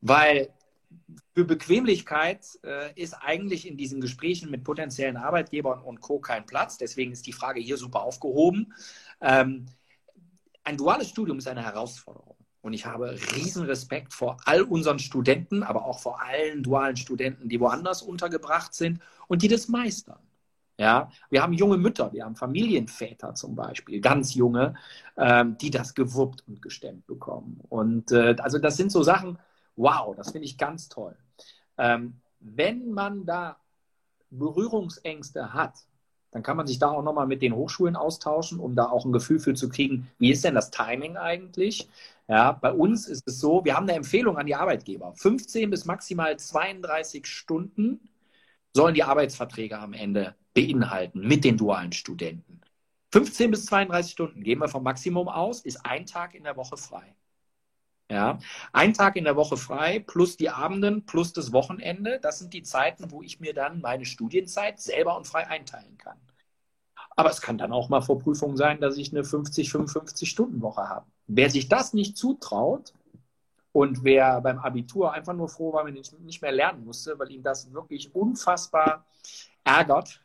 Weil 0.00 0.50
für 1.34 1.44
Bequemlichkeit 1.44 2.46
äh, 2.64 2.92
ist 3.00 3.14
eigentlich 3.14 3.66
in 3.66 3.76
diesen 3.76 4.00
Gesprächen 4.00 4.50
mit 4.50 4.64
potenziellen 4.64 5.16
Arbeitgebern 5.16 5.80
und 5.82 6.00
Co. 6.00 6.18
kein 6.18 6.46
Platz. 6.46 6.78
Deswegen 6.78 7.12
ist 7.12 7.26
die 7.26 7.32
Frage 7.32 7.60
hier 7.60 7.76
super 7.76 8.02
aufgehoben. 8.02 8.72
Ähm, 9.20 9.66
ein 10.64 10.76
duales 10.76 11.08
Studium 11.08 11.38
ist 11.38 11.48
eine 11.48 11.64
Herausforderung. 11.64 12.36
Und 12.62 12.72
ich 12.72 12.86
habe 12.86 13.16
riesen 13.36 13.64
Respekt 13.64 14.12
vor 14.12 14.38
all 14.44 14.62
unseren 14.62 14.98
Studenten, 14.98 15.62
aber 15.62 15.84
auch 15.84 16.00
vor 16.00 16.20
allen 16.20 16.64
dualen 16.64 16.96
Studenten, 16.96 17.48
die 17.48 17.60
woanders 17.60 18.02
untergebracht 18.02 18.74
sind 18.74 19.00
und 19.28 19.42
die 19.42 19.48
das 19.48 19.68
meistern. 19.68 20.18
Ja, 20.78 21.10
wir 21.30 21.42
haben 21.42 21.54
junge 21.54 21.78
Mütter, 21.78 22.12
wir 22.12 22.24
haben 22.24 22.36
Familienväter 22.36 23.34
zum 23.34 23.54
Beispiel, 23.54 24.00
ganz 24.00 24.34
junge, 24.34 24.74
ähm, 25.16 25.56
die 25.58 25.70
das 25.70 25.94
gewuppt 25.94 26.44
und 26.46 26.60
gestemmt 26.60 27.06
bekommen. 27.06 27.60
Und 27.70 28.12
äh, 28.12 28.36
also 28.40 28.58
das 28.58 28.76
sind 28.76 28.92
so 28.92 29.02
Sachen, 29.02 29.38
wow, 29.76 30.14
das 30.14 30.32
finde 30.32 30.44
ich 30.46 30.58
ganz 30.58 30.88
toll. 30.88 31.16
Ähm, 31.78 32.20
wenn 32.40 32.90
man 32.90 33.24
da 33.24 33.56
Berührungsängste 34.30 35.54
hat, 35.54 35.74
dann 36.30 36.42
kann 36.42 36.58
man 36.58 36.66
sich 36.66 36.78
da 36.78 36.90
auch 36.90 37.02
nochmal 37.02 37.26
mit 37.26 37.40
den 37.40 37.54
Hochschulen 37.54 37.96
austauschen, 37.96 38.60
um 38.60 38.74
da 38.74 38.90
auch 38.90 39.06
ein 39.06 39.12
Gefühl 39.12 39.38
für 39.38 39.54
zu 39.54 39.70
kriegen, 39.70 40.10
wie 40.18 40.30
ist 40.30 40.44
denn 40.44 40.54
das 40.54 40.70
Timing 40.70 41.16
eigentlich? 41.16 41.88
Ja, 42.28 42.52
bei 42.52 42.72
uns 42.72 43.08
ist 43.08 43.22
es 43.26 43.40
so, 43.40 43.64
wir 43.64 43.74
haben 43.74 43.84
eine 43.84 43.94
Empfehlung 43.94 44.36
an 44.36 44.46
die 44.46 44.54
Arbeitgeber. 44.54 45.14
15 45.14 45.70
bis 45.70 45.86
maximal 45.86 46.36
32 46.36 47.24
Stunden 47.26 48.00
sollen 48.76 48.94
die 48.94 49.02
Arbeitsverträge 49.02 49.78
am 49.78 49.92
Ende 49.92 50.36
beinhalten 50.54 51.26
mit 51.26 51.44
den 51.44 51.56
dualen 51.56 51.92
Studenten. 51.92 52.60
15 53.12 53.50
bis 53.50 53.66
32 53.66 54.12
Stunden, 54.12 54.42
gehen 54.42 54.60
wir 54.60 54.68
vom 54.68 54.82
Maximum 54.82 55.28
aus, 55.28 55.62
ist 55.62 55.84
ein 55.84 56.06
Tag 56.06 56.34
in 56.34 56.44
der 56.44 56.56
Woche 56.56 56.76
frei. 56.76 57.16
Ja, 58.08 58.38
ein 58.72 58.92
Tag 58.92 59.16
in 59.16 59.24
der 59.24 59.34
Woche 59.34 59.56
frei 59.56 59.98
plus 59.98 60.36
die 60.36 60.50
Abenden 60.50 61.06
plus 61.06 61.32
das 61.32 61.52
Wochenende, 61.52 62.20
das 62.22 62.38
sind 62.38 62.54
die 62.54 62.62
Zeiten, 62.62 63.10
wo 63.10 63.22
ich 63.22 63.40
mir 63.40 63.52
dann 63.52 63.80
meine 63.80 64.04
Studienzeit 64.04 64.78
selber 64.80 65.16
und 65.16 65.26
frei 65.26 65.48
einteilen 65.48 65.98
kann. 65.98 66.18
Aber 67.16 67.30
es 67.30 67.40
kann 67.40 67.58
dann 67.58 67.72
auch 67.72 67.88
mal 67.88 68.02
vor 68.02 68.18
Prüfungen 68.18 68.56
sein, 68.56 68.80
dass 68.80 68.98
ich 68.98 69.10
eine 69.10 69.24
50, 69.24 69.72
55 69.72 70.28
Stunden 70.28 70.60
Woche 70.60 70.88
habe. 70.88 71.06
Wer 71.26 71.50
sich 71.50 71.68
das 71.68 71.94
nicht 71.94 72.16
zutraut 72.16 72.92
und 73.76 74.04
wer 74.04 74.40
beim 74.40 74.58
Abitur 74.58 75.12
einfach 75.12 75.34
nur 75.34 75.50
froh 75.50 75.70
war, 75.74 75.84
wenn 75.84 75.96
ich 75.96 76.10
nicht 76.20 76.40
mehr 76.40 76.50
lernen 76.50 76.86
musste, 76.86 77.18
weil 77.18 77.30
ihm 77.30 77.42
das 77.42 77.70
wirklich 77.74 78.14
unfassbar 78.14 79.04
ärgert, 79.64 80.22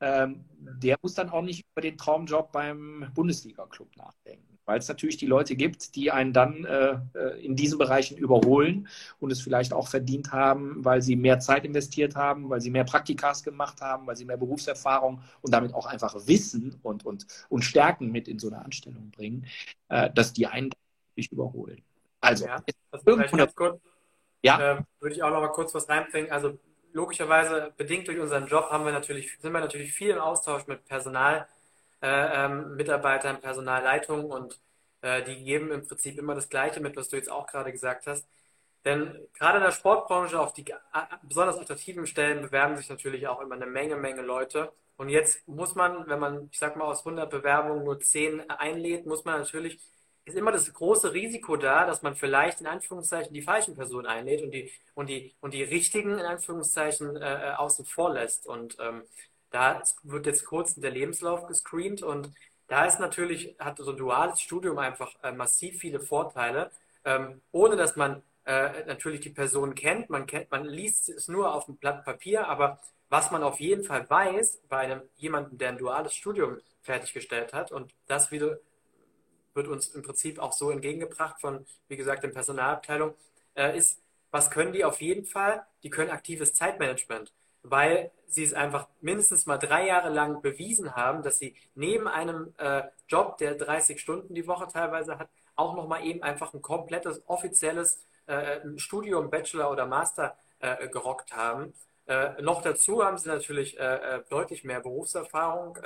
ähm, 0.00 0.44
der 0.58 0.98
muss 1.00 1.14
dann 1.14 1.30
auch 1.30 1.40
nicht 1.40 1.64
über 1.72 1.80
den 1.80 1.96
Traumjob 1.96 2.52
beim 2.52 3.10
Bundesliga-Club 3.14 3.96
nachdenken. 3.96 4.58
Weil 4.66 4.78
es 4.78 4.88
natürlich 4.88 5.16
die 5.16 5.24
Leute 5.24 5.56
gibt, 5.56 5.96
die 5.96 6.10
einen 6.10 6.34
dann 6.34 6.66
äh, 6.66 6.98
äh, 7.14 7.42
in 7.42 7.56
diesen 7.56 7.78
Bereichen 7.78 8.18
überholen 8.18 8.88
und 9.20 9.30
es 9.30 9.40
vielleicht 9.40 9.72
auch 9.72 9.88
verdient 9.88 10.30
haben, 10.32 10.84
weil 10.84 11.00
sie 11.00 11.16
mehr 11.16 11.40
Zeit 11.40 11.64
investiert 11.64 12.14
haben, 12.14 12.50
weil 12.50 12.60
sie 12.60 12.70
mehr 12.70 12.84
Praktikas 12.84 13.42
gemacht 13.42 13.80
haben, 13.80 14.06
weil 14.06 14.16
sie 14.16 14.26
mehr 14.26 14.36
Berufserfahrung 14.36 15.22
und 15.40 15.54
damit 15.54 15.72
auch 15.72 15.86
einfach 15.86 16.14
Wissen 16.26 16.78
und, 16.82 17.06
und, 17.06 17.26
und 17.48 17.64
Stärken 17.64 18.12
mit 18.12 18.28
in 18.28 18.38
so 18.38 18.48
eine 18.48 18.62
Anstellung 18.62 19.10
bringen, 19.12 19.46
äh, 19.88 20.10
dass 20.10 20.34
die 20.34 20.46
einen 20.46 20.68
nicht 21.16 21.32
überholen. 21.32 21.82
Also, 22.22 22.46
ja, 22.46 22.62
kurz, 23.54 23.80
ja? 24.42 24.72
Äh, 24.72 24.82
würde 25.00 25.14
ich 25.14 25.22
auch 25.22 25.30
noch 25.30 25.40
mal 25.40 25.48
kurz 25.48 25.74
was 25.74 25.88
reinbringen. 25.88 26.30
Also 26.30 26.58
logischerweise 26.92 27.72
bedingt 27.76 28.08
durch 28.08 28.18
unseren 28.18 28.46
Job 28.46 28.70
haben 28.70 28.84
wir 28.84 28.92
natürlich, 28.92 29.38
sind 29.38 29.52
wir 29.52 29.60
natürlich 29.60 29.92
viel 29.92 30.10
im 30.10 30.18
Austausch 30.18 30.66
mit 30.66 30.84
Personalmitarbeitern, 30.86 33.34
äh, 33.34 33.36
ähm, 33.36 33.40
Personalleitungen 33.40 34.26
und 34.26 34.60
äh, 35.00 35.22
die 35.24 35.42
geben 35.44 35.72
im 35.72 35.86
Prinzip 35.86 36.18
immer 36.18 36.34
das 36.34 36.48
Gleiche 36.48 36.80
mit, 36.80 36.96
was 36.96 37.08
du 37.08 37.16
jetzt 37.16 37.30
auch 37.30 37.46
gerade 37.46 37.72
gesagt 37.72 38.06
hast. 38.06 38.26
Denn 38.84 39.28
gerade 39.34 39.58
in 39.58 39.64
der 39.64 39.72
Sportbranche 39.72 40.40
auf 40.40 40.52
die 40.52 40.64
besonders 41.22 41.58
attraktiven 41.58 42.06
Stellen 42.06 42.42
bewerben 42.42 42.76
sich 42.76 42.88
natürlich 42.88 43.28
auch 43.28 43.40
immer 43.40 43.54
eine 43.54 43.66
Menge, 43.66 43.96
Menge 43.96 44.22
Leute. 44.22 44.72
Und 44.96 45.08
jetzt 45.08 45.46
muss 45.48 45.74
man, 45.74 46.08
wenn 46.08 46.18
man, 46.18 46.48
ich 46.50 46.58
sag 46.58 46.76
mal, 46.76 46.84
aus 46.84 47.00
100 47.00 47.30
Bewerbungen 47.30 47.84
nur 47.84 48.00
10 48.00 48.50
einlädt, 48.50 49.06
muss 49.06 49.24
man 49.24 49.40
natürlich 49.40 49.78
ist 50.24 50.36
immer 50.36 50.52
das 50.52 50.72
große 50.72 51.12
Risiko 51.12 51.56
da, 51.56 51.84
dass 51.84 52.02
man 52.02 52.14
vielleicht 52.14 52.60
in 52.60 52.66
Anführungszeichen 52.66 53.32
die 53.32 53.42
falschen 53.42 53.74
Personen 53.74 54.06
einlädt 54.06 54.42
und 54.42 54.52
die, 54.52 54.70
und 54.94 55.08
die, 55.08 55.34
und 55.40 55.54
die 55.54 55.62
richtigen 55.62 56.18
in 56.18 56.26
Anführungszeichen 56.26 57.16
äh, 57.16 57.50
äh 57.50 57.54
außen 57.54 57.84
vor 57.84 58.12
lässt. 58.12 58.46
Und 58.46 58.76
ähm, 58.80 59.02
da 59.50 59.82
wird 60.04 60.26
jetzt 60.26 60.44
kurz 60.44 60.74
der 60.74 60.90
Lebenslauf 60.90 61.46
gescreent 61.46 62.02
und 62.02 62.30
da 62.68 62.86
ist 62.86 63.00
natürlich, 63.00 63.54
hat 63.58 63.78
so 63.78 63.90
ein 63.90 63.96
duales 63.96 64.40
Studium 64.40 64.78
einfach 64.78 65.12
äh, 65.22 65.32
massiv 65.32 65.78
viele 65.78 66.00
Vorteile, 66.00 66.70
ähm, 67.04 67.42
ohne 67.50 67.76
dass 67.76 67.96
man 67.96 68.22
äh, 68.46 68.84
natürlich 68.86 69.20
die 69.20 69.30
Person 69.30 69.74
kennt. 69.74 70.08
Man 70.08 70.26
kennt, 70.26 70.50
man 70.50 70.64
liest 70.64 71.08
es 71.08 71.28
nur 71.28 71.54
auf 71.54 71.66
dem 71.66 71.76
Blatt 71.76 72.04
Papier, 72.04 72.48
aber 72.48 72.80
was 73.10 73.30
man 73.30 73.42
auf 73.42 73.60
jeden 73.60 73.84
Fall 73.84 74.08
weiß 74.08 74.62
bei 74.68 74.78
einem 74.78 75.02
jemanden, 75.16 75.58
der 75.58 75.70
ein 75.70 75.78
duales 75.78 76.14
Studium 76.14 76.58
fertiggestellt 76.80 77.52
hat 77.52 77.72
und 77.72 77.92
das 78.06 78.30
wieder 78.30 78.58
wird 79.54 79.68
uns 79.68 79.88
im 79.88 80.02
Prinzip 80.02 80.38
auch 80.38 80.52
so 80.52 80.70
entgegengebracht 80.70 81.40
von, 81.40 81.66
wie 81.88 81.96
gesagt, 81.96 82.22
der 82.24 82.28
Personalabteilung, 82.28 83.14
äh, 83.54 83.76
ist, 83.76 84.00
was 84.30 84.50
können 84.50 84.72
die 84.72 84.84
auf 84.84 85.00
jeden 85.00 85.24
Fall? 85.26 85.64
Die 85.82 85.90
können 85.90 86.10
aktives 86.10 86.54
Zeitmanagement. 86.54 87.32
weil 87.62 88.10
sie 88.26 88.44
es 88.44 88.54
einfach 88.54 88.88
mindestens 89.00 89.46
mal 89.46 89.58
drei 89.58 89.86
Jahre 89.86 90.08
lang 90.10 90.42
bewiesen 90.42 90.96
haben, 90.96 91.22
dass 91.22 91.38
sie 91.38 91.54
neben 91.74 92.08
einem 92.08 92.54
äh, 92.58 92.82
Job, 93.08 93.38
der 93.38 93.54
30 93.54 94.00
Stunden 94.00 94.34
die 94.34 94.46
Woche 94.46 94.66
teilweise 94.68 95.18
hat, 95.18 95.28
auch 95.54 95.74
nochmal 95.76 96.04
eben 96.04 96.22
einfach 96.22 96.54
ein 96.54 96.62
komplettes 96.62 97.22
offizielles 97.26 98.02
äh, 98.26 98.60
Studium, 98.76 99.30
Bachelor 99.30 99.70
oder 99.70 99.86
Master 99.86 100.36
äh, 100.60 100.88
gerockt 100.88 101.32
haben. 101.36 101.74
Äh, 102.06 102.40
noch 102.42 102.62
dazu 102.62 103.04
haben 103.04 103.18
sie 103.18 103.28
natürlich 103.28 103.78
äh, 103.78 104.16
äh, 104.16 104.22
deutlich 104.28 104.64
mehr 104.64 104.80
Berufserfahrung 104.80 105.78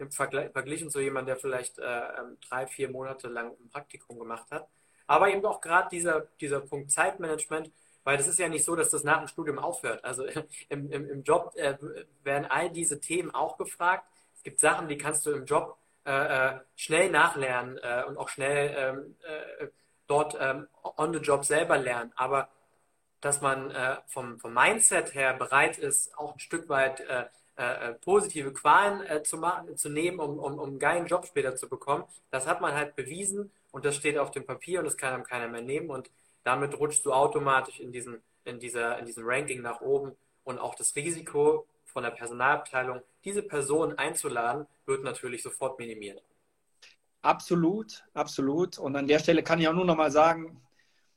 im 0.00 0.10
Vergleich, 0.10 0.50
verglichen 0.52 0.90
zu 0.90 1.00
jemandem, 1.00 1.34
der 1.34 1.36
vielleicht 1.36 1.78
ähm, 1.78 2.38
drei, 2.48 2.66
vier 2.66 2.90
Monate 2.90 3.28
lang 3.28 3.52
ein 3.60 3.68
Praktikum 3.70 4.18
gemacht 4.18 4.50
hat. 4.50 4.68
Aber 5.06 5.28
eben 5.28 5.44
auch 5.44 5.60
gerade 5.60 5.88
dieser, 5.90 6.22
dieser 6.40 6.60
Punkt 6.60 6.90
Zeitmanagement, 6.90 7.70
weil 8.04 8.16
das 8.16 8.28
ist 8.28 8.38
ja 8.38 8.48
nicht 8.48 8.64
so, 8.64 8.76
dass 8.76 8.90
das 8.90 9.04
nach 9.04 9.18
dem 9.18 9.28
Studium 9.28 9.58
aufhört. 9.58 10.04
Also 10.04 10.24
im, 10.68 10.90
im, 10.90 11.10
im 11.10 11.22
Job 11.22 11.52
äh, 11.56 11.76
werden 12.22 12.46
all 12.46 12.70
diese 12.70 13.00
Themen 13.00 13.34
auch 13.34 13.56
gefragt. 13.56 14.06
Es 14.34 14.42
gibt 14.42 14.60
Sachen, 14.60 14.88
die 14.88 14.96
kannst 14.96 15.26
du 15.26 15.32
im 15.32 15.44
Job 15.44 15.76
äh, 16.04 16.54
schnell 16.76 17.10
nachlernen 17.10 17.78
äh, 17.82 18.04
und 18.06 18.16
auch 18.16 18.28
schnell 18.28 18.74
ähm, 18.76 19.16
dort 20.06 20.36
ähm, 20.40 20.66
on 20.96 21.12
the 21.12 21.20
job 21.20 21.44
selber 21.44 21.76
lernen. 21.76 22.12
Aber 22.16 22.48
dass 23.20 23.42
man 23.42 23.70
äh, 23.70 23.96
vom, 24.06 24.38
vom 24.38 24.54
Mindset 24.54 25.14
her 25.14 25.34
bereit 25.34 25.78
ist, 25.78 26.16
auch 26.16 26.32
ein 26.32 26.40
Stück 26.40 26.68
weit 26.68 27.00
äh, 27.60 27.90
äh, 27.90 27.92
positive 27.92 28.54
Qualen 28.54 29.04
äh, 29.06 29.22
zu, 29.22 29.36
machen, 29.36 29.76
zu 29.76 29.90
nehmen, 29.90 30.18
um, 30.18 30.38
um, 30.38 30.58
um 30.58 30.68
einen 30.70 30.78
geilen 30.78 31.04
Job 31.04 31.26
später 31.26 31.56
zu 31.56 31.68
bekommen, 31.68 32.04
das 32.30 32.46
hat 32.46 32.62
man 32.62 32.72
halt 32.72 32.96
bewiesen 32.96 33.50
und 33.70 33.84
das 33.84 33.96
steht 33.96 34.16
auf 34.16 34.30
dem 34.30 34.46
Papier 34.46 34.78
und 34.78 34.86
das 34.86 34.96
kann 34.96 35.12
einem 35.12 35.24
keiner 35.24 35.46
mehr 35.46 35.60
nehmen 35.60 35.90
und 35.90 36.10
damit 36.42 36.78
rutschst 36.80 37.04
du 37.04 37.12
automatisch 37.12 37.78
in, 37.78 37.92
diesen, 37.92 38.22
in, 38.46 38.60
dieser, 38.60 38.98
in 38.98 39.04
diesem 39.04 39.24
Ranking 39.26 39.60
nach 39.60 39.82
oben 39.82 40.12
und 40.42 40.58
auch 40.58 40.74
das 40.74 40.96
Risiko 40.96 41.66
von 41.84 42.02
der 42.02 42.12
Personalabteilung, 42.12 43.02
diese 43.24 43.42
Person 43.42 43.92
einzuladen, 43.98 44.66
wird 44.86 45.04
natürlich 45.04 45.42
sofort 45.42 45.78
minimiert. 45.78 46.22
Absolut, 47.20 48.04
absolut. 48.14 48.78
Und 48.78 48.96
an 48.96 49.06
der 49.06 49.18
Stelle 49.18 49.42
kann 49.42 49.60
ich 49.60 49.68
auch 49.68 49.74
nur 49.74 49.84
noch 49.84 49.98
mal 49.98 50.10
sagen, 50.10 50.62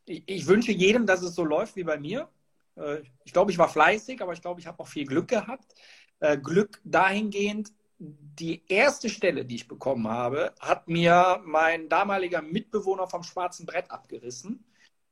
ich, 0.04 0.24
ich, 0.26 0.46
wünsche 0.46 0.74
jedem, 0.74 1.06
dass 1.06 1.22
es 1.22 1.36
so 1.36 1.46
läuft 1.46 1.78
wie 1.78 1.86
bei 1.86 1.98
mir. 1.98 2.28
Äh, 2.76 3.04
ich 3.24 3.32
glaube, 3.32 3.52
ich 3.52 3.58
war 3.58 3.70
fleißig, 3.70 4.22
aber 4.22 4.34
ich 4.34 4.42
glaube, 4.42 4.60
ich 4.60 4.68
habe 4.68 4.78
auch 4.82 4.88
viel 4.88 5.06
Glück 5.06 5.30
gehabt. 5.30 5.74
Äh, 6.24 6.38
Glück 6.38 6.80
dahingehend, 6.86 7.74
die 8.00 8.64
erste 8.70 9.10
Stelle, 9.10 9.44
die 9.44 9.56
ich 9.56 9.68
bekommen 9.68 10.08
habe, 10.08 10.54
hat 10.62 10.88
mir 10.88 11.42
mein 11.44 11.90
damaliger 11.90 12.42
Mitbewohner 12.42 13.08
vom 13.08 13.24
schwarzen 13.24 13.66
Brett 13.66 13.92
abgerissen. 13.92 14.64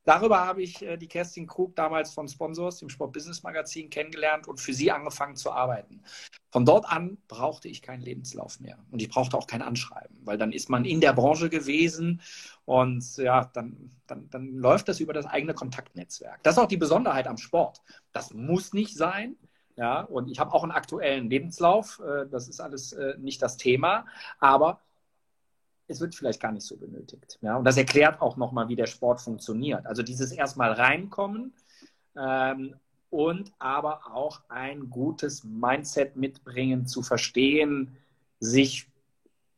Darüber 0.05 0.39
habe 0.45 0.64
ich 0.64 0.82
äh, 0.82 0.95
die 0.95 1.09
Kerstin 1.09 1.47
Krug 1.47 1.76
damals 1.76 2.14
von 2.14 2.30
Sponsors, 2.30 2.78
dem 2.78 2.88
Sport 2.88 3.12
Business 3.12 3.43
Magazin, 3.43 3.89
kennengelernt 3.89 4.47
und 4.47 4.62
für 4.62 4.74
sie 4.74 4.89
angefangen 4.89 5.36
zu 5.36 5.51
arbeiten. 5.51 6.01
Von 6.49 6.64
dort 6.64 6.86
an 6.86 7.18
brauchte 7.28 7.68
ich 7.68 7.82
keinen 7.82 8.01
Lebenslauf 8.01 8.62
mehr 8.62 8.78
und 8.89 9.01
ich 9.01 9.09
brauchte 9.09 9.38
auch 9.38 9.47
kein 9.47 9.62
Anschreiben, 9.62 10.18
weil 10.24 10.38
dann 10.38 10.53
ist 10.53 10.70
man 10.70 10.86
in 10.86 11.01
der 11.01 11.12
Branche 11.12 11.49
gewesen 11.49 12.22
und 12.64 13.18
ja, 13.18 13.51
dann, 13.53 13.91
dann, 14.07 14.30
dann 14.30 14.55
läuft 14.55 14.88
das 14.88 15.01
über 15.01 15.12
das 15.12 15.26
eigene 15.26 15.53
Kontaktnetzwerk. 15.53 16.41
Das 16.43 16.55
ist 16.55 16.64
auch 16.64 16.70
die 16.70 16.78
Besonderheit 16.78 17.28
am 17.28 17.38
Sport. 17.38 17.82
Das 18.14 18.34
muss 18.34 18.72
nicht 18.72 18.95
sein. 18.95 19.36
Ja, 19.78 20.01
und 20.01 20.30
ich 20.30 20.39
habe 20.39 20.53
auch 20.53 20.63
einen 20.63 20.72
aktuellen 20.72 21.30
Lebenslauf. 21.30 21.99
Äh, 21.99 22.28
das 22.30 22.47
ist 22.47 22.59
alles 22.59 22.93
äh, 22.93 23.15
nicht 23.17 23.41
das 23.41 23.57
Thema. 23.57 24.05
Aber 24.39 24.82
es 25.91 26.01
wird 26.01 26.15
vielleicht 26.15 26.41
gar 26.41 26.51
nicht 26.51 26.65
so 26.65 26.78
benötigt. 26.78 27.38
Ja? 27.41 27.57
Und 27.57 27.65
das 27.65 27.78
erklärt 27.78 28.22
auch 28.22 28.38
nochmal, 28.38 28.69
wie 28.69 28.76
der 28.76 28.88
Sport 28.88 29.22
funktioniert. 29.22 29.86
Also 29.86 30.03
dieses 30.03 30.32
erstmal 30.32 30.72
reinkommen 30.72 31.53
ähm, 32.15 32.76
und 33.09 33.51
aber 33.59 34.07
auch 34.13 34.41
ein 34.47 34.89
gutes 34.89 35.43
Mindset 35.43 36.15
mitbringen, 36.15 36.88
zu 36.88 37.01
verstehen, 37.01 37.97
sich, 38.39 38.88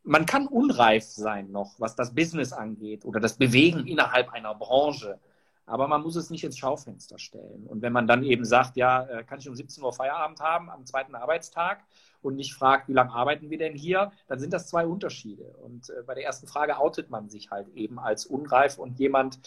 man 0.03 0.26
kann 0.26 0.47
unreif 0.47 1.05
sein 1.05 1.51
noch, 1.51 1.80
was 1.80 1.95
das 1.95 2.14
Business 2.14 2.51
angeht 2.51 3.05
oder 3.05 3.20
das 3.20 3.36
Bewegen 3.38 3.88
innerhalb 3.88 4.34
einer 4.34 4.55
Branche. 4.55 5.20
Aber 5.66 5.88
man 5.88 6.01
muss 6.01 6.16
es 6.16 6.30
nicht 6.30 6.43
ins 6.43 6.57
Schaufenster 6.57 7.18
stellen. 7.18 7.66
Und 7.68 7.82
wenn 7.82 7.93
man 7.93 8.07
dann 8.07 8.24
eben 8.24 8.43
sagt, 8.43 8.76
ja, 8.76 9.03
äh, 9.03 9.24
kann 9.24 9.39
ich 9.39 9.47
um 9.47 9.55
17 9.55 9.84
Uhr 9.84 9.93
Feierabend 9.93 10.39
haben 10.41 10.70
am 10.70 10.86
zweiten 10.86 11.16
Arbeitstag 11.16 11.86
und 12.22 12.36
nicht 12.36 12.53
fragt, 12.53 12.89
wie 12.89 12.93
lange 12.93 13.11
arbeiten 13.11 13.49
wir 13.49 13.57
denn 13.57 13.74
hier, 13.74 14.11
dann 14.28 14.39
sind 14.39 14.53
das 14.53 14.68
zwei 14.68 14.86
Unterschiede. 14.86 15.43
Und 15.64 15.89
äh, 15.89 16.03
bei 16.05 16.16
der 16.16 16.26
ersten 16.26 16.47
Frage 16.47 16.78
outet 16.78 17.09
man 17.09 17.30
sich 17.30 17.51
halt 17.51 17.70
eben 17.76 17.99
als 17.99 18.26
unreif 18.26 18.78
und 18.78 18.99
jemand, 18.99 19.39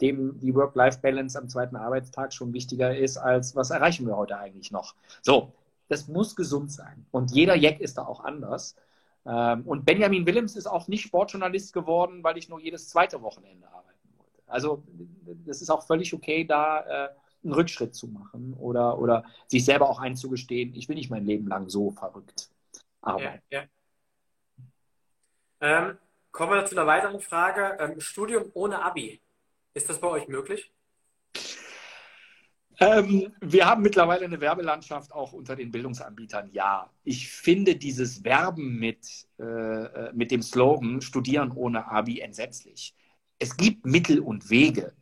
dem 0.00 0.38
die 0.40 0.54
Work-Life-Balance 0.54 1.38
am 1.38 1.48
zweiten 1.48 1.76
Arbeitstag 1.76 2.32
schon 2.32 2.52
wichtiger 2.52 2.96
ist, 2.96 3.16
als 3.16 3.56
was 3.56 3.70
erreichen 3.70 4.06
wir 4.06 4.16
heute 4.16 4.38
eigentlich 4.38 4.70
noch. 4.70 4.94
So, 5.22 5.52
das 5.88 6.08
muss 6.08 6.36
gesund 6.36 6.72
sein. 6.72 7.06
Und 7.10 7.32
jeder 7.32 7.56
Jack 7.56 7.80
ist 7.80 7.98
da 7.98 8.06
auch 8.06 8.24
anders. 8.24 8.76
Ähm, 9.26 9.62
und 9.62 9.84
Benjamin 9.84 10.26
Willems 10.26 10.56
ist 10.56 10.66
auch 10.66 10.88
nicht 10.88 11.02
Sportjournalist 11.02 11.72
geworden, 11.72 12.22
weil 12.22 12.38
ich 12.38 12.48
nur 12.48 12.60
jedes 12.60 12.88
zweite 12.88 13.22
Wochenende 13.22 13.66
arbeite. 13.68 13.83
Also 14.54 14.84
das 15.44 15.60
ist 15.60 15.68
auch 15.68 15.84
völlig 15.84 16.14
okay, 16.14 16.44
da 16.44 17.06
äh, 17.06 17.08
einen 17.42 17.52
Rückschritt 17.52 17.94
zu 17.94 18.06
machen 18.06 18.54
oder, 18.54 18.98
oder 18.98 19.24
sich 19.48 19.64
selber 19.64 19.90
auch 19.90 19.98
einzugestehen, 19.98 20.74
ich 20.74 20.88
will 20.88 20.94
nicht 20.94 21.10
mein 21.10 21.26
Leben 21.26 21.48
lang 21.48 21.68
so 21.68 21.90
verrückt 21.90 22.50
arbeiten. 23.00 23.42
Ja, 23.50 23.64
ja. 25.60 25.88
Ähm, 25.88 25.98
kommen 26.30 26.52
wir 26.52 26.64
zu 26.66 26.76
einer 26.76 26.86
weiteren 26.86 27.20
Frage. 27.20 27.76
Ähm, 27.80 28.00
Studium 28.00 28.44
ohne 28.54 28.80
Abi. 28.80 29.20
Ist 29.74 29.88
das 29.88 30.00
bei 30.00 30.08
euch 30.08 30.28
möglich? 30.28 30.72
Ähm, 32.78 33.32
wir 33.40 33.66
haben 33.66 33.82
mittlerweile 33.82 34.24
eine 34.24 34.40
Werbelandschaft 34.40 35.12
auch 35.12 35.32
unter 35.32 35.56
den 35.56 35.72
Bildungsanbietern. 35.72 36.50
Ja, 36.52 36.90
ich 37.02 37.28
finde 37.28 37.74
dieses 37.74 38.22
Werben 38.22 38.78
mit, 38.78 39.26
äh, 39.38 39.44
äh 39.44 40.12
mit 40.12 40.30
dem 40.30 40.42
Slogan 40.42 41.00
Studieren 41.00 41.50
ohne 41.50 41.90
Abi 41.90 42.20
entsetzlich 42.20 42.94
es 43.44 43.58
gibt 43.58 43.84
Mittel 43.84 44.20
und 44.20 44.48
Wege, 44.48 44.94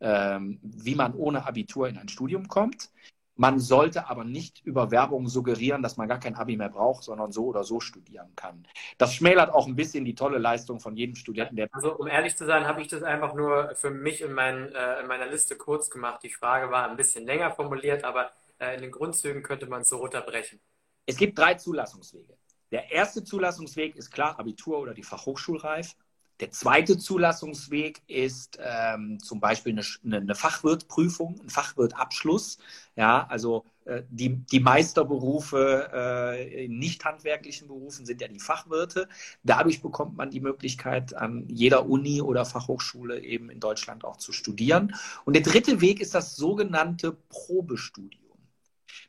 ähm, 0.00 0.58
wie 0.62 0.94
man 0.94 1.14
ohne 1.14 1.46
Abitur 1.46 1.88
in 1.88 1.96
ein 1.96 2.10
Studium 2.10 2.46
kommt. 2.46 2.90
Man 3.36 3.58
sollte 3.58 4.10
aber 4.10 4.22
nicht 4.22 4.60
über 4.64 4.90
Werbung 4.90 5.28
suggerieren, 5.28 5.82
dass 5.82 5.96
man 5.96 6.06
gar 6.06 6.20
kein 6.20 6.34
Abi 6.34 6.58
mehr 6.58 6.68
braucht, 6.68 7.04
sondern 7.04 7.32
so 7.32 7.46
oder 7.46 7.64
so 7.64 7.80
studieren 7.80 8.34
kann. 8.36 8.66
Das 8.98 9.14
schmälert 9.14 9.50
auch 9.50 9.66
ein 9.66 9.76
bisschen 9.76 10.04
die 10.04 10.14
tolle 10.14 10.36
Leistung 10.36 10.78
von 10.78 10.94
jedem 10.94 11.14
Studenten. 11.14 11.56
Der 11.56 11.68
also 11.72 11.96
um 11.96 12.06
ehrlich 12.06 12.36
zu 12.36 12.44
sein, 12.44 12.66
habe 12.66 12.82
ich 12.82 12.88
das 12.88 13.02
einfach 13.02 13.32
nur 13.32 13.74
für 13.74 13.90
mich 13.90 14.20
in, 14.20 14.32
mein, 14.32 14.74
äh, 14.74 15.00
in 15.00 15.06
meiner 15.06 15.26
Liste 15.26 15.56
kurz 15.56 15.88
gemacht. 15.88 16.22
Die 16.22 16.28
Frage 16.28 16.70
war 16.70 16.90
ein 16.90 16.98
bisschen 16.98 17.24
länger 17.24 17.50
formuliert, 17.50 18.04
aber 18.04 18.30
äh, 18.58 18.74
in 18.74 18.82
den 18.82 18.90
Grundzügen 18.90 19.42
könnte 19.42 19.66
man 19.66 19.82
es 19.82 19.88
so 19.88 19.96
runterbrechen. 19.96 20.60
Es 21.06 21.16
gibt 21.16 21.38
drei 21.38 21.54
Zulassungswege. 21.54 22.36
Der 22.72 22.90
erste 22.90 23.24
Zulassungsweg 23.24 23.96
ist 23.96 24.10
klar 24.10 24.38
Abitur 24.38 24.80
oder 24.80 24.92
die 24.92 25.02
Fachhochschulreif. 25.02 25.96
Der 26.40 26.50
zweite 26.50 26.98
Zulassungsweg 26.98 28.02
ist 28.06 28.58
ähm, 28.62 29.18
zum 29.20 29.40
Beispiel 29.40 29.72
eine, 29.72 30.16
eine 30.16 30.34
Fachwirtprüfung, 30.34 31.40
ein 31.40 31.48
Fachwirtabschluss. 31.48 32.58
Ja, 32.94 33.26
also 33.26 33.64
äh, 33.86 34.02
die, 34.10 34.36
die 34.44 34.60
Meisterberufe 34.60 35.90
äh, 35.92 36.66
in 36.66 36.78
nicht 36.78 37.04
handwerklichen 37.06 37.68
Berufen 37.68 38.04
sind 38.04 38.20
ja 38.20 38.28
die 38.28 38.40
Fachwirte. 38.40 39.08
Dadurch 39.44 39.80
bekommt 39.80 40.16
man 40.16 40.30
die 40.30 40.40
Möglichkeit, 40.40 41.14
an 41.14 41.46
jeder 41.48 41.86
Uni 41.86 42.20
oder 42.20 42.44
Fachhochschule 42.44 43.20
eben 43.20 43.48
in 43.48 43.60
Deutschland 43.60 44.04
auch 44.04 44.18
zu 44.18 44.32
studieren. 44.32 44.94
Und 45.24 45.36
der 45.36 45.42
dritte 45.42 45.80
Weg 45.80 46.00
ist 46.00 46.14
das 46.14 46.36
sogenannte 46.36 47.16
Probestudium. 47.30 48.25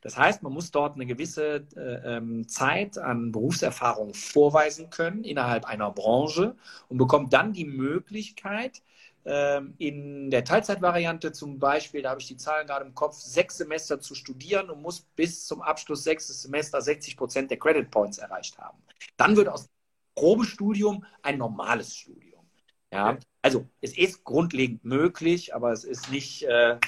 Das 0.02 0.18
heißt, 0.18 0.44
man 0.44 0.54
muss 0.54 0.72
dort 0.72 0.96
eine 0.96 1.06
gewisse 1.06 1.66
äh, 1.76 2.18
ähm, 2.18 2.48
Zeit 2.48 2.98
an 2.98 3.32
Berufserfahrung 3.32 4.14
vorweisen 4.14 4.90
können 4.90 5.24
innerhalb 5.24 5.66
einer 5.66 5.92
Branche 5.92 6.56
und 6.90 6.98
bekommt 6.98 7.34
dann 7.34 7.54
die 7.54 7.66
Möglichkeit, 7.66 8.82
ähm, 9.28 9.74
in 9.78 10.32
der 10.32 10.46
Teilzeitvariante 10.46 11.34
zum 11.34 11.60
Beispiel, 11.60 12.02
da 12.02 12.12
habe 12.12 12.22
ich 12.22 12.28
die 12.28 12.38
Zahlen 12.38 12.66
gerade 12.66 12.86
im 12.86 12.96
Kopf, 12.96 13.16
sechs 13.16 13.58
Semester 13.58 14.00
zu 14.00 14.16
studieren 14.16 14.70
und 14.70 14.82
muss 14.82 15.02
bis 15.02 15.46
zum 15.46 15.62
Abschluss 15.62 16.06
sechstes 16.06 16.44
Semester 16.44 16.82
60 16.82 17.18
Prozent 17.18 17.52
der 17.52 17.60
Credit 17.60 17.92
Points 17.92 18.20
erreicht 18.20 18.58
haben. 18.58 18.78
Dann 19.18 19.36
wird 19.36 19.50
aus 19.50 19.68
Probestudium 20.16 21.06
ein 21.24 21.38
normales 21.38 21.94
Studium. 21.94 22.50
Ja, 22.94 23.18
also 23.42 23.68
es 23.82 23.98
ist 23.98 24.24
grundlegend 24.24 24.86
möglich, 24.86 25.54
aber 25.54 25.74
es 25.74 25.84
ist 25.84 26.10
nicht 26.10 26.44
äh, 26.44 26.80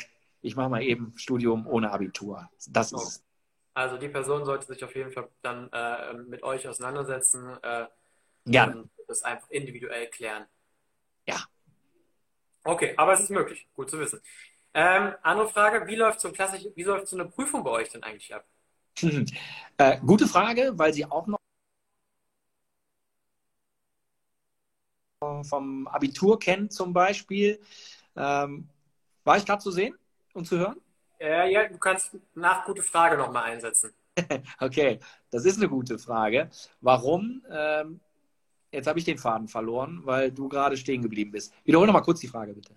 ich 0.41 0.55
mache 0.55 0.69
mal 0.69 0.83
eben 0.83 1.13
Studium 1.17 1.67
ohne 1.67 1.91
Abitur. 1.91 2.49
Das 2.67 2.91
ist. 2.91 3.23
Also 3.73 3.97
die 3.97 4.09
Person 4.09 4.45
sollte 4.45 4.67
sich 4.67 4.83
auf 4.83 4.95
jeden 4.95 5.11
Fall 5.11 5.29
dann 5.41 5.69
äh, 5.71 6.13
mit 6.13 6.43
euch 6.43 6.67
auseinandersetzen 6.67 7.57
äh, 7.61 7.85
Gerne. 8.45 8.81
und 8.81 8.89
das 9.07 9.23
einfach 9.23 9.49
individuell 9.49 10.07
klären. 10.07 10.45
Ja. 11.27 11.37
Okay, 12.63 12.93
aber 12.97 13.13
es 13.13 13.21
ist 13.21 13.29
möglich. 13.29 13.67
Gut 13.73 13.89
zu 13.89 13.99
wissen. 13.99 14.21
Ähm, 14.73 15.13
andere 15.23 15.47
Frage, 15.49 15.87
wie 15.87 15.95
läuft 15.95 16.19
so 16.19 16.31
klassisch, 16.31 16.65
wie 16.75 16.83
läuft 16.83 17.07
so 17.07 17.17
eine 17.17 17.25
Prüfung 17.29 17.63
bei 17.63 17.71
euch 17.71 17.89
denn 17.89 18.03
eigentlich 18.03 18.33
ab? 18.33 18.45
äh, 19.77 19.99
gute 19.99 20.27
Frage, 20.27 20.73
weil 20.75 20.93
sie 20.93 21.05
auch 21.05 21.27
noch 21.27 21.39
vom 25.43 25.87
Abitur 25.87 26.39
kennt 26.39 26.71
zum 26.71 26.93
Beispiel. 26.93 27.59
Ähm, 28.15 28.67
war 29.23 29.37
ich 29.37 29.45
gerade 29.45 29.61
zu 29.61 29.71
sehen? 29.71 29.97
Und 30.34 30.45
zu 30.45 30.57
hören? 30.57 30.80
Äh, 31.19 31.51
ja, 31.51 31.67
du 31.67 31.77
kannst 31.77 32.15
nach 32.34 32.65
gute 32.65 32.82
Frage 32.82 33.17
nochmal 33.17 33.43
einsetzen. 33.43 33.93
okay, 34.59 34.99
das 35.32 35.45
ist 35.45 35.57
eine 35.57 35.69
gute 35.69 35.99
Frage. 35.99 36.49
Warum? 36.82 37.43
Ähm, 37.51 37.99
jetzt 38.71 38.88
habe 38.88 38.99
ich 38.99 39.05
den 39.05 39.17
Faden 39.17 39.47
verloren, 39.47 40.01
weil 40.03 40.32
du 40.32 40.47
gerade 40.47 40.77
stehen 40.77 41.01
geblieben 41.01 41.32
bist. 41.32 41.53
Wiederhol 41.65 41.88
nochmal 41.88 42.03
kurz 42.03 42.19
die 42.19 42.27
Frage, 42.27 42.53
bitte. 42.53 42.73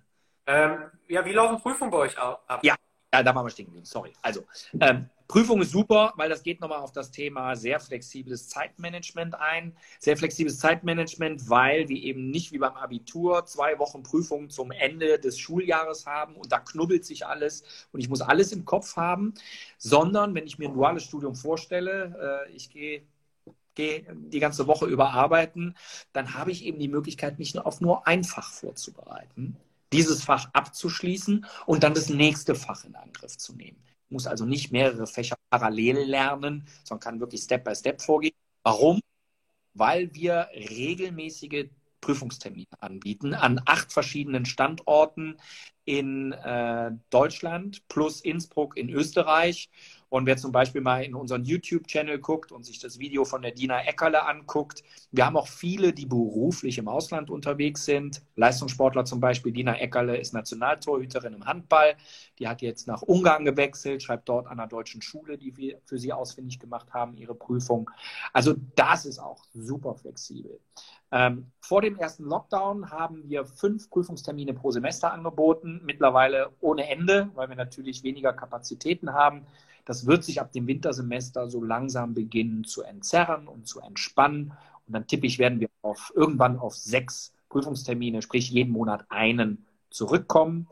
Ähm, 0.47 0.91
ja, 1.09 1.25
wie 1.25 1.33
laufen 1.33 1.61
Prüfungen 1.61 1.91
bei 1.91 1.99
euch 1.99 2.19
ab? 2.19 2.61
Ja, 2.63 2.75
ja 3.15 3.23
da 3.23 3.35
waren 3.35 3.47
wir 3.47 3.51
stehen 3.51 3.67
geblieben. 3.67 3.85
Sorry. 3.85 4.13
Also, 4.23 4.45
ähm, 4.81 5.09
Prüfung 5.33 5.63
ist 5.63 5.71
super, 5.71 6.13
weil 6.17 6.29
das 6.29 6.43
geht 6.43 6.61
nochmal 6.61 6.81
auf 6.81 6.93
das 6.93 7.11
Thema 7.11 7.57
sehr 7.57 7.81
flexibles 7.81 8.51
Zeitmanagement 8.51 9.35
ein. 9.35 9.75
Sehr 9.99 10.19
flexibles 10.19 10.59
Zeitmanagement, 10.59 11.49
weil 11.49 11.89
wir 11.89 11.97
eben 11.97 12.29
nicht 12.29 12.53
wie 12.53 12.59
beim 12.59 12.75
Abitur 12.75 13.47
zwei 13.47 13.79
Wochen 13.79 14.03
Prüfung 14.03 14.51
zum 14.51 14.73
Ende 14.73 15.19
des 15.19 15.39
Schuljahres 15.39 16.05
haben 16.05 16.37
und 16.37 16.53
da 16.53 16.59
knubbelt 16.59 17.07
sich 17.07 17.25
alles 17.25 17.65
und 17.93 18.01
ich 18.01 18.11
muss 18.11 18.21
alles 18.21 18.53
im 18.53 18.67
Kopf 18.67 18.97
haben, 18.97 19.33
sondern 19.79 20.35
wenn 20.35 20.47
ich 20.47 20.59
mir 20.59 20.69
ein 20.69 20.75
duales 20.75 21.05
Studium 21.05 21.35
vorstelle, 21.35 22.45
äh, 22.47 22.53
ich 22.53 22.69
gehe 22.69 23.01
gehe 23.75 24.05
die 24.15 24.39
ganze 24.39 24.67
Woche 24.67 24.85
überarbeiten, 24.85 25.79
dann 26.13 26.35
habe 26.35 26.51
ich 26.51 26.67
eben 26.67 26.79
die 26.79 26.89
Möglichkeit, 26.89 27.39
mich 27.39 27.59
auf 27.59 27.81
nur 27.81 28.07
ein 28.07 28.23
Fach 28.23 28.53
vorzubereiten, 28.53 29.57
dieses 29.95 30.25
Fach 30.25 30.51
abzuschließen 30.53 31.47
und 31.65 31.83
dann 31.85 31.95
das 31.95 32.11
nächste 32.11 32.55
Fach 32.55 32.85
in 32.85 32.95
Angriff 32.97 33.39
zu 33.39 33.55
nehmen 33.55 33.83
muss 34.13 34.27
also 34.27 34.45
nicht 34.45 34.71
mehrere 34.73 35.07
Fächer 35.07 35.37
parallel 35.51 36.05
lernen, 36.05 36.67
sondern 36.85 37.01
kann 37.01 37.21
wirklich 37.21 37.43
Step 37.43 37.65
by 37.65 37.75
Step 37.75 38.01
vorgehen. 38.01 38.35
Warum? 38.63 39.01
Weil 39.75 40.15
wir 40.15 40.49
regelmäßige 40.55 41.67
Prüfungstermine 42.01 42.67
anbieten 42.81 43.33
an 43.33 43.61
acht 43.65 43.93
verschiedenen 43.93 44.45
Standorten 44.45 45.39
in 45.85 46.33
äh, 46.33 46.91
Deutschland 47.11 47.87
plus 47.89 48.21
Innsbruck 48.21 48.77
in 48.77 48.91
Österreich 48.91 49.71
und 50.13 50.27
wer 50.27 50.37
zum 50.37 50.53
Beispiel 50.53 50.83
mal 50.83 51.03
in 51.03 51.15
unseren 51.15 51.43
YouTube-Channel 51.43 52.19
guckt 52.19 52.53
und 52.53 52.67
sich 52.67 52.79
das 52.79 52.99
Video 52.99 53.25
von 53.25 53.41
der 53.41 53.53
Dina 53.53 53.83
Eckerle 53.87 54.27
anguckt, 54.27 54.85
wir 55.11 55.25
haben 55.25 55.39
auch 55.39 55.49
viele, 55.49 55.95
die 55.95 56.05
beruflich 56.05 56.77
im 56.77 56.87
Ausland 56.87 57.31
unterwegs 57.31 57.87
sind. 57.87 58.21
Leistungssportler 58.37 59.07
zum 59.07 59.21
Beispiel, 59.21 59.53
Dina 59.53 59.75
Eckerle 59.79 60.19
ist 60.19 60.35
Nationaltorhüterin 60.35 61.33
im 61.33 61.47
Handball. 61.47 61.95
Die 62.39 62.47
hat 62.47 62.61
jetzt 62.61 62.87
nach 62.87 63.01
Ungarn 63.01 63.47
gewechselt, 63.47 64.03
schreibt 64.03 64.29
dort 64.29 64.49
an 64.49 64.61
einer 64.61 64.69
deutschen 64.69 65.01
Schule, 65.01 65.39
die 65.39 65.57
wir 65.57 65.81
für 65.87 65.97
sie 65.97 66.13
ausfindig 66.13 66.59
gemacht 66.59 66.93
haben, 66.93 67.17
ihre 67.17 67.35
Prüfung. 67.35 67.91
Also 68.35 68.53
das 68.75 69.07
ist 69.07 69.19
auch 69.19 69.47
super 69.55 69.95
flexibel. 69.95 70.61
Ähm, 71.11 71.51
vor 71.61 71.81
dem 71.81 71.97
ersten 71.97 72.25
Lockdown 72.25 72.91
haben 72.91 73.31
wir 73.31 73.47
fünf 73.47 73.89
Prüfungstermine 73.89 74.53
pro 74.53 74.73
Semester 74.73 75.11
angeboten, 75.11 75.81
mittlerweile 75.85 76.51
ohne 76.61 76.91
Ende, 76.91 77.31
weil 77.35 77.49
wir 77.49 77.57
natürlich 77.57 78.03
weniger 78.03 78.35
Kapazitäten 78.35 79.15
haben. 79.15 79.47
Das 79.85 80.07
wird 80.07 80.25
sich 80.25 80.41
ab 80.41 80.53
dem 80.53 80.67
Wintersemester 80.67 81.51
so 81.51 81.63
langsam 81.63 82.15
beginnen 82.15 82.65
zu 82.65 82.83
entzerren 82.83 83.49
und 83.49 83.67
zu 83.67 83.81
entspannen. 83.81 84.53
Und 84.87 84.95
dann 84.95 85.07
tippe 85.07 85.27
ich, 85.27 85.39
werden 85.39 85.61
wir 85.61 85.69
auf, 85.83 86.13
irgendwann 86.15 86.59
auf 86.59 86.75
sechs 86.75 87.33
Prüfungstermine, 87.49 88.23
sprich 88.23 88.51
jeden 88.51 88.73
Monat 88.73 89.05
einen, 89.09 89.67
zurückkommen. 89.91 90.69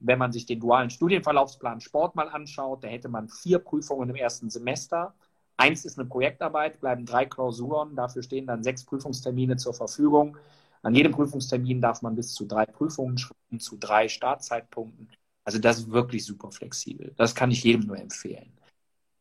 Wenn 0.00 0.18
man 0.18 0.32
sich 0.32 0.46
den 0.46 0.60
dualen 0.60 0.90
Studienverlaufsplan 0.90 1.80
Sport 1.80 2.14
mal 2.14 2.28
anschaut, 2.28 2.84
da 2.84 2.88
hätte 2.88 3.08
man 3.08 3.28
vier 3.28 3.58
Prüfungen 3.58 4.10
im 4.10 4.16
ersten 4.16 4.50
Semester. 4.50 5.14
Eins 5.56 5.84
ist 5.84 5.98
eine 5.98 6.08
Projektarbeit, 6.08 6.80
bleiben 6.80 7.04
drei 7.04 7.26
Klausuren, 7.26 7.96
dafür 7.96 8.22
stehen 8.22 8.46
dann 8.46 8.62
sechs 8.62 8.84
Prüfungstermine 8.84 9.56
zur 9.56 9.74
Verfügung. 9.74 10.36
An 10.82 10.94
jedem 10.94 11.12
Prüfungstermin 11.12 11.80
darf 11.80 12.02
man 12.02 12.14
bis 12.14 12.32
zu 12.32 12.46
drei 12.46 12.64
Prüfungen 12.64 13.18
schreiben, 13.18 13.58
zu 13.58 13.76
drei 13.76 14.08
Startzeitpunkten. 14.08 15.08
Also 15.48 15.58
das 15.60 15.78
ist 15.78 15.90
wirklich 15.90 16.26
super 16.26 16.50
flexibel. 16.52 17.14
Das 17.16 17.34
kann 17.34 17.50
ich 17.50 17.64
jedem 17.64 17.86
nur 17.86 17.96
empfehlen. 17.96 18.52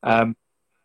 Ähm, 0.03 0.35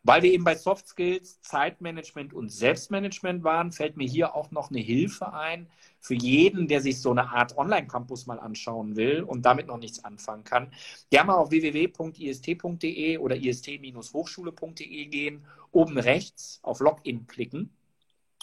weil 0.04 0.22
wir 0.22 0.32
eben 0.32 0.44
bei 0.44 0.54
Soft 0.54 0.86
Skills, 0.86 1.42
Zeitmanagement 1.42 2.32
und 2.32 2.48
Selbstmanagement 2.48 3.42
waren, 3.42 3.72
fällt 3.72 3.96
mir 3.96 4.06
hier 4.06 4.36
auch 4.36 4.52
noch 4.52 4.70
eine 4.70 4.78
Hilfe 4.78 5.32
ein 5.32 5.68
für 5.98 6.14
jeden, 6.14 6.68
der 6.68 6.80
sich 6.80 7.00
so 7.00 7.10
eine 7.10 7.28
Art 7.30 7.58
Online-Campus 7.58 8.26
mal 8.26 8.38
anschauen 8.38 8.94
will 8.94 9.24
und 9.24 9.42
damit 9.44 9.66
noch 9.66 9.78
nichts 9.78 10.04
anfangen 10.04 10.44
kann. 10.44 10.70
Gerne 11.10 11.26
mal 11.26 11.34
auf 11.38 11.50
www.ist.de 11.50 13.18
oder 13.18 13.34
ist-hochschule.de 13.34 15.06
gehen, 15.06 15.44
oben 15.72 15.98
rechts 15.98 16.60
auf 16.62 16.78
Login 16.78 17.26
klicken 17.26 17.76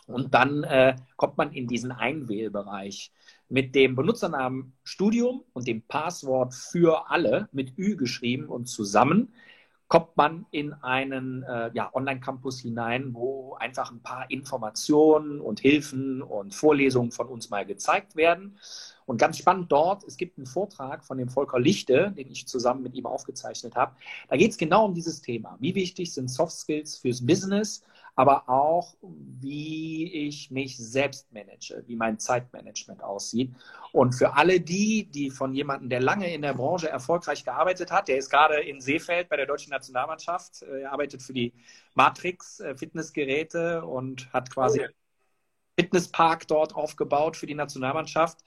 und 0.10 0.34
dann 0.34 0.64
äh, 0.64 0.96
kommt 1.16 1.38
man 1.38 1.54
in 1.54 1.68
diesen 1.68 1.94
Einwählbereich 1.94 3.14
mit 3.50 3.76
dem 3.76 3.96
Benutzernamen 3.96 4.74
Studium 4.84 5.44
und 5.54 5.68
dem 5.68 5.82
Passwort 5.82 6.54
für 6.54 7.10
alle 7.10 7.50
mit 7.52 7.78
Ü 7.78 7.96
geschrieben 7.96 8.48
und 8.48 8.68
zusammen 8.68 9.34
kommt 9.90 10.16
man 10.16 10.46
in 10.52 10.72
einen 10.74 11.42
äh, 11.42 11.72
ja, 11.74 11.90
Online-Campus 11.92 12.60
hinein, 12.60 13.16
wo 13.16 13.56
einfach 13.56 13.92
ein 13.92 14.04
paar 14.04 14.30
Informationen 14.30 15.42
und 15.42 15.60
Hilfen 15.60 16.22
und 16.22 16.54
Vorlesungen 16.54 17.12
von 17.12 17.28
uns 17.28 17.50
mal 17.50 17.66
gezeigt 17.66 18.16
werden. 18.16 18.60
Und 19.08 19.18
ganz 19.18 19.40
spannend 19.40 19.72
dort, 19.72 20.04
es 20.04 20.16
gibt 20.16 20.38
einen 20.38 20.46
Vortrag 20.46 21.04
von 21.04 21.18
dem 21.18 21.28
Volker 21.28 21.60
Lichte, 21.60 22.14
den 22.16 22.30
ich 22.30 22.48
zusammen 22.48 22.84
mit 22.84 22.94
ihm 22.94 23.08
aufgezeichnet 23.08 23.76
habe. 23.76 23.96
Da 24.30 24.38
geht 24.38 24.52
es 24.52 24.58
genau 24.60 24.86
um 24.86 24.94
dieses 24.94 25.22
Thema. 25.22 25.58
Wie 25.60 25.74
wichtig 25.74 26.14
sind 26.14 26.30
Soft 26.30 26.54
Skills 26.54 27.00
fürs 27.00 27.26
Business? 27.26 27.84
Aber 28.20 28.50
auch, 28.50 28.98
wie 29.02 30.28
ich 30.28 30.52
mich 30.52 30.78
selbst 30.78 31.32
manage, 31.32 31.86
wie 31.88 31.96
mein 31.96 32.20
Zeitmanagement 32.20 33.02
aussieht. 33.02 33.56
Und 33.94 34.14
für 34.14 34.34
alle 34.36 34.60
die, 34.60 35.10
die 35.10 35.30
von 35.30 35.54
jemandem, 35.54 35.90
der 35.90 36.02
lange 36.02 36.34
in 36.34 36.42
der 36.42 36.54
Branche 36.54 36.90
erfolgreich 36.90 37.46
gearbeitet 37.46 37.92
hat, 37.92 38.10
der 38.10 38.18
ist 38.18 38.30
gerade 38.30 38.60
in 38.60 38.82
Seefeld 38.82 39.30
bei 39.30 39.38
der 39.38 39.46
deutschen 39.46 39.70
Nationalmannschaft, 39.70 40.64
äh, 40.64 40.82
er 40.82 40.92
arbeitet 40.92 41.22
für 41.22 41.32
die 41.32 41.54
Matrix 41.96 42.60
äh, 42.60 42.76
Fitnessgeräte 42.76 43.86
und 43.86 44.34
hat 44.34 44.54
quasi 44.54 44.82
oh. 44.82 44.99
Fitnesspark 45.80 46.46
dort 46.48 46.76
aufgebaut 46.76 47.38
für 47.38 47.48
die 47.48 47.56
Nationalmannschaft. 47.56 48.40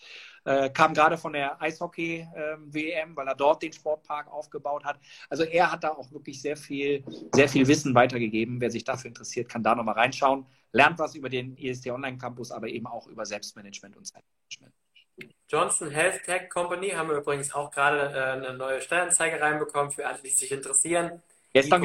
Äh, 0.44 0.68
kam 0.70 0.92
gerade 0.92 1.16
von 1.16 1.32
der 1.32 1.62
Eishockey-WM, 1.62 3.08
ähm, 3.08 3.16
weil 3.16 3.26
er 3.26 3.34
dort 3.34 3.62
den 3.62 3.72
Sportpark 3.72 4.30
aufgebaut 4.30 4.84
hat. 4.84 4.98
Also 5.30 5.44
er 5.44 5.72
hat 5.72 5.82
da 5.82 5.90
auch 5.90 6.12
wirklich 6.12 6.42
sehr 6.42 6.58
viel, 6.58 7.04
sehr 7.32 7.48
viel 7.48 7.66
Wissen 7.68 7.94
weitergegeben. 7.94 8.60
Wer 8.60 8.70
sich 8.70 8.84
dafür 8.84 9.08
interessiert, 9.08 9.48
kann 9.48 9.62
da 9.62 9.74
nochmal 9.74 9.94
reinschauen. 9.94 10.44
Lernt 10.72 10.98
was 10.98 11.14
über 11.14 11.30
den 11.30 11.56
IST 11.56 11.88
Online 11.88 12.18
Campus, 12.18 12.50
aber 12.50 12.68
eben 12.68 12.86
auch 12.86 13.06
über 13.06 13.24
Selbstmanagement 13.24 13.96
und 13.96 14.04
Zeitmanagement. 14.04 14.74
Johnson 15.48 15.90
Health 15.90 16.22
Tech 16.24 16.50
Company 16.50 16.90
haben 16.90 17.08
wir 17.08 17.16
übrigens 17.16 17.54
auch 17.54 17.70
gerade 17.70 18.12
äh, 18.14 18.46
eine 18.46 18.54
neue 18.56 18.82
Stellenzeige 18.82 19.40
reinbekommen 19.40 19.90
für 19.90 20.06
alle, 20.06 20.18
die 20.22 20.30
sich 20.30 20.50
interessieren. 20.52 21.22
Gestern 21.54 21.82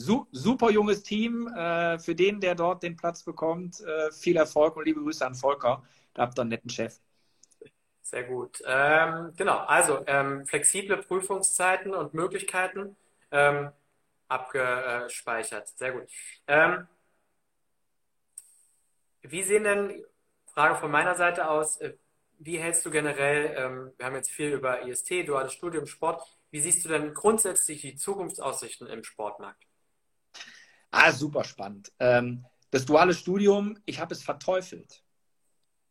Su 0.00 0.26
super 0.32 0.70
junges 0.70 1.02
Team. 1.02 1.46
Äh, 1.54 1.98
für 1.98 2.14
den, 2.14 2.40
der 2.40 2.54
dort 2.54 2.82
den 2.82 2.96
Platz 2.96 3.22
bekommt, 3.22 3.80
äh, 3.80 4.10
viel 4.10 4.36
Erfolg 4.36 4.76
und 4.76 4.86
liebe 4.86 5.00
Grüße 5.00 5.26
an 5.26 5.34
Volker. 5.34 5.82
Da 6.14 6.22
habt 6.22 6.38
ihr 6.38 6.42
einen 6.42 6.50
netten 6.50 6.70
Chef. 6.70 6.98
Sehr 8.02 8.24
gut. 8.24 8.62
Ähm, 8.64 9.32
genau, 9.36 9.58
also 9.58 10.02
ähm, 10.06 10.46
flexible 10.46 10.96
Prüfungszeiten 10.96 11.94
und 11.94 12.14
Möglichkeiten 12.14 12.96
ähm, 13.30 13.70
abgespeichert. 14.26 15.68
Sehr 15.68 15.92
gut. 15.92 16.08
Ähm, 16.46 16.88
wie 19.22 19.42
sehen 19.42 19.64
denn, 19.64 20.02
Frage 20.46 20.76
von 20.76 20.90
meiner 20.90 21.14
Seite 21.14 21.48
aus, 21.48 21.76
äh, 21.76 21.92
wie 22.38 22.58
hältst 22.58 22.86
du 22.86 22.90
generell, 22.90 23.54
ähm, 23.54 23.92
wir 23.98 24.06
haben 24.06 24.16
jetzt 24.16 24.30
viel 24.30 24.50
über 24.52 24.80
IST, 24.82 25.28
duales 25.28 25.52
Studium, 25.52 25.86
Sport, 25.86 26.22
wie 26.50 26.60
siehst 26.60 26.84
du 26.84 26.88
denn 26.88 27.12
grundsätzlich 27.12 27.82
die 27.82 27.96
Zukunftsaussichten 27.96 28.86
im 28.88 29.04
Sportmarkt? 29.04 29.69
Ah, 30.90 31.12
super 31.12 31.44
spannend. 31.44 31.92
Ähm, 31.98 32.44
das 32.70 32.86
duale 32.86 33.14
Studium, 33.14 33.78
ich 33.86 34.00
habe 34.00 34.14
es 34.14 34.22
verteufelt. 34.22 35.02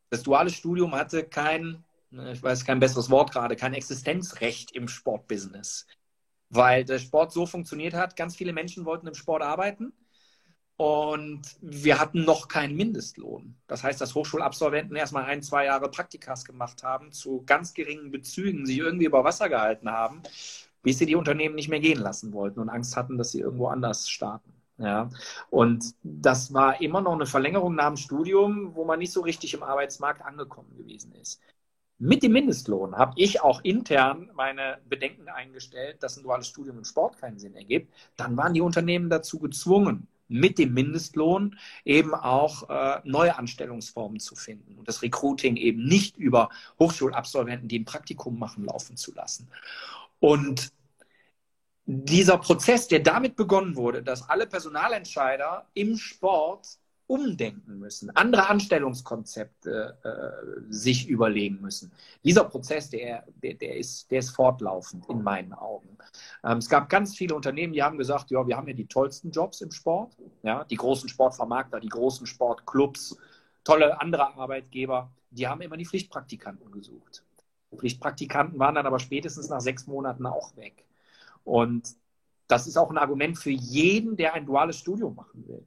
Das 0.09 0.23
duale 0.23 0.49
Studium 0.49 0.95
hatte 0.95 1.23
kein 1.23 1.83
Ne, 2.11 2.31
ich 2.31 2.41
weiß 2.41 2.65
kein 2.65 2.79
besseres 2.79 3.09
Wort 3.09 3.31
gerade, 3.31 3.55
kein 3.55 3.73
Existenzrecht 3.73 4.71
im 4.71 4.87
Sportbusiness. 4.87 5.85
Weil 6.49 6.83
der 6.85 6.99
Sport 6.99 7.31
so 7.31 7.45
funktioniert 7.45 7.93
hat, 7.93 8.15
ganz 8.15 8.35
viele 8.35 8.53
Menschen 8.53 8.85
wollten 8.85 9.07
im 9.07 9.13
Sport 9.13 9.43
arbeiten 9.43 9.93
und 10.77 11.43
wir 11.61 11.99
hatten 11.99 12.25
noch 12.25 12.47
keinen 12.47 12.75
Mindestlohn. 12.75 13.57
Das 13.67 13.83
heißt, 13.83 14.01
dass 14.01 14.15
Hochschulabsolventen 14.15 14.95
erstmal 14.95 15.25
ein, 15.25 15.43
zwei 15.43 15.65
Jahre 15.65 15.91
Praktikas 15.91 16.45
gemacht 16.45 16.83
haben, 16.83 17.11
zu 17.11 17.43
ganz 17.45 17.73
geringen 17.73 18.11
Bezügen 18.11 18.65
sich 18.65 18.79
irgendwie 18.79 19.05
über 19.05 19.23
Wasser 19.23 19.49
gehalten 19.49 19.91
haben, 19.91 20.23
bis 20.83 20.99
sie 20.99 21.05
die 21.05 21.15
Unternehmen 21.15 21.55
nicht 21.55 21.69
mehr 21.69 21.79
gehen 21.81 21.99
lassen 21.99 22.33
wollten 22.33 22.59
und 22.59 22.69
Angst 22.69 22.95
hatten, 22.97 23.17
dass 23.17 23.31
sie 23.31 23.41
irgendwo 23.41 23.67
anders 23.67 24.09
starten. 24.09 24.58
Ja, 24.79 25.09
und 25.49 25.93
das 26.03 26.53
war 26.53 26.81
immer 26.81 27.01
noch 27.01 27.13
eine 27.13 27.25
Verlängerung 27.25 27.75
nach 27.75 27.87
dem 27.87 27.97
Studium, 27.97 28.75
wo 28.75 28.85
man 28.85 28.99
nicht 28.99 29.11
so 29.11 29.21
richtig 29.21 29.53
im 29.53 29.61
Arbeitsmarkt 29.61 30.21
angekommen 30.21 30.75
gewesen 30.77 31.13
ist. 31.15 31.41
Mit 31.97 32.23
dem 32.23 32.31
Mindestlohn 32.31 32.95
habe 32.95 33.11
ich 33.17 33.41
auch 33.41 33.61
intern 33.61 34.31
meine 34.33 34.79
Bedenken 34.87 35.27
eingestellt, 35.27 36.01
dass 36.01 36.15
ein 36.15 36.23
duales 36.23 36.47
Studium 36.47 36.77
im 36.77 36.85
Sport 36.85 37.17
keinen 37.17 37.39
Sinn 37.39 37.55
ergibt. 37.55 37.93
Dann 38.15 38.37
waren 38.37 38.53
die 38.53 38.61
Unternehmen 38.61 39.09
dazu 39.09 39.37
gezwungen, 39.37 40.07
mit 40.29 40.59
dem 40.59 40.73
Mindestlohn 40.73 41.57
eben 41.83 42.13
auch 42.13 42.69
äh, 42.69 43.01
neue 43.03 43.37
Anstellungsformen 43.37 44.21
zu 44.21 44.35
finden 44.35 44.77
und 44.77 44.87
das 44.87 45.01
Recruiting 45.01 45.57
eben 45.57 45.83
nicht 45.83 46.15
über 46.15 46.49
Hochschulabsolventen, 46.79 47.67
die 47.67 47.79
ein 47.79 47.85
Praktikum 47.85 48.39
machen, 48.39 48.63
laufen 48.63 48.95
zu 48.95 49.13
lassen. 49.13 49.49
Und 50.19 50.71
dieser 51.91 52.37
Prozess, 52.37 52.87
der 52.87 52.99
damit 52.99 53.35
begonnen 53.35 53.75
wurde, 53.75 54.03
dass 54.03 54.29
alle 54.29 54.45
Personalentscheider 54.45 55.65
im 55.73 55.97
Sport 55.97 56.77
umdenken 57.07 57.79
müssen, 57.79 58.15
andere 58.15 58.47
Anstellungskonzepte 58.47 59.97
äh, 60.03 60.71
sich 60.71 61.09
überlegen 61.09 61.59
müssen. 61.61 61.91
Dieser 62.23 62.43
Prozess, 62.43 62.91
der, 62.91 63.23
der, 63.41 63.55
der, 63.55 63.77
ist, 63.77 64.11
der 64.11 64.19
ist 64.19 64.29
fortlaufend 64.29 65.09
in 65.09 65.23
meinen 65.23 65.51
Augen. 65.51 65.97
Ähm, 66.43 66.59
es 66.59 66.69
gab 66.69 66.89
ganz 66.89 67.17
viele 67.17 67.33
Unternehmen, 67.33 67.73
die 67.73 67.81
haben 67.81 67.97
gesagt, 67.97 68.29
ja, 68.29 68.45
wir 68.45 68.55
haben 68.55 68.67
ja 68.67 68.75
die 68.75 68.85
tollsten 68.85 69.31
Jobs 69.31 69.61
im 69.61 69.71
Sport, 69.71 70.15
ja, 70.43 70.65
die 70.65 70.75
großen 70.75 71.09
Sportvermarkter, 71.09 71.79
die 71.79 71.89
großen 71.89 72.27
Sportclubs, 72.27 73.17
tolle 73.63 73.99
andere 73.99 74.35
Arbeitgeber, 74.35 75.11
die 75.31 75.47
haben 75.47 75.61
immer 75.61 75.77
die 75.77 75.87
Pflichtpraktikanten 75.87 76.71
gesucht. 76.71 77.23
Pflichtpraktikanten 77.75 78.59
waren 78.59 78.75
dann 78.75 78.85
aber 78.85 78.99
spätestens 78.99 79.49
nach 79.49 79.61
sechs 79.61 79.87
Monaten 79.87 80.27
auch 80.27 80.55
weg. 80.55 80.85
Und 81.43 81.95
das 82.47 82.67
ist 82.67 82.77
auch 82.77 82.89
ein 82.89 82.97
Argument 82.97 83.37
für 83.37 83.51
jeden, 83.51 84.17
der 84.17 84.33
ein 84.33 84.45
duales 84.45 84.77
Studium 84.77 85.15
machen 85.15 85.47
will. 85.47 85.65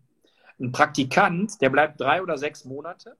Ein 0.60 0.72
Praktikant, 0.72 1.60
der 1.60 1.70
bleibt 1.70 2.00
drei 2.00 2.22
oder 2.22 2.38
sechs 2.38 2.64
Monate, 2.64 3.16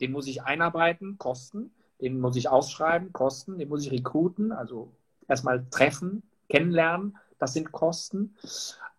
den 0.00 0.12
muss 0.12 0.26
ich 0.26 0.42
einarbeiten, 0.42 1.18
kosten, 1.18 1.72
den 2.00 2.20
muss 2.20 2.36
ich 2.36 2.48
ausschreiben, 2.48 3.12
kosten, 3.12 3.58
den 3.58 3.68
muss 3.68 3.84
ich 3.84 3.92
rekruten, 3.92 4.52
also 4.52 4.92
erstmal 5.28 5.64
treffen, 5.70 6.22
kennenlernen, 6.48 7.16
das 7.38 7.52
sind 7.52 7.72
Kosten. 7.72 8.34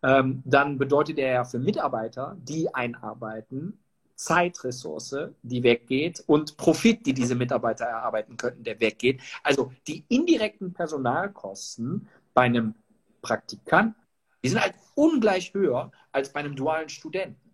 Ähm, 0.03 0.43
dann 0.45 0.77
bedeutet 0.77 1.17
er 1.17 1.33
ja 1.33 1.43
für 1.43 1.59
Mitarbeiter, 1.59 2.37
die 2.39 2.73
einarbeiten, 2.73 3.79
Zeitressource, 4.15 5.29
die 5.43 5.63
weggeht 5.63 6.23
und 6.25 6.57
Profit, 6.57 7.05
die 7.05 7.13
diese 7.13 7.35
Mitarbeiter 7.35 7.85
erarbeiten 7.85 8.35
könnten, 8.35 8.63
der 8.63 8.79
weggeht. 8.79 9.21
Also 9.43 9.71
die 9.87 10.05
indirekten 10.09 10.73
Personalkosten 10.73 12.07
bei 12.37 12.43
einem 12.43 12.75
Praktikant, 13.23 13.95
die 14.43 14.49
sind 14.49 14.61
halt 14.61 14.75
ungleich 14.93 15.55
höher 15.55 15.91
als 16.11 16.31
bei 16.31 16.39
einem 16.39 16.55
dualen 16.55 16.87
Studenten. 16.87 17.51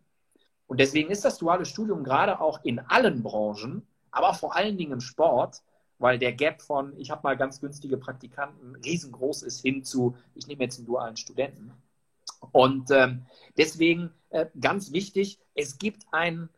Und 0.67 0.81
deswegen 0.81 1.09
ist 1.09 1.23
das 1.23 1.37
duale 1.37 1.63
Studium 1.63 2.03
gerade 2.03 2.41
auch 2.41 2.65
in 2.65 2.79
allen 2.79 3.23
Branchen, 3.23 3.87
aber 4.11 4.33
vor 4.33 4.57
allen 4.57 4.77
Dingen 4.77 4.91
im 4.91 4.99
Sport, 4.99 5.61
weil 5.99 6.19
der 6.19 6.33
Gap 6.33 6.61
von, 6.61 6.97
ich 6.97 7.11
habe 7.11 7.21
mal 7.23 7.37
ganz 7.37 7.61
günstige 7.61 7.95
Praktikanten, 7.95 8.75
riesengroß 8.75 9.43
ist 9.43 9.61
hin 9.61 9.85
zu, 9.85 10.17
ich 10.35 10.47
nehme 10.47 10.65
jetzt 10.65 10.79
einen 10.79 10.87
dualen 10.87 11.15
Studenten. 11.15 11.71
Und 12.51 12.91
ähm, 12.91 13.25
deswegen 13.57 14.11
äh, 14.31 14.47
ganz 14.59 14.91
wichtig, 14.91 15.39
es 15.55 15.77
gibt 15.77 16.03
einen 16.11 16.49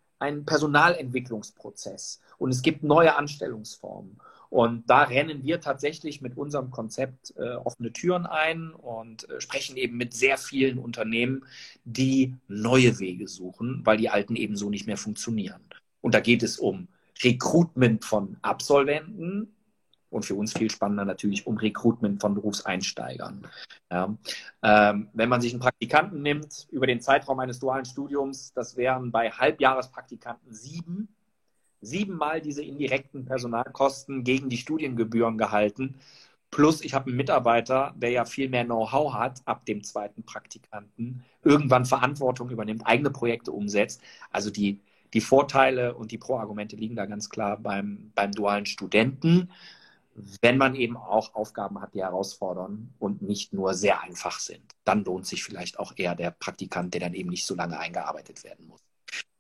Personalentwicklungsprozess 0.48 2.22
und 2.40 2.50
es 2.50 2.64
gibt 2.64 2.82
neue 2.82 3.16
Anstellungsformen. 3.16 4.20
Und 4.50 4.90
da 4.90 5.04
rennen 5.04 5.44
wir 5.44 5.60
tatsächlich 5.60 6.22
mit 6.22 6.38
unserem 6.38 6.72
Konzept 6.72 7.34
äh, 7.38 7.56
offene 7.56 7.92
Türen 7.92 8.26
ein 8.26 8.72
und 8.72 9.30
äh, 9.30 9.42
sprechen 9.42 9.78
eben 9.78 9.98
mit 9.98 10.14
sehr 10.14 10.38
vielen 10.38 10.78
Unternehmen, 10.78 11.46
die 11.84 12.36
neue 12.48 13.00
Wege 13.00 13.28
suchen, 13.28 13.82
weil 13.84 13.98
die 13.98 14.10
alten 14.10 14.36
eben 14.36 14.56
so 14.56 14.70
nicht 14.70 14.88
mehr 14.88 14.98
funktionieren. 14.98 15.62
Und 16.02 16.14
da 16.14 16.20
geht 16.20 16.44
es 16.44 16.60
um 16.60 16.88
Recruitment 17.24 18.04
von 18.06 18.38
Absolventen 18.42 19.56
und 20.10 20.26
für 20.26 20.36
uns 20.36 20.54
viel 20.54 20.70
spannender 20.70 21.06
natürlich 21.06 21.46
um 21.48 21.58
Recruitment 21.58 22.22
von 22.22 22.36
Berufseinsteigern. 22.36 23.48
Ja. 23.92 24.16
Ähm, 24.64 25.10
wenn 25.14 25.30
man 25.30 25.42
sich 25.42 25.54
einen 25.54 25.62
Praktikanten 25.62 26.22
nimmt 26.22 26.68
über 26.72 26.88
den 26.88 27.02
Zeitraum 27.02 27.40
eines 27.40 27.60
dualen 27.60 27.86
Studiums, 27.86 28.54
das 28.54 28.78
wären 28.78 29.12
bei 29.12 29.30
Halbjahrespraktikanten 29.32 30.54
sieben 30.54 31.15
siebenmal 31.86 32.42
diese 32.42 32.64
indirekten 32.64 33.26
Personalkosten 33.26 34.24
gegen 34.24 34.50
die 34.50 34.58
Studiengebühren 34.58 35.38
gehalten. 35.38 35.96
Plus, 36.52 36.82
ich 36.82 36.94
habe 36.94 37.08
einen 37.08 37.18
Mitarbeiter, 37.18 37.94
der 37.98 38.12
ja 38.12 38.26
viel 38.26 38.50
mehr 38.50 38.66
Know-how 38.66 39.14
hat 39.14 39.42
ab 39.46 39.66
dem 39.66 39.84
zweiten 39.84 40.24
Praktikanten, 40.24 41.24
irgendwann 41.44 41.86
Verantwortung 41.86 42.50
übernimmt, 42.50 42.86
eigene 42.86 43.10
Projekte 43.12 43.52
umsetzt. 43.52 44.02
Also 44.32 44.50
die, 44.52 44.82
die 45.14 45.22
Vorteile 45.22 45.96
und 45.96 46.12
die 46.12 46.18
Pro-Argumente 46.18 46.76
liegen 46.76 46.96
da 46.96 47.06
ganz 47.06 47.30
klar 47.30 47.58
beim, 47.58 48.12
beim 48.16 48.32
dualen 48.32 48.66
Studenten, 48.66 49.50
wenn 50.42 50.58
man 50.58 50.76
eben 50.76 50.96
auch 50.96 51.36
Aufgaben 51.36 51.82
hat, 51.82 51.94
die 51.94 52.02
herausfordern 52.02 52.94
und 53.00 53.22
nicht 53.22 53.54
nur 53.54 53.74
sehr 53.74 54.02
einfach 54.02 54.40
sind. 54.40 54.64
Dann 54.86 55.04
lohnt 55.04 55.26
sich 55.26 55.44
vielleicht 55.44 55.78
auch 55.78 55.94
eher 55.98 56.16
der 56.16 56.32
Praktikant, 56.32 56.94
der 56.94 57.02
dann 57.02 57.14
eben 57.14 57.30
nicht 57.30 57.46
so 57.46 57.56
lange 57.56 57.78
eingearbeitet 57.78 58.44
werden 58.44 58.68
muss. 58.68 58.82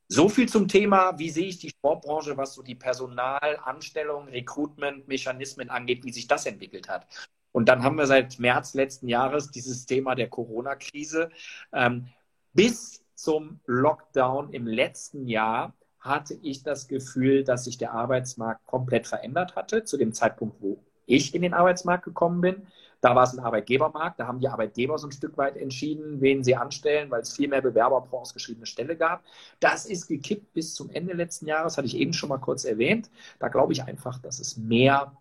So 0.07 0.29
viel 0.29 0.47
zum 0.47 0.67
Thema, 0.67 1.17
wie 1.17 1.31
sehe 1.31 1.47
ich 1.47 1.57
die 1.57 1.69
Sportbranche, 1.69 2.37
was 2.37 2.53
so 2.53 2.61
die 2.61 2.75
Personalanstellung, 2.75 4.27
Recruitment, 4.27 5.07
Mechanismen 5.07 5.69
angeht, 5.69 6.03
wie 6.03 6.11
sich 6.11 6.27
das 6.27 6.45
entwickelt 6.45 6.89
hat. 6.89 7.07
Und 7.51 7.69
dann 7.69 7.83
haben 7.83 7.97
wir 7.97 8.05
seit 8.05 8.37
März 8.37 8.73
letzten 8.73 9.07
Jahres 9.07 9.49
dieses 9.49 9.85
Thema 9.85 10.13
der 10.13 10.29
Corona-Krise. 10.29 11.31
Ähm, 11.73 12.07
bis 12.53 13.03
zum 13.15 13.59
Lockdown 13.65 14.53
im 14.53 14.67
letzten 14.67 15.25
Jahr 15.27 15.73
hatte 15.99 16.35
ich 16.43 16.63
das 16.63 16.87
Gefühl, 16.87 17.43
dass 17.43 17.63
sich 17.63 17.77
der 17.77 17.93
Arbeitsmarkt 17.93 18.65
komplett 18.67 19.07
verändert 19.07 19.55
hatte, 19.55 19.85
zu 19.85 19.97
dem 19.97 20.13
Zeitpunkt, 20.13 20.61
wo 20.61 20.83
ich 21.07 21.33
in 21.33 21.41
den 21.41 21.53
Arbeitsmarkt 21.53 22.03
gekommen 22.03 22.41
bin. 22.41 22.67
Da 23.05 23.15
war 23.15 23.25
es 23.25 23.33
ein 23.33 23.39
Arbeitgebermarkt, 23.39 24.19
da 24.19 24.25
haben 24.25 24.39
die 24.39 24.47
Arbeitgeber 24.47 24.97
so 24.97 25.05
ein 25.05 25.11
Stück 25.11 25.37
weit 25.37 25.57
entschieden, 25.57 26.21
wen 26.21 26.43
sie 26.43 26.55
anstellen, 26.55 27.11
weil 27.11 27.21
es 27.21 27.35
viel 27.35 27.47
mehr 27.47 27.61
Bewerber 27.61 28.01
pro 28.01 28.17
ausgeschriebene 28.17 28.65
Stelle 28.65 28.95
gab. 28.95 29.23
Das 29.59 29.85
ist 29.85 30.07
gekippt 30.07 30.53
bis 30.55 30.73
zum 30.73 30.89
Ende 30.89 31.13
letzten 31.13 31.45
Jahres, 31.45 31.77
hatte 31.77 31.85
ich 31.85 31.97
eben 31.97 32.13
schon 32.13 32.29
mal 32.29 32.39
kurz 32.39 32.65
erwähnt. 32.65 33.11
Da 33.37 33.49
glaube 33.49 33.73
ich 33.73 33.83
einfach, 33.83 34.17
dass 34.17 34.39
es 34.39 34.57
mehr, 34.57 35.15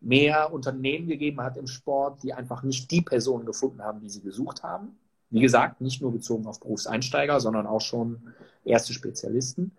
mehr 0.00 0.52
Unternehmen 0.52 1.06
gegeben 1.06 1.40
hat 1.40 1.56
im 1.56 1.68
Sport, 1.68 2.20
die 2.24 2.34
einfach 2.34 2.64
nicht 2.64 2.90
die 2.90 3.02
Personen 3.02 3.46
gefunden 3.46 3.80
haben, 3.80 4.00
die 4.00 4.08
sie 4.08 4.22
gesucht 4.22 4.64
haben. 4.64 4.98
Wie 5.30 5.40
gesagt, 5.40 5.80
nicht 5.80 6.02
nur 6.02 6.10
bezogen 6.10 6.48
auf 6.48 6.58
Berufseinsteiger, 6.58 7.38
sondern 7.38 7.68
auch 7.68 7.80
schon 7.80 8.34
erste 8.64 8.92
Spezialisten. 8.92 9.70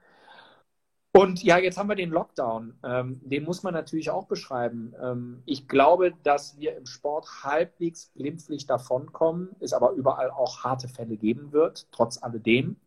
Und 1.14 1.44
ja, 1.44 1.58
jetzt 1.58 1.78
haben 1.78 1.90
wir 1.90 1.96
den 1.96 2.10
Lockdown. 2.10 2.74
Ähm, 2.84 3.20
den 3.24 3.44
muss 3.44 3.64
man 3.64 3.74
natürlich 3.74 4.10
auch 4.10 4.28
beschreiben. 4.28 4.94
Ähm, 5.02 5.44
ich 5.46 5.68
glaube, 5.68 6.14
dass 6.24 6.58
wir 6.58 6.78
im 6.78 6.86
Sport 6.86 7.44
halbwegs 7.44 8.12
glimpflich 8.16 8.66
davonkommen, 8.66 9.50
es 9.60 9.74
aber 9.74 9.92
überall 9.92 10.32
auch 10.32 10.64
harte 10.64 10.88
Fälle 10.88 11.18
geben 11.18 11.52
wird, 11.52 11.88
trotz 11.92 12.24
alledem. 12.24 12.78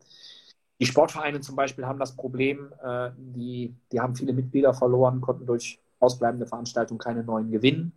Die 0.79 0.87
Sportvereine 0.87 1.39
zum 1.41 1.55
Beispiel 1.55 1.85
haben 1.85 1.99
das 1.99 2.15
Problem, 2.15 2.73
äh, 2.83 3.11
die, 3.17 3.75
die 3.91 3.99
haben 3.99 4.15
viele 4.15 4.33
Mitglieder 4.33 4.73
verloren, 4.73 5.21
konnten 5.21 5.45
durch 5.45 5.79
ausbleibende 5.99 6.47
Veranstaltungen 6.47 6.99
keine 6.99 7.23
neuen 7.23 7.51
gewinnen. 7.51 7.93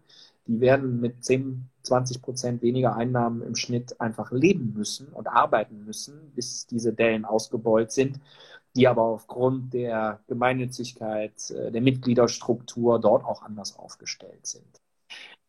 Die 0.47 0.61
werden 0.61 1.01
mit 1.01 1.25
10, 1.25 1.69
20 1.83 2.23
Prozent 2.23 2.63
weniger 2.63 2.95
Einnahmen 2.97 3.43
im 3.43 3.55
Schnitt 3.55 3.99
einfach 4.01 4.31
leben 4.31 4.75
müssen 4.75 5.09
und 5.09 5.27
arbeiten 5.27 5.85
müssen, 5.85 6.33
bis 6.35 6.67
diese 6.67 6.93
Dellen 6.93 7.25
ausgebeult 7.25 7.93
sind 7.93 8.21
die 8.79 8.87
aber 8.87 9.03
aufgrund 9.03 9.75
der 9.75 10.21
Gemeinnützigkeit, 10.29 11.51
äh, 11.51 11.73
der 11.73 11.83
Mitgliederstruktur 11.83 13.01
dort 13.01 13.25
auch 13.25 13.43
anders 13.43 13.77
aufgestellt 13.77 14.47
sind. 14.47 14.81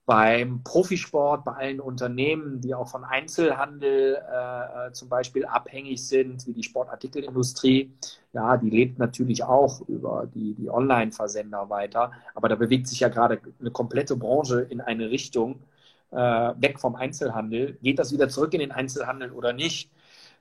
Beim 0.07 0.63
Profisport, 0.63 1.45
bei 1.45 1.51
allen 1.51 1.79
Unternehmen, 1.79 2.59
die 2.61 2.73
auch 2.73 2.87
von 2.87 3.03
Einzelhandel 3.03 4.15
äh, 4.15 4.87
äh, 4.87 4.91
zum 4.93 5.07
Beispiel 5.09 5.45
abhängig 5.45 6.07
sind, 6.07 6.47
wie 6.47 6.53
die 6.53 6.63
Sportartikelindustrie, 6.63 7.93
ja, 8.33 8.57
die 8.57 8.71
lebt 8.71 8.97
natürlich 8.97 9.43
auch 9.43 9.81
über 9.87 10.27
die, 10.33 10.55
die 10.55 10.71
Online-Versender 10.71 11.69
weiter. 11.69 12.11
Aber 12.33 12.49
da 12.49 12.55
bewegt 12.55 12.87
sich 12.87 13.01
ja 13.01 13.09
gerade 13.09 13.39
eine 13.59 13.69
komplette 13.69 14.15
Branche 14.15 14.61
in 14.61 14.81
eine 14.81 15.11
Richtung, 15.11 15.61
äh, 16.09 16.17
weg 16.17 16.79
vom 16.79 16.95
Einzelhandel. 16.95 17.77
Geht 17.83 17.99
das 17.99 18.11
wieder 18.11 18.29
zurück 18.29 18.55
in 18.55 18.61
den 18.61 18.71
Einzelhandel 18.71 19.31
oder 19.31 19.53
nicht? 19.53 19.91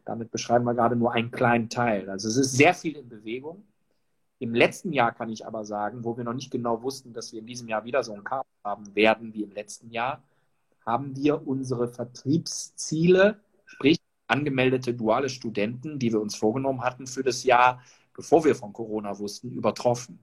Damit 0.09 0.31
beschreiben 0.31 0.65
wir 0.65 0.73
gerade 0.73 0.97
nur 0.97 1.13
einen 1.13 1.31
kleinen 1.31 1.69
Teil. 1.69 2.09
Also 2.09 2.29
es 2.29 2.39
ist 2.39 2.53
sehr 2.53 2.73
viel 2.73 2.97
in 2.97 3.11
Bewegung. 3.11 3.63
Im 4.39 4.55
letzten 4.55 4.91
Jahr 4.91 5.13
kann 5.13 5.29
ich 5.29 5.47
aber 5.47 5.67
sagen, 5.67 6.03
wo 6.03 6.17
wir 6.17 6.25
noch 6.25 6.33
nicht 6.33 6.51
genau 6.51 6.83
wussten, 6.83 7.13
dass 7.13 7.31
wir 7.35 7.41
in 7.41 7.47
diesem 7.47 7.69
Jahr 7.69 7.85
wieder 7.85 8.03
so 8.03 8.15
ein 8.15 8.25
Chaos 8.25 8.47
haben 8.65 8.95
werden 8.95 9.35
wie 9.35 9.43
im 9.43 9.51
letzten 9.51 9.91
Jahr, 9.91 10.23
haben 10.87 11.15
wir 11.15 11.47
unsere 11.47 11.89
Vertriebsziele, 11.89 13.39
sprich 13.67 13.99
angemeldete 14.29 14.95
duale 14.95 15.29
Studenten, 15.29 15.99
die 15.99 16.11
wir 16.11 16.23
uns 16.23 16.37
vorgenommen 16.37 16.81
hatten 16.81 17.07
für 17.07 17.23
das 17.23 17.45
Jahr, 17.45 17.83
bevor 18.15 18.47
wir 18.47 18.55
von 18.55 18.73
Corona 18.73 19.19
wussten, 19.19 19.53
übertroffen. 19.53 20.21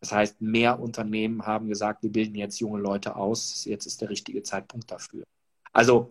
Das 0.00 0.12
heißt, 0.12 0.42
mehr 0.42 0.78
Unternehmen 0.80 1.46
haben 1.46 1.68
gesagt, 1.68 2.02
wir 2.02 2.12
bilden 2.12 2.34
jetzt 2.34 2.60
junge 2.60 2.78
Leute 2.78 3.16
aus, 3.16 3.64
jetzt 3.64 3.86
ist 3.86 4.02
der 4.02 4.10
richtige 4.10 4.42
Zeitpunkt 4.42 4.90
dafür. 4.90 5.24
Also 5.74 6.08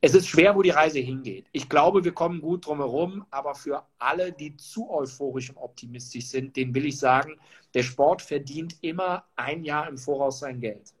es 0.00 0.14
ist 0.14 0.28
schwer, 0.28 0.54
wo 0.54 0.62
die 0.62 0.70
Reise 0.70 1.00
hingeht. 1.00 1.46
Ich 1.52 1.68
glaube, 1.68 2.04
wir 2.04 2.12
kommen 2.12 2.40
gut 2.40 2.66
drum 2.66 2.78
herum, 2.78 3.26
aber 3.30 3.54
für 3.54 3.84
alle, 3.98 4.32
die 4.32 4.56
zu 4.56 4.90
euphorisch 4.90 5.50
und 5.50 5.56
optimistisch 5.56 6.26
sind, 6.26 6.56
denen 6.56 6.74
will 6.74 6.86
ich 6.86 6.98
sagen, 6.98 7.40
der 7.74 7.82
Sport 7.82 8.22
verdient 8.22 8.76
immer 8.82 9.24
ein 9.34 9.64
Jahr 9.64 9.88
im 9.88 9.98
Voraus 9.98 10.40
sein 10.40 10.60
Geld. 10.60 10.94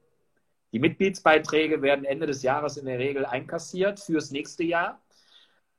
Die 0.72 0.80
Mitgliedsbeiträge 0.80 1.82
werden 1.82 2.04
Ende 2.04 2.26
des 2.26 2.42
Jahres 2.42 2.76
in 2.76 2.86
der 2.86 2.98
Regel 2.98 3.24
einkassiert 3.26 4.00
fürs 4.00 4.30
nächste 4.30 4.64
Jahr. 4.64 5.00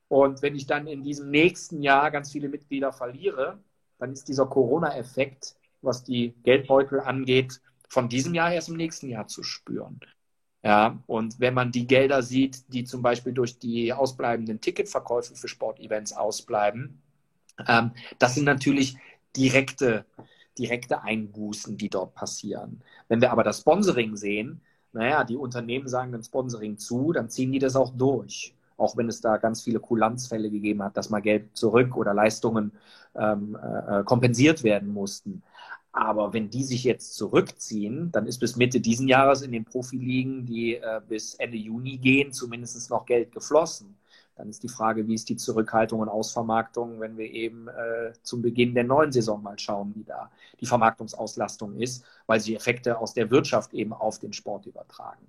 Und 0.08 0.42
wenn 0.42 0.56
ich 0.56 0.66
dann 0.66 0.86
in 0.86 1.02
diesem 1.02 1.30
nächsten 1.30 1.82
Jahr 1.82 2.10
ganz 2.10 2.32
viele 2.32 2.48
Mitglieder 2.48 2.92
verliere, 2.92 3.62
dann 3.98 4.12
ist 4.12 4.28
dieser 4.28 4.46
Corona-Effekt, 4.46 5.56
was 5.82 6.04
die 6.04 6.34
Geldbeutel 6.42 7.00
angeht, 7.00 7.60
von 7.88 8.08
diesem 8.08 8.34
Jahr 8.34 8.52
erst 8.52 8.68
im 8.68 8.76
nächsten 8.76 9.08
Jahr 9.08 9.26
zu 9.26 9.42
spüren. 9.42 10.00
Ja, 10.62 10.98
und 11.06 11.40
wenn 11.40 11.54
man 11.54 11.72
die 11.72 11.86
Gelder 11.86 12.22
sieht, 12.22 12.72
die 12.72 12.84
zum 12.84 13.00
Beispiel 13.02 13.32
durch 13.32 13.58
die 13.58 13.92
ausbleibenden 13.94 14.60
Ticketverkäufe 14.60 15.34
für 15.34 15.48
Sportevents 15.48 16.12
ausbleiben, 16.12 17.00
ähm, 17.66 17.92
das 18.18 18.34
sind 18.34 18.44
natürlich 18.44 18.96
direkte, 19.36 20.04
direkte 20.58 21.02
Einbußen, 21.02 21.76
die 21.78 21.88
dort 21.88 22.14
passieren. 22.14 22.82
Wenn 23.08 23.20
wir 23.22 23.32
aber 23.32 23.44
das 23.44 23.60
Sponsoring 23.60 24.16
sehen, 24.16 24.60
naja, 24.92 25.24
die 25.24 25.36
Unternehmen 25.36 25.88
sagen 25.88 26.12
dann 26.12 26.22
Sponsoring 26.22 26.76
zu, 26.78 27.12
dann 27.12 27.30
ziehen 27.30 27.52
die 27.52 27.58
das 27.58 27.76
auch 27.76 27.92
durch. 27.96 28.54
Auch 28.76 28.96
wenn 28.96 29.08
es 29.08 29.20
da 29.20 29.36
ganz 29.36 29.62
viele 29.62 29.78
Kulanzfälle 29.80 30.50
gegeben 30.50 30.82
hat, 30.82 30.96
dass 30.96 31.10
mal 31.10 31.20
Geld 31.20 31.56
zurück 31.56 31.96
oder 31.96 32.14
Leistungen 32.14 32.72
ähm, 33.14 33.56
äh, 33.56 34.02
kompensiert 34.04 34.64
werden 34.64 34.92
mussten. 34.92 35.42
Aber 35.92 36.32
wenn 36.32 36.50
die 36.50 36.62
sich 36.62 36.84
jetzt 36.84 37.14
zurückziehen, 37.16 38.12
dann 38.12 38.26
ist 38.26 38.38
bis 38.38 38.56
Mitte 38.56 38.80
diesen 38.80 39.08
Jahres 39.08 39.42
in 39.42 39.50
den 39.50 39.64
Profiligen, 39.64 40.46
die 40.46 40.76
äh, 40.76 41.00
bis 41.08 41.34
Ende 41.34 41.56
Juni 41.56 41.98
gehen, 41.98 42.32
zumindest 42.32 42.90
noch 42.90 43.06
Geld 43.06 43.32
geflossen. 43.32 43.96
Dann 44.36 44.48
ist 44.48 44.62
die 44.62 44.68
Frage, 44.68 45.06
wie 45.06 45.14
ist 45.14 45.28
die 45.28 45.36
Zurückhaltung 45.36 46.00
und 46.00 46.08
Ausvermarktung, 46.08 47.00
wenn 47.00 47.18
wir 47.18 47.30
eben 47.30 47.68
äh, 47.68 48.12
zum 48.22 48.40
Beginn 48.40 48.74
der 48.74 48.84
neuen 48.84 49.12
Saison 49.12 49.42
mal 49.42 49.58
schauen, 49.58 49.94
wie 49.94 50.04
da 50.04 50.30
die 50.60 50.66
Vermarktungsauslastung 50.66 51.76
ist, 51.76 52.04
weil 52.26 52.40
sie 52.40 52.56
Effekte 52.56 52.98
aus 52.98 53.12
der 53.12 53.30
Wirtschaft 53.30 53.74
eben 53.74 53.92
auf 53.92 54.18
den 54.18 54.32
Sport 54.32 54.66
übertragen. 54.66 55.26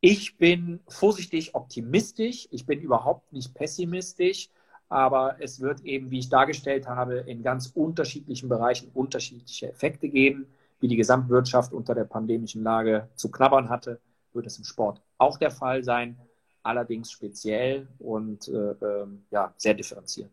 Ich 0.00 0.38
bin 0.38 0.80
vorsichtig 0.88 1.54
optimistisch, 1.54 2.48
ich 2.50 2.64
bin 2.66 2.80
überhaupt 2.80 3.32
nicht 3.32 3.54
pessimistisch, 3.54 4.48
aber 4.92 5.36
es 5.40 5.60
wird 5.60 5.80
eben, 5.80 6.10
wie 6.10 6.18
ich 6.18 6.28
dargestellt 6.28 6.86
habe, 6.86 7.16
in 7.16 7.42
ganz 7.42 7.72
unterschiedlichen 7.74 8.48
Bereichen 8.48 8.90
unterschiedliche 8.92 9.70
Effekte 9.70 10.08
geben. 10.08 10.46
Wie 10.80 10.88
die 10.88 10.96
Gesamtwirtschaft 10.96 11.72
unter 11.72 11.94
der 11.94 12.04
pandemischen 12.04 12.62
Lage 12.62 13.08
zu 13.14 13.30
knabbern 13.30 13.68
hatte, 13.70 14.00
wird 14.32 14.46
es 14.46 14.58
im 14.58 14.64
Sport 14.64 15.00
auch 15.18 15.38
der 15.38 15.50
Fall 15.50 15.82
sein 15.84 16.18
allerdings 16.62 17.10
speziell 17.10 17.88
und 17.98 18.48
äh, 18.48 18.72
äh, 18.72 19.06
ja, 19.30 19.54
sehr 19.56 19.74
differenziert. 19.74 20.30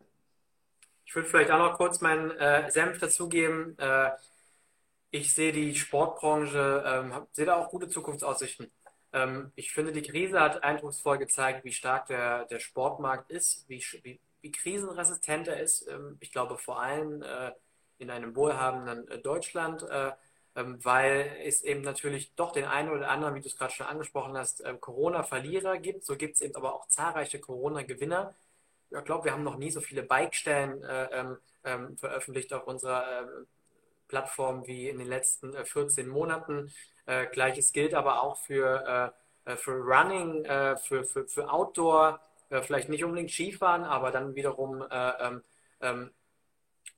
Ich 1.05 1.16
würde 1.16 1.28
vielleicht 1.28 1.51
auch 1.51 1.57
noch 1.57 1.78
kurz 1.78 2.01
meinen 2.01 2.32
äh, 2.32 2.70
Senf 2.70 2.99
dazugeben. 2.99 3.78
Äh, 3.80 4.12
ich 5.12 5.34
sehe 5.34 5.51
die 5.51 5.76
Sportbranche, 5.76 6.84
ähm, 6.86 7.14
sehe 7.32 7.45
da 7.45 7.55
auch 7.55 7.70
gute 7.70 7.88
Zukunftsaussichten. 7.88 8.72
Ähm, 9.12 9.51
ich 9.55 9.72
finde, 9.72 9.91
die 9.91 10.03
Krise 10.03 10.39
hat 10.39 10.64
eindrucksvoll 10.64 11.18
gezeigt, 11.18 11.66
wie 11.66 11.72
stark 11.72 12.07
der, 12.07 12.45
der 12.45 12.60
Sportmarkt 12.60 13.32
ist, 13.32 13.68
wie, 13.68 13.84
wie 14.42 14.52
krisenresistent 14.52 15.48
er 15.48 15.60
ist. 15.60 15.88
Ähm, 15.88 16.18
ich 16.20 16.32
glaube 16.32 16.58
vor 16.58 16.82
allem 16.82 17.22
äh, 17.22 17.52
in 17.98 18.10
einem 18.10 18.36
wohlhabenden 18.36 19.08
äh, 19.10 19.20
Deutschland 19.20 19.84
äh, 19.84 20.12
ähm, 20.56 20.84
weil 20.84 21.38
es 21.46 21.62
eben 21.62 21.82
natürlich 21.82 22.34
doch 22.36 22.52
den 22.52 22.66
einen 22.66 22.90
oder 22.90 23.10
anderen, 23.10 23.36
wie 23.36 23.42
du 23.42 23.48
es 23.48 23.56
gerade 23.56 23.74
schon 23.74 23.86
angesprochen 23.86 24.36
hast, 24.38 24.64
ähm, 24.66 24.82
Corona-Verlierer 24.82 25.78
gibt. 25.78 26.04
So 26.06 26.16
gibt 26.16 26.36
es 26.36 26.42
eben 26.42 26.56
aber 26.56 26.74
auch 26.74 26.88
zahlreiche 26.88 27.40
Corona-Gewinner. 27.40 28.36
Ich 28.90 29.04
glaube, 29.06 29.26
wir 29.26 29.34
haben 29.34 29.44
noch 29.44 29.58
nie 29.58 29.70
so 29.70 29.82
viele 29.82 30.02
Bike-Stellen 30.02 30.82
veröffentlicht 31.98 32.52
auf 32.54 32.66
unserer 32.66 33.28
Plattform 34.08 34.66
wie 34.66 34.90
in 34.90 34.98
den 34.98 35.08
letzten 35.08 35.54
äh, 35.54 35.66
14 35.66 36.08
Monaten. 36.08 36.74
Gleiches 37.32 37.72
gilt 37.74 37.96
aber 37.96 38.22
auch 38.22 38.38
für, 38.38 39.14
für 39.58 39.72
Running, 39.72 40.46
für, 40.46 41.04
für, 41.06 41.28
für 41.28 41.52
Outdoor, 41.52 42.20
vielleicht 42.50 42.89
nicht 42.89 43.04
unbedingt 43.04 43.32
Skifahren, 43.32 43.84
aber 43.84 44.12
dann 44.12 44.36
wiederum 44.36 44.84
ähm, 44.91 45.43
ähm, 45.82 46.12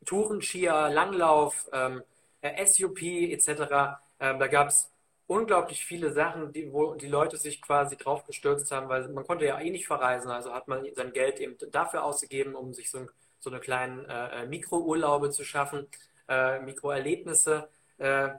Touren, 0.06 0.42
Skier, 0.42 0.90
Langlauf, 0.90 1.70
ähm, 1.74 2.04
äh, 2.42 2.66
SUP 2.66 3.02
etc. 3.02 4.00
Ähm, 4.20 4.40
da 4.40 4.48
gab 4.48 4.70
es 4.70 4.92
unglaublich 5.28 5.86
viele 5.86 6.12
Sachen, 6.12 6.52
die, 6.52 6.72
wo 6.74 6.96
die 6.96 7.08
Leute 7.08 7.38
sich 7.38 7.62
quasi 7.62 7.96
drauf 7.96 8.26
gestürzt 8.26 8.72
haben, 8.72 8.90
weil 8.90 9.08
man 9.10 9.26
konnte 9.26 9.46
ja 9.46 9.60
eh 9.60 9.70
nicht 9.70 9.88
verreisen, 9.88 10.30
also 10.30 10.54
hat 10.54 10.68
man 10.68 10.86
sein 10.94 11.14
Geld 11.14 11.40
eben 11.40 11.56
dafür 11.72 12.04
ausgegeben, 12.04 12.56
um 12.56 12.74
sich 12.74 12.92
so, 12.92 13.08
so 13.40 13.50
eine 13.50 13.60
kleinen 13.60 14.06
äh, 14.10 14.44
äh, 14.44 14.48
Mikrourlaube 14.48 15.30
zu 15.30 15.44
schaffen, 15.44 15.88
äh, 16.28 16.60
Mikroerlebnisse. 16.60 17.70
Äh, 17.98 18.30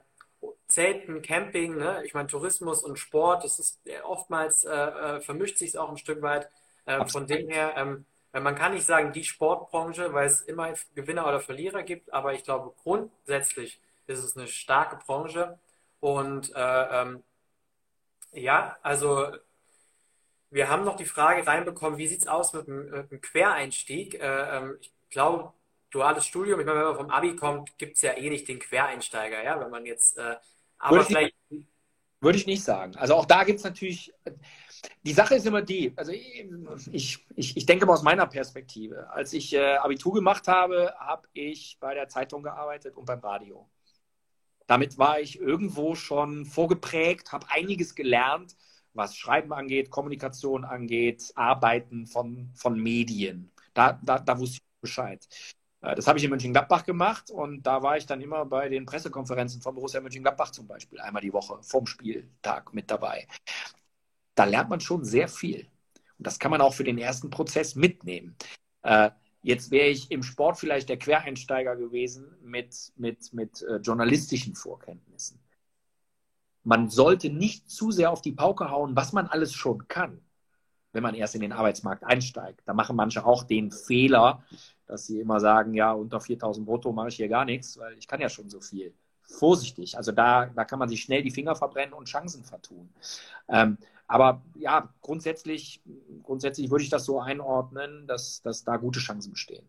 Zelten, 0.67 1.21
Camping, 1.21 1.77
ne? 1.77 2.03
ich 2.05 2.13
meine 2.13 2.27
Tourismus 2.27 2.83
und 2.83 2.99
Sport, 2.99 3.45
das 3.45 3.59
ist 3.59 3.79
äh, 3.85 4.01
oftmals 4.01 4.65
äh, 4.65 5.21
vermischt 5.21 5.57
sich 5.57 5.69
es 5.69 5.75
auch 5.77 5.89
ein 5.89 5.97
Stück 5.97 6.21
weit. 6.21 6.49
Von 7.07 7.27
dem 7.27 7.47
her, 7.49 7.73
ähm, 7.77 8.05
man 8.33 8.55
kann 8.55 8.73
nicht 8.73 8.85
sagen 8.85 9.13
die 9.13 9.23
Sportbranche, 9.23 10.13
weil 10.13 10.27
es 10.27 10.41
immer 10.41 10.73
Gewinner 10.95 11.27
oder 11.27 11.39
Verlierer 11.39 11.83
gibt, 11.83 12.11
aber 12.11 12.33
ich 12.33 12.43
glaube 12.43 12.73
grundsätzlich 12.81 13.79
ist 14.07 14.23
es 14.23 14.35
eine 14.35 14.47
starke 14.47 14.97
Branche. 15.05 15.59
Und 15.99 16.53
äh, 16.55 17.01
ähm, 17.01 17.23
ja, 18.33 18.77
also 18.81 19.27
wir 20.49 20.69
haben 20.69 20.83
noch 20.83 20.95
die 20.95 21.05
Frage 21.05 21.45
reinbekommen, 21.45 21.97
wie 21.97 22.07
sieht 22.07 22.21
es 22.21 22.27
aus 22.27 22.53
mit 22.53 22.67
dem, 22.67 22.89
mit 22.89 23.11
dem 23.11 23.21
Quereinstieg? 23.21 24.15
Äh, 24.15 24.57
ähm, 24.57 24.77
ich 24.81 24.91
glaube, 25.09 25.53
duales 25.89 26.25
Studium, 26.25 26.59
ich 26.59 26.65
meine, 26.65 26.79
wenn 26.79 26.87
man 26.87 26.95
vom 26.95 27.09
Abi 27.09 27.35
kommt, 27.35 27.77
gibt 27.77 27.95
es 27.95 28.01
ja 28.01 28.13
eh 28.13 28.29
nicht 28.29 28.47
den 28.47 28.59
Quereinsteiger, 28.59 29.43
ja, 29.43 29.59
wenn 29.59 29.69
man 29.69 29.85
jetzt, 29.85 30.17
äh, 30.17 30.35
aber 30.77 30.97
würde 30.97 31.05
vielleicht. 31.05 31.35
Ich, 31.49 31.65
würde 32.19 32.37
ich 32.37 32.45
nicht 32.47 32.63
sagen. 32.63 32.95
Also 32.95 33.15
auch 33.15 33.25
da 33.25 33.43
gibt 33.43 33.59
es 33.59 33.65
natürlich, 33.65 34.13
die 35.03 35.13
Sache 35.13 35.35
ist 35.35 35.45
immer 35.45 35.61
die, 35.61 35.93
also 35.95 36.11
ich, 36.11 37.25
ich, 37.35 37.57
ich 37.57 37.65
denke 37.65 37.85
mal 37.85 37.93
aus 37.93 38.03
meiner 38.03 38.27
Perspektive. 38.27 39.09
Als 39.11 39.33
ich 39.33 39.53
äh, 39.53 39.75
Abitur 39.75 40.13
gemacht 40.13 40.47
habe, 40.47 40.93
habe 40.97 41.27
ich 41.33 41.77
bei 41.79 41.93
der 41.93 42.07
Zeitung 42.07 42.43
gearbeitet 42.43 42.95
und 42.95 43.05
beim 43.05 43.19
Radio. 43.19 43.69
Damit 44.67 44.97
war 44.97 45.19
ich 45.19 45.39
irgendwo 45.39 45.95
schon 45.95 46.45
vorgeprägt, 46.45 47.31
habe 47.31 47.47
einiges 47.49 47.95
gelernt, 47.95 48.55
was 48.93 49.17
Schreiben 49.17 49.51
angeht, 49.53 49.89
Kommunikation 49.89 50.63
angeht, 50.63 51.31
Arbeiten 51.35 52.07
von, 52.07 52.51
von 52.55 52.79
Medien. 52.79 53.51
Da, 53.73 53.99
da, 54.03 54.19
da 54.19 54.39
wusste 54.39 54.57
ich 54.57 54.81
Bescheid. 54.81 55.27
Äh, 55.81 55.95
das 55.95 56.07
habe 56.07 56.17
ich 56.17 56.23
in 56.23 56.29
Mönchengladbach 56.29 56.85
gemacht 56.85 57.29
und 57.29 57.63
da 57.63 57.83
war 57.83 57.97
ich 57.97 58.05
dann 58.05 58.21
immer 58.21 58.45
bei 58.45 58.69
den 58.69 58.85
Pressekonferenzen 58.85 59.61
von 59.61 59.75
Borussia 59.75 59.99
Mönchengladbach 60.01 60.51
zum 60.51 60.67
Beispiel, 60.67 60.99
einmal 60.99 61.21
die 61.21 61.33
Woche 61.33 61.59
vom 61.61 61.85
Spieltag 61.85 62.73
mit 62.73 62.89
dabei. 62.89 63.27
Da 64.35 64.45
lernt 64.45 64.69
man 64.69 64.79
schon 64.79 65.03
sehr 65.03 65.27
viel. 65.27 65.67
Und 66.17 66.27
das 66.27 66.39
kann 66.39 66.51
man 66.51 66.61
auch 66.61 66.73
für 66.73 66.83
den 66.83 66.97
ersten 66.97 67.29
Prozess 67.29 67.75
mitnehmen. 67.75 68.35
Äh, 68.81 69.11
Jetzt 69.43 69.71
wäre 69.71 69.89
ich 69.89 70.09
im 70.09 70.23
Sport 70.23 70.57
vielleicht 70.57 70.87
der 70.87 70.97
Quereinsteiger 70.97 71.75
gewesen 71.75 72.33
mit, 72.41 72.93
mit, 72.95 73.33
mit 73.33 73.61
äh, 73.61 73.75
journalistischen 73.75 74.55
Vorkenntnissen. 74.55 75.37
Man 76.63 76.89
sollte 76.89 77.29
nicht 77.29 77.69
zu 77.69 77.91
sehr 77.91 78.09
auf 78.09 78.21
die 78.21 78.31
Pauke 78.31 78.71
hauen, 78.71 78.95
was 78.95 79.11
man 79.11 79.27
alles 79.27 79.53
schon 79.53 79.89
kann, 79.89 80.21
wenn 80.93 81.03
man 81.03 81.13
erst 81.13 81.35
in 81.35 81.41
den 81.41 81.51
Arbeitsmarkt 81.51 82.05
einsteigt. 82.05 82.61
Da 82.63 82.73
machen 82.73 82.95
manche 82.95 83.25
auch 83.25 83.43
den 83.43 83.69
Fehler, 83.69 84.45
dass 84.85 85.07
sie 85.07 85.19
immer 85.19 85.41
sagen, 85.41 85.73
ja, 85.73 85.91
unter 85.91 86.21
4000 86.21 86.65
brutto 86.65 86.93
mache 86.93 87.09
ich 87.09 87.17
hier 87.17 87.27
gar 87.27 87.43
nichts, 87.43 87.77
weil 87.77 87.97
ich 87.97 88.07
kann 88.07 88.21
ja 88.21 88.29
schon 88.29 88.49
so 88.49 88.61
viel. 88.61 88.93
Vorsichtig, 89.23 89.97
also 89.97 90.13
da, 90.13 90.45
da 90.45 90.63
kann 90.63 90.79
man 90.79 90.87
sich 90.87 91.01
schnell 91.01 91.21
die 91.21 91.31
Finger 91.31 91.55
verbrennen 91.55 91.93
und 91.93 92.07
Chancen 92.07 92.45
vertun. 92.45 92.89
Ähm, 93.49 93.77
aber 94.07 94.41
ja, 94.55 94.89
grundsätzlich, 95.01 95.81
grundsätzlich 96.23 96.69
würde 96.69 96.83
ich 96.83 96.89
das 96.89 97.05
so 97.05 97.19
einordnen, 97.19 98.07
dass, 98.07 98.41
dass 98.41 98.63
da 98.63 98.77
gute 98.77 98.99
Chancen 98.99 99.31
bestehen. 99.31 99.65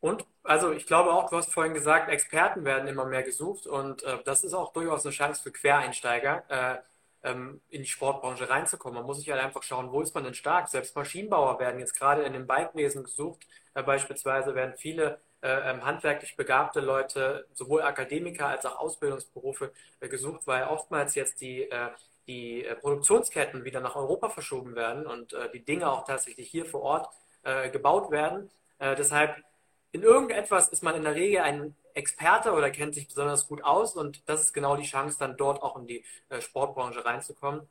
Und 0.00 0.24
also 0.42 0.72
ich 0.72 0.86
glaube 0.86 1.12
auch, 1.12 1.28
du 1.28 1.36
hast 1.36 1.52
vorhin 1.52 1.74
gesagt, 1.74 2.08
Experten 2.10 2.64
werden 2.64 2.88
immer 2.88 3.04
mehr 3.04 3.22
gesucht 3.22 3.66
und 3.66 4.02
äh, 4.02 4.18
das 4.24 4.44
ist 4.44 4.54
auch 4.54 4.72
durchaus 4.72 5.04
eine 5.04 5.12
Chance 5.12 5.42
für 5.42 5.52
Quereinsteiger, 5.52 6.44
äh, 6.48 6.78
ähm, 7.22 7.60
in 7.68 7.82
die 7.82 7.88
Sportbranche 7.88 8.48
reinzukommen. 8.48 8.96
Man 8.96 9.06
muss 9.06 9.18
sich 9.18 9.30
halt 9.30 9.42
einfach 9.42 9.62
schauen, 9.62 9.92
wo 9.92 10.00
ist 10.00 10.14
man 10.14 10.24
denn 10.24 10.34
stark. 10.34 10.68
Selbst 10.68 10.96
Maschinenbauer 10.96 11.58
werden 11.58 11.78
jetzt 11.80 11.98
gerade 11.98 12.22
in 12.22 12.32
dem 12.32 12.46
Bikewesen 12.46 13.04
gesucht. 13.04 13.46
Äh, 13.74 13.82
beispielsweise 13.82 14.54
werden 14.54 14.74
viele 14.76 15.20
äh, 15.42 15.70
ähm, 15.70 15.84
handwerklich 15.84 16.36
begabte 16.36 16.80
Leute, 16.80 17.46
sowohl 17.52 17.82
Akademiker 17.82 18.48
als 18.48 18.66
auch 18.66 18.78
Ausbildungsberufe 18.78 19.72
äh, 20.00 20.08
gesucht, 20.08 20.46
weil 20.46 20.64
oftmals 20.64 21.14
jetzt 21.14 21.40
die 21.40 21.62
äh, 21.62 21.90
die 22.30 22.64
äh, 22.64 22.76
Produktionsketten 22.76 23.64
wieder 23.64 23.80
nach 23.80 23.96
Europa 23.96 24.28
verschoben 24.28 24.76
werden 24.76 25.04
und 25.06 25.32
äh, 25.32 25.50
die 25.52 25.64
Dinge 25.64 25.90
auch 25.90 26.04
tatsächlich 26.04 26.48
hier 26.48 26.64
vor 26.64 26.82
Ort 26.82 27.08
äh, 27.42 27.70
gebaut 27.70 28.10
werden. 28.10 28.50
deshalb 28.80 29.36
in 29.92 30.02
irgendetwas 30.02 30.68
ist 30.68 30.82
man 30.82 30.94
in 30.94 31.04
der 31.04 31.14
Regel 31.14 31.40
ein 31.42 31.74
Experte 31.94 32.52
oder 32.52 32.70
kennt 32.70 32.94
sich 32.94 33.08
besonders 33.08 33.46
gut 33.48 33.62
aus 33.64 33.96
und 33.96 34.22
das 34.28 34.40
ist 34.40 34.52
genau 34.54 34.76
die 34.76 34.84
Chance, 34.84 35.18
dann 35.18 35.36
dort 35.36 35.62
auch 35.62 35.76
in 35.76 35.86
die 35.86 36.04
Sportbranche 36.38 37.04
reinzukommen. 37.04 37.68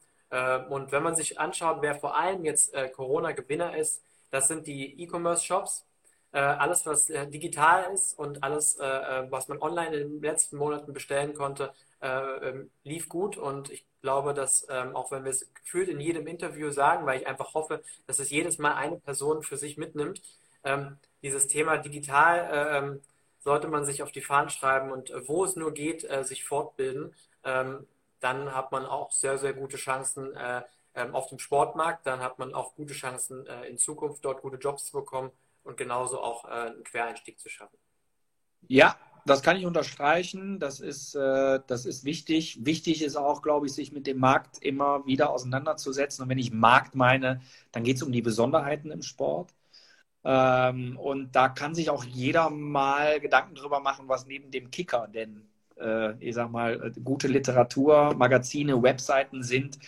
und 0.69 0.91
wenn 0.91 1.03
man 1.03 1.15
sich 1.15 1.39
anschaut, 1.39 1.77
wer 1.81 1.95
vor 1.95 2.15
allem 2.15 2.45
jetzt 2.45 2.75
Corona-Gewinner 2.95 3.75
ist, 3.77 4.03
das 4.31 4.47
sind 4.47 4.67
die 4.67 5.01
E-Commerce-Shops. 5.01 5.85
alles, 6.31 6.85
was 6.85 7.05
digital 7.07 7.91
ist 7.93 8.19
und 8.19 8.43
alles, 8.43 8.77
was 8.77 9.47
man 9.47 9.59
online 9.61 9.95
in 9.95 10.09
den 10.09 10.21
letzten 10.21 10.57
Monaten 10.57 10.93
bestellen 10.93 11.33
konnte, 11.33 11.73
ähm, 12.01 12.71
lief 12.83 13.09
gut 13.09 13.37
und 13.37 13.71
ich 13.71 13.85
glaube, 14.01 14.33
dass 14.33 14.65
ähm, 14.69 14.95
auch 14.95 15.11
wenn 15.11 15.23
wir 15.23 15.31
es 15.31 15.51
gefühlt 15.53 15.89
in 15.89 15.99
jedem 15.99 16.27
Interview 16.27 16.71
sagen, 16.71 17.05
weil 17.05 17.21
ich 17.21 17.27
einfach 17.27 17.53
hoffe, 17.53 17.83
dass 18.07 18.19
es 18.19 18.29
jedes 18.29 18.57
Mal 18.57 18.73
eine 18.73 18.97
Person 18.97 19.43
für 19.43 19.57
sich 19.57 19.77
mitnimmt, 19.77 20.21
ähm, 20.63 20.97
dieses 21.21 21.47
Thema 21.47 21.77
digital 21.77 22.39
äh, 22.39 22.77
ähm, 22.77 23.01
sollte 23.39 23.67
man 23.67 23.85
sich 23.85 24.03
auf 24.03 24.11
die 24.11 24.21
Fahnen 24.21 24.49
schreiben 24.49 24.91
und 24.91 25.09
äh, 25.09 25.27
wo 25.27 25.45
es 25.45 25.55
nur 25.55 25.73
geht, 25.73 26.03
äh, 26.03 26.23
sich 26.23 26.45
fortbilden. 26.45 27.13
Ähm, 27.43 27.87
dann 28.19 28.53
hat 28.53 28.71
man 28.71 28.85
auch 28.85 29.11
sehr, 29.11 29.37
sehr 29.37 29.53
gute 29.53 29.77
Chancen 29.77 30.35
äh, 30.35 30.61
ähm, 30.93 31.15
auf 31.15 31.27
dem 31.27 31.39
Sportmarkt. 31.39 32.05
Dann 32.05 32.19
hat 32.19 32.39
man 32.39 32.53
auch 32.53 32.75
gute 32.75 32.93
Chancen, 32.93 33.47
äh, 33.47 33.65
in 33.65 33.77
Zukunft 33.77 34.25
dort 34.25 34.41
gute 34.41 34.57
Jobs 34.57 34.85
zu 34.85 34.93
bekommen 34.93 35.31
und 35.63 35.77
genauso 35.77 36.19
auch 36.19 36.45
äh, 36.45 36.49
einen 36.49 36.83
Quereinstieg 36.83 37.39
zu 37.39 37.49
schaffen. 37.49 37.77
Ja, 38.67 38.97
das 39.25 39.41
kann 39.41 39.57
ich 39.57 39.65
unterstreichen. 39.65 40.59
Das 40.59 40.79
ist, 40.79 41.15
äh, 41.15 41.59
das 41.67 41.85
ist 41.85 42.03
wichtig. 42.03 42.59
Wichtig 42.65 43.03
ist 43.03 43.15
auch, 43.15 43.41
glaube 43.41 43.67
ich, 43.67 43.73
sich 43.73 43.91
mit 43.91 44.07
dem 44.07 44.19
Markt 44.19 44.57
immer 44.61 45.05
wieder 45.05 45.29
auseinanderzusetzen. 45.31 46.23
Und 46.23 46.29
wenn 46.29 46.37
ich 46.37 46.51
Markt 46.51 46.95
meine, 46.95 47.41
dann 47.71 47.83
geht 47.83 47.97
es 47.97 48.03
um 48.03 48.11
die 48.11 48.21
Besonderheiten 48.21 48.91
im 48.91 49.01
Sport. 49.01 49.53
Ähm, 50.23 50.97
und 50.97 51.35
da 51.35 51.49
kann 51.49 51.75
sich 51.75 51.89
auch 51.89 52.03
jeder 52.03 52.49
mal 52.49 53.19
Gedanken 53.19 53.55
drüber 53.55 53.79
machen, 53.79 54.07
was 54.07 54.25
neben 54.27 54.51
dem 54.51 54.69
Kicker 54.71 55.07
denn, 55.07 55.47
äh, 55.77 56.13
ich 56.19 56.35
sag 56.35 56.51
mal, 56.51 56.91
gute 57.03 57.27
Literatur, 57.27 58.13
Magazine, 58.15 58.83
Webseiten 58.83 59.43
sind, 59.43 59.79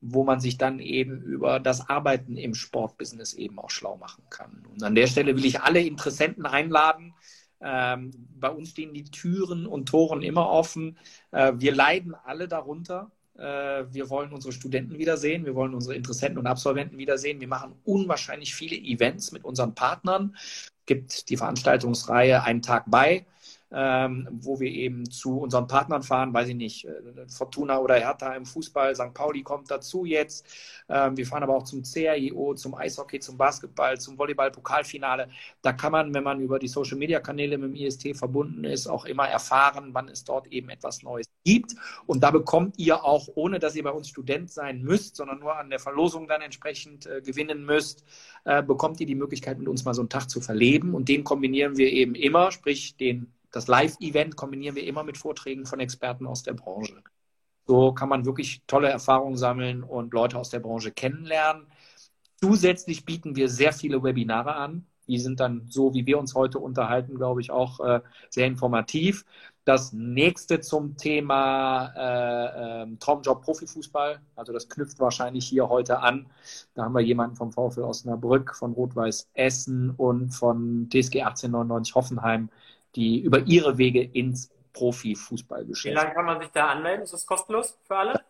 wo 0.00 0.24
man 0.24 0.40
sich 0.40 0.58
dann 0.58 0.78
eben 0.78 1.22
über 1.22 1.60
das 1.60 1.88
Arbeiten 1.88 2.36
im 2.36 2.54
Sportbusiness 2.54 3.34
eben 3.34 3.58
auch 3.58 3.70
schlau 3.70 3.96
machen 3.96 4.24
kann. 4.30 4.64
Und 4.72 4.82
an 4.82 4.94
der 4.94 5.06
Stelle 5.06 5.36
will 5.36 5.44
ich 5.44 5.60
alle 5.60 5.80
Interessenten 5.80 6.46
einladen, 6.46 7.14
ähm, 7.60 8.10
bei 8.38 8.48
uns 8.48 8.70
stehen 8.70 8.94
die 8.94 9.04
Türen 9.04 9.66
und 9.66 9.88
Toren 9.88 10.22
immer 10.22 10.48
offen. 10.48 10.96
Äh, 11.30 11.52
wir 11.56 11.74
leiden 11.74 12.14
alle 12.14 12.48
darunter. 12.48 13.10
Äh, 13.36 13.84
wir 13.90 14.10
wollen 14.10 14.32
unsere 14.32 14.52
Studenten 14.52 14.98
wiedersehen. 14.98 15.44
Wir 15.44 15.54
wollen 15.54 15.74
unsere 15.74 15.94
Interessenten 15.94 16.38
und 16.38 16.46
Absolventen 16.46 16.98
wiedersehen. 16.98 17.40
Wir 17.40 17.48
machen 17.48 17.74
unwahrscheinlich 17.84 18.54
viele 18.54 18.76
Events 18.76 19.32
mit 19.32 19.44
unseren 19.44 19.74
Partnern. 19.74 20.34
Es 20.36 20.72
gibt 20.86 21.28
die 21.28 21.36
Veranstaltungsreihe 21.36 22.42
Ein 22.42 22.62
Tag 22.62 22.84
bei 22.88 23.26
ähm, 23.72 24.28
wo 24.32 24.58
wir 24.58 24.70
eben 24.70 25.08
zu 25.10 25.38
unseren 25.38 25.66
Partnern 25.66 26.02
fahren, 26.02 26.34
weiß 26.34 26.48
ich 26.48 26.56
nicht, 26.56 26.84
äh, 26.86 26.92
Fortuna 27.28 27.78
oder 27.78 27.94
Hertha 27.94 28.34
im 28.34 28.44
Fußball, 28.44 28.94
St. 28.94 29.14
Pauli 29.14 29.42
kommt 29.42 29.70
dazu 29.70 30.04
jetzt. 30.04 30.46
Ähm, 30.88 31.16
wir 31.16 31.26
fahren 31.26 31.44
aber 31.44 31.56
auch 31.56 31.62
zum 31.62 31.82
CRIO, 31.82 32.54
zum 32.54 32.74
Eishockey, 32.74 33.20
zum 33.20 33.36
Basketball, 33.36 34.00
zum 34.00 34.18
Volleyball-Pokalfinale. 34.18 35.28
Da 35.62 35.72
kann 35.72 35.92
man, 35.92 36.12
wenn 36.14 36.24
man 36.24 36.40
über 36.40 36.58
die 36.58 36.68
Social-Media-Kanäle 36.68 37.58
mit 37.58 37.70
dem 37.70 37.76
IST 37.76 38.16
verbunden 38.16 38.64
ist, 38.64 38.88
auch 38.88 39.04
immer 39.04 39.28
erfahren, 39.28 39.90
wann 39.92 40.08
es 40.08 40.24
dort 40.24 40.48
eben 40.48 40.68
etwas 40.70 41.02
Neues 41.02 41.28
gibt. 41.44 41.74
Und 42.06 42.24
da 42.24 42.32
bekommt 42.32 42.76
ihr 42.78 43.04
auch, 43.04 43.28
ohne 43.36 43.60
dass 43.60 43.76
ihr 43.76 43.84
bei 43.84 43.90
uns 43.90 44.08
Student 44.08 44.50
sein 44.50 44.82
müsst, 44.82 45.14
sondern 45.14 45.38
nur 45.38 45.56
an 45.56 45.70
der 45.70 45.78
Verlosung 45.78 46.26
dann 46.26 46.42
entsprechend 46.42 47.06
äh, 47.06 47.20
gewinnen 47.20 47.64
müsst, 47.64 48.04
äh, 48.44 48.62
bekommt 48.62 49.00
ihr 49.00 49.06
die 49.06 49.14
Möglichkeit, 49.14 49.58
mit 49.58 49.68
uns 49.68 49.84
mal 49.84 49.94
so 49.94 50.02
einen 50.02 50.08
Tag 50.08 50.28
zu 50.28 50.40
verleben. 50.40 50.94
Und 50.94 51.08
den 51.08 51.22
kombinieren 51.22 51.76
wir 51.76 51.92
eben 51.92 52.16
immer, 52.16 52.50
sprich 52.50 52.96
den 52.96 53.32
das 53.50 53.66
Live-Event 53.66 54.36
kombinieren 54.36 54.76
wir 54.76 54.84
immer 54.84 55.02
mit 55.02 55.18
Vorträgen 55.18 55.66
von 55.66 55.80
Experten 55.80 56.26
aus 56.26 56.42
der 56.42 56.54
Branche. 56.54 57.02
So 57.66 57.92
kann 57.92 58.08
man 58.08 58.24
wirklich 58.24 58.62
tolle 58.66 58.88
Erfahrungen 58.88 59.36
sammeln 59.36 59.82
und 59.82 60.12
Leute 60.12 60.38
aus 60.38 60.50
der 60.50 60.60
Branche 60.60 60.90
kennenlernen. 60.90 61.66
Zusätzlich 62.40 63.04
bieten 63.04 63.36
wir 63.36 63.48
sehr 63.48 63.72
viele 63.72 64.02
Webinare 64.02 64.54
an. 64.54 64.86
Die 65.06 65.18
sind 65.18 65.40
dann 65.40 65.66
so, 65.68 65.92
wie 65.92 66.06
wir 66.06 66.18
uns 66.18 66.34
heute 66.34 66.58
unterhalten, 66.58 67.16
glaube 67.16 67.40
ich, 67.40 67.50
auch 67.50 67.80
äh, 67.80 68.00
sehr 68.30 68.46
informativ. 68.46 69.24
Das 69.64 69.92
nächste 69.92 70.60
zum 70.60 70.96
Thema 70.96 71.92
äh, 71.96 72.82
äh, 72.82 72.96
Traumjob 72.98 73.42
Profifußball. 73.42 74.20
Also 74.36 74.52
das 74.52 74.68
knüpft 74.68 75.00
wahrscheinlich 75.00 75.46
hier 75.46 75.68
heute 75.68 76.00
an. 76.00 76.26
Da 76.74 76.84
haben 76.84 76.94
wir 76.94 77.02
jemanden 77.02 77.36
vom 77.36 77.52
VfL 77.52 77.82
Osnabrück, 77.82 78.54
von 78.54 78.72
Rot-Weiß 78.72 79.28
Essen 79.34 79.90
und 79.90 80.30
von 80.30 80.88
TSG 80.90 81.22
1899 81.22 81.94
Hoffenheim, 81.94 82.48
die 82.94 83.20
über 83.20 83.40
ihre 83.46 83.78
Wege 83.78 84.02
ins 84.02 84.50
Profifußballgeschäft. 84.72 85.94
Wie 85.94 86.00
lange 86.00 86.14
kann 86.14 86.24
man 86.24 86.40
sich 86.40 86.50
da 86.50 86.68
anmelden? 86.68 87.02
Ist 87.02 87.12
das 87.12 87.26
kostenlos 87.26 87.78
für 87.84 87.96
alle? 87.96 88.20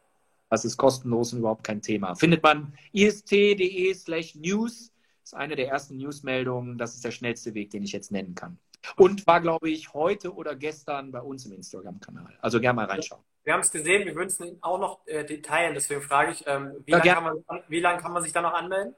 Das 0.48 0.64
ist 0.64 0.76
kostenlos 0.76 1.32
und 1.32 1.40
überhaupt 1.40 1.64
kein 1.64 1.80
Thema. 1.80 2.14
Findet 2.16 2.42
man 2.42 2.74
ist.de 2.92 3.94
slash 3.94 4.34
news. 4.34 4.92
Das 5.22 5.32
ist 5.32 5.34
eine 5.34 5.54
der 5.54 5.68
ersten 5.68 5.96
Newsmeldungen. 5.96 6.76
Das 6.76 6.94
ist 6.94 7.04
der 7.04 7.12
schnellste 7.12 7.54
Weg, 7.54 7.70
den 7.70 7.84
ich 7.84 7.92
jetzt 7.92 8.10
nennen 8.10 8.34
kann. 8.34 8.58
Und 8.96 9.26
war, 9.26 9.40
glaube 9.40 9.70
ich, 9.70 9.92
heute 9.94 10.34
oder 10.34 10.56
gestern 10.56 11.12
bei 11.12 11.20
uns 11.20 11.46
im 11.46 11.52
Instagram-Kanal. 11.52 12.36
Also 12.40 12.60
gerne 12.60 12.76
mal 12.76 12.86
reinschauen. 12.86 13.22
Wir 13.44 13.52
haben 13.52 13.60
es 13.60 13.70
gesehen, 13.70 14.06
wir 14.06 14.14
würden 14.14 14.28
es 14.28 14.40
auch 14.62 14.78
noch 14.78 15.06
äh, 15.06 15.24
teilen. 15.40 15.74
Deswegen 15.74 16.02
frage 16.02 16.32
ich, 16.32 16.44
ähm, 16.46 16.72
wie 16.84 16.92
lange 16.92 17.42
kann, 17.44 17.62
lang 17.68 18.00
kann 18.00 18.12
man 18.12 18.22
sich 18.22 18.32
da 18.32 18.42
noch 18.42 18.52
anmelden? 18.52 18.94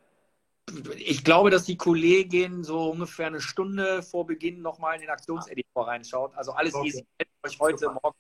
Ich 0.96 1.24
glaube, 1.24 1.50
dass 1.50 1.64
die 1.64 1.76
Kollegin 1.76 2.64
so 2.64 2.90
ungefähr 2.90 3.26
eine 3.26 3.40
Stunde 3.40 4.02
vor 4.02 4.26
Beginn 4.26 4.62
nochmal 4.62 4.94
in 4.94 5.02
den 5.02 5.10
Aktionseditor 5.10 5.86
reinschaut. 5.86 6.34
Also 6.36 6.52
alles 6.52 6.74
okay. 6.74 6.88
easy. 6.88 7.06
euch 7.44 7.58
heute 7.58 7.78
Super. 7.78 7.98
Morgen. 8.02 8.16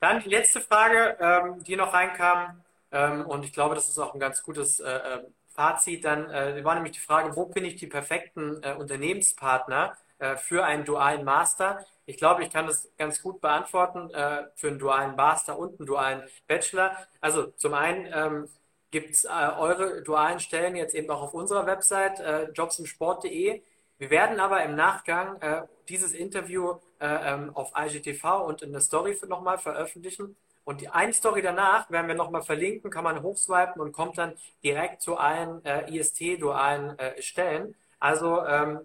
Dann 0.00 0.22
die 0.22 0.28
letzte 0.28 0.60
Frage, 0.60 1.16
ähm, 1.20 1.64
die 1.64 1.74
noch 1.74 1.92
reinkam. 1.92 2.62
Ähm, 2.92 3.26
und 3.26 3.44
ich 3.44 3.52
glaube, 3.52 3.74
das 3.74 3.88
ist 3.88 3.98
auch 3.98 4.14
ein 4.14 4.20
ganz 4.20 4.42
gutes 4.42 4.80
äh, 4.80 4.90
äh 4.90 5.24
Fazit. 5.48 6.04
Dann 6.04 6.30
äh, 6.30 6.62
war 6.64 6.76
nämlich 6.76 6.92
die 6.92 7.00
Frage, 7.00 7.34
wo 7.34 7.50
finde 7.50 7.68
ich 7.68 7.74
die 7.76 7.88
perfekten 7.88 8.62
äh, 8.62 8.74
Unternehmenspartner 8.74 9.96
für 10.38 10.64
einen 10.64 10.84
dualen 10.84 11.24
Master? 11.24 11.86
Ich 12.04 12.16
glaube, 12.16 12.42
ich 12.42 12.50
kann 12.50 12.66
das 12.66 12.88
ganz 12.98 13.22
gut 13.22 13.40
beantworten 13.40 14.10
für 14.56 14.66
einen 14.66 14.80
dualen 14.80 15.14
Master 15.14 15.56
und 15.56 15.78
einen 15.78 15.86
dualen 15.86 16.22
Bachelor. 16.48 16.96
Also 17.20 17.52
zum 17.52 17.72
einen 17.72 18.08
ähm, 18.12 18.48
gibt 18.90 19.10
es 19.10 19.24
äh, 19.24 19.28
eure 19.58 20.02
dualen 20.02 20.40
Stellen 20.40 20.76
jetzt 20.76 20.94
eben 20.94 21.10
auch 21.10 21.22
auf 21.22 21.34
unserer 21.34 21.66
Website 21.66 22.20
äh, 22.20 22.50
jobsimsport.de. 22.50 23.62
Wir 23.98 24.10
werden 24.10 24.40
aber 24.40 24.62
im 24.62 24.76
Nachgang 24.76 25.40
äh, 25.40 25.62
dieses 25.88 26.12
Interview 26.12 26.74
äh, 27.00 27.06
ähm, 27.06 27.50
auf 27.54 27.72
IGTV 27.76 28.46
und 28.46 28.62
in 28.62 28.72
der 28.72 28.80
Story 28.80 29.18
nochmal 29.26 29.58
veröffentlichen. 29.58 30.36
Und 30.64 30.80
die 30.80 30.88
eine 30.88 31.12
Story 31.12 31.42
danach 31.42 31.90
werden 31.90 32.08
wir 32.08 32.14
nochmal 32.14 32.42
verlinken, 32.42 32.90
kann 32.90 33.04
man 33.04 33.22
hochswipen 33.22 33.80
und 33.80 33.92
kommt 33.92 34.18
dann 34.18 34.34
direkt 34.62 35.02
zu 35.02 35.16
allen 35.16 35.64
äh, 35.64 35.90
IST-dualen 35.90 36.98
äh, 36.98 37.22
Stellen. 37.22 37.74
Also 37.98 38.44
ähm, 38.44 38.80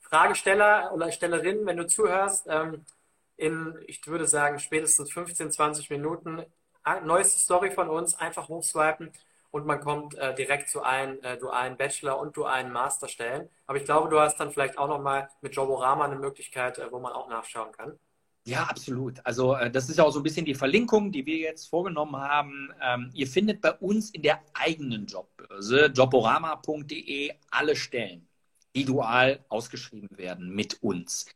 Fragesteller 0.00 0.92
oder 0.92 1.12
Stellerinnen, 1.12 1.64
wenn 1.66 1.76
du 1.76 1.86
zuhörst, 1.86 2.46
ähm, 2.48 2.84
in, 3.36 3.78
ich 3.86 4.04
würde 4.06 4.26
sagen, 4.26 4.58
spätestens 4.58 5.12
15, 5.12 5.52
20 5.52 5.90
Minuten, 5.90 6.44
neueste 7.04 7.38
Story 7.38 7.70
von 7.70 7.88
uns, 7.88 8.18
einfach 8.18 8.48
hochswipen 8.48 9.12
und 9.58 9.66
man 9.66 9.80
kommt 9.80 10.14
äh, 10.14 10.34
direkt 10.34 10.70
zu 10.70 10.82
allen 10.82 11.22
äh, 11.24 11.36
dualen 11.36 11.76
Bachelor- 11.76 12.18
und 12.18 12.36
dualen 12.36 12.72
Masterstellen. 12.72 13.48
Aber 13.66 13.78
ich 13.78 13.84
glaube, 13.84 14.08
du 14.08 14.20
hast 14.20 14.38
dann 14.38 14.52
vielleicht 14.52 14.78
auch 14.78 14.88
nochmal 14.88 15.28
mit 15.40 15.54
Joborama 15.54 16.04
eine 16.04 16.16
Möglichkeit, 16.16 16.78
äh, 16.78 16.90
wo 16.90 16.98
man 16.98 17.12
auch 17.12 17.28
nachschauen 17.28 17.72
kann. 17.72 17.98
Ja, 18.46 18.62
absolut. 18.62 19.20
Also 19.26 19.54
äh, 19.56 19.70
das 19.70 19.90
ist 19.90 19.98
ja 19.98 20.04
auch 20.04 20.10
so 20.10 20.20
ein 20.20 20.22
bisschen 20.22 20.46
die 20.46 20.54
Verlinkung, 20.54 21.12
die 21.12 21.26
wir 21.26 21.36
jetzt 21.36 21.68
vorgenommen 21.68 22.16
haben. 22.16 22.72
Ähm, 22.80 23.10
ihr 23.12 23.26
findet 23.26 23.60
bei 23.60 23.72
uns 23.72 24.10
in 24.10 24.22
der 24.22 24.40
eigenen 24.54 25.06
Jobbörse 25.06 25.86
joborama.de 25.94 27.32
alle 27.50 27.76
Stellen, 27.76 28.26
die 28.74 28.84
dual 28.84 29.44
ausgeschrieben 29.48 30.16
werden 30.16 30.54
mit 30.54 30.82
uns. 30.82 31.26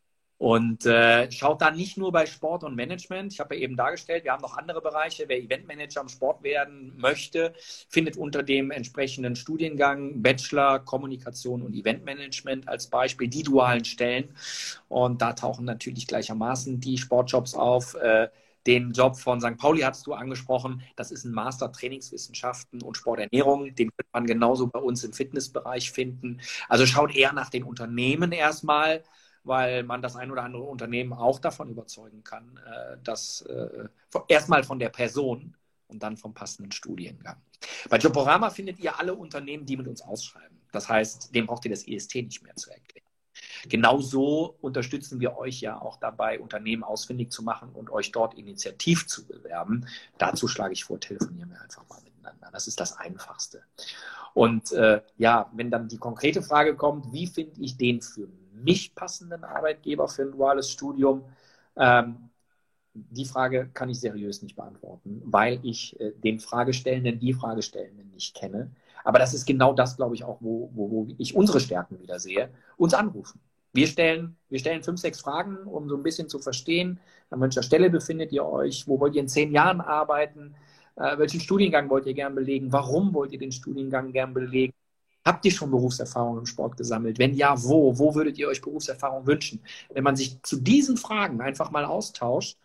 Und 0.43 0.87
äh, 0.87 1.31
schaut 1.31 1.63
da 1.63 1.71
nicht 1.71 1.97
nur 1.97 2.11
bei 2.11 2.27
Sport 2.27 2.65
und 2.65 2.75
Management. 2.75 3.33
Ich 3.33 3.39
habe 3.39 3.55
ja 3.55 3.61
eben 3.61 3.77
dargestellt, 3.77 4.25
wir 4.25 4.33
haben 4.33 4.43
noch 4.43 4.59
andere 4.59 4.81
Bereiche. 4.81 5.27
Wer 5.29 5.41
Eventmanager 5.41 6.01
im 6.01 6.09
Sport 6.09 6.43
werden 6.43 6.95
möchte, 6.97 7.55
findet 7.89 8.17
unter 8.17 8.43
dem 8.43 8.73
entsprechenden 8.73 9.37
Studiengang 9.37 10.21
Bachelor 10.21 10.81
Kommunikation 10.81 11.63
und 11.63 11.77
Eventmanagement 11.77 12.67
als 12.67 12.89
Beispiel 12.89 13.29
die 13.29 13.45
dualen 13.45 13.85
Stellen. 13.85 14.35
Und 14.89 15.23
da 15.23 15.33
tauchen 15.35 15.65
natürlich 15.65 16.09
gleichermaßen 16.09 16.81
die 16.81 16.99
Sportjobs 16.99 17.55
auf. 17.55 17.95
Äh, 17.95 18.29
den 18.67 18.91
Job 18.91 19.17
von 19.17 19.41
St. 19.41 19.57
Pauli 19.59 19.83
hast 19.83 20.09
du 20.09 20.13
angesprochen. 20.13 20.83
Das 20.97 21.13
ist 21.13 21.25
ein 21.25 21.31
Master 21.31 21.71
Trainingswissenschaften 21.71 22.83
und 22.83 22.97
Sporternährung. 22.97 23.77
Den 23.77 23.93
wird 23.97 24.09
man 24.13 24.27
genauso 24.27 24.67
bei 24.67 24.81
uns 24.81 25.05
im 25.05 25.13
Fitnessbereich 25.13 25.93
finden. 25.93 26.41
Also 26.69 26.85
schaut 26.85 27.15
eher 27.15 27.33
nach 27.33 27.49
den 27.49 27.63
Unternehmen 27.63 28.33
erstmal 28.33 29.05
weil 29.45 29.83
man 29.83 30.03
das 30.03 30.17
ein 30.17 30.31
oder 30.31 30.43
andere 30.43 30.63
Unternehmen 30.63 31.13
auch 31.13 31.39
davon 31.39 31.69
überzeugen 31.69 32.23
kann, 32.25 32.59
äh, 32.67 32.97
dass 33.03 33.43
äh, 33.43 33.89
erstmal 34.29 34.65
von 34.65 34.79
der 34.79 34.91
Person 34.91 35.57
und 35.89 36.03
dann 36.03 36.17
vom 36.17 36.35
passenden 36.35 36.73
Studiengang. 36.73 37.37
Bei 37.89 37.99
Joborama 37.99 38.51
findet 38.51 38.79
ihr 38.79 38.99
alle 38.99 39.15
Unternehmen, 39.15 39.67
die 39.67 39.77
mit 39.77 39.89
uns 39.89 40.03
ausschreiben. 40.03 40.59
Das 40.73 40.89
heißt, 40.89 41.35
dem 41.35 41.47
braucht 41.47 41.65
ihr 41.67 41.71
das 41.71 41.87
EST 41.87 42.15
nicht 42.17 42.43
mehr 42.43 42.57
zu 42.57 42.71
erklären. 42.71 43.07
Genauso 43.69 44.57
unterstützen 44.61 45.21
wir 45.21 45.37
euch 45.37 45.61
ja 45.61 45.81
auch 45.81 45.99
dabei, 45.99 46.41
Unternehmen 46.41 46.83
ausfindig 46.83 47.31
zu 47.31 47.43
machen 47.43 47.71
und 47.71 47.91
euch 47.91 48.11
dort 48.11 48.35
initiativ 48.35 49.07
zu 49.07 49.27
bewerben. 49.27 49.87
Dazu 50.19 50.49
schlage 50.49 50.73
ich 50.73 50.85
vor, 50.85 50.99
telefonieren 50.99 51.51
wir 51.51 51.61
einfach 51.61 51.89
mal 51.89 52.01
miteinander. 52.03 52.51
Das 52.53 52.67
ist 52.67 52.81
das 52.81 52.97
Einfachste. 52.97 53.63
Und 54.35 54.73
äh, 54.73 55.03
ja, 55.17 55.51
wenn 55.55 55.71
dann 55.71 55.89
die 55.89 55.99
konkrete 55.99 56.43
Frage 56.43 56.75
kommt, 56.75 57.13
wie 57.13 57.27
finde 57.27 57.61
ich 57.61 57.77
den 57.77 58.01
für 58.01 58.27
mich 58.27 58.42
passenden 58.95 59.45
Arbeitgeber 59.45 60.09
für 60.09 60.23
ein 60.23 60.33
duales 60.33 60.71
Studium? 60.71 61.25
Ähm, 61.77 62.31
die 62.95 63.25
Frage 63.25 63.71
kann 63.73 63.89
ich 63.89 64.01
seriös 64.01 64.43
nicht 64.43 64.57
beantworten, 64.57 65.23
weil 65.25 65.61
ich 65.63 65.99
äh, 66.01 66.13
den 66.13 66.41
Fragestellenden, 66.41 67.19
die 67.21 67.33
Fragestellenden 67.33 68.11
nicht 68.11 68.35
kenne. 68.35 68.71
Aber 69.05 69.19
das 69.19 69.35
ist 69.35 69.47
genau 69.47 69.73
das, 69.73 69.97
glaube 69.97 70.15
ich, 70.15 70.25
auch, 70.25 70.39
wo, 70.41 70.71
wo, 70.75 70.91
wo 70.91 71.09
ich 71.19 71.35
unsere 71.35 71.61
Stärken 71.61 72.01
wieder 72.01 72.19
sehe. 72.19 72.51
Uns 72.77 72.95
anrufen. 72.95 73.41
Wir 73.73 73.87
stellen, 73.87 74.37
wir 74.51 74.59
stellen 74.59 74.83
fünf, 74.83 75.01
sechs 75.01 75.21
Fragen, 75.21 75.57
um 75.65 75.89
so 75.89 75.97
ein 75.97 76.03
bisschen 76.03 76.29
zu 76.29 76.39
verstehen, 76.39 77.01
an 77.31 77.41
welcher 77.41 77.63
Stelle 77.63 77.89
befindet 77.89 78.31
ihr 78.33 78.45
euch, 78.45 78.87
wo 78.87 79.01
wollt 79.01 79.15
ihr 79.15 79.23
in 79.23 79.29
zehn 79.29 79.53
Jahren 79.53 79.81
arbeiten, 79.81 80.55
äh, 80.97 81.17
welchen 81.17 81.41
Studiengang 81.41 81.89
wollt 81.89 82.07
ihr 82.07 82.15
gern 82.15 82.35
belegen, 82.35 82.71
warum 82.73 83.15
wollt 83.15 83.33
ihr 83.33 83.39
den 83.39 83.53
Studiengang 83.53 84.13
gern 84.13 84.35
belegen, 84.35 84.75
Habt 85.25 85.45
ihr 85.45 85.53
schon 85.53 85.71
Berufserfahrung 85.71 86.39
im 86.39 86.47
Sport 86.47 86.77
gesammelt? 86.77 87.19
Wenn 87.19 87.35
ja, 87.35 87.55
wo? 87.63 87.97
Wo 87.99 88.15
würdet 88.15 88.39
ihr 88.39 88.49
euch 88.49 88.61
Berufserfahrung 88.61 89.27
wünschen? 89.27 89.61
Wenn 89.93 90.05
man 90.05 90.17
sich 90.17 90.43
zu 90.43 90.57
diesen 90.57 90.97
Fragen 90.97 91.41
einfach 91.41 91.71
mal 91.71 91.85
austauscht, 91.85 92.59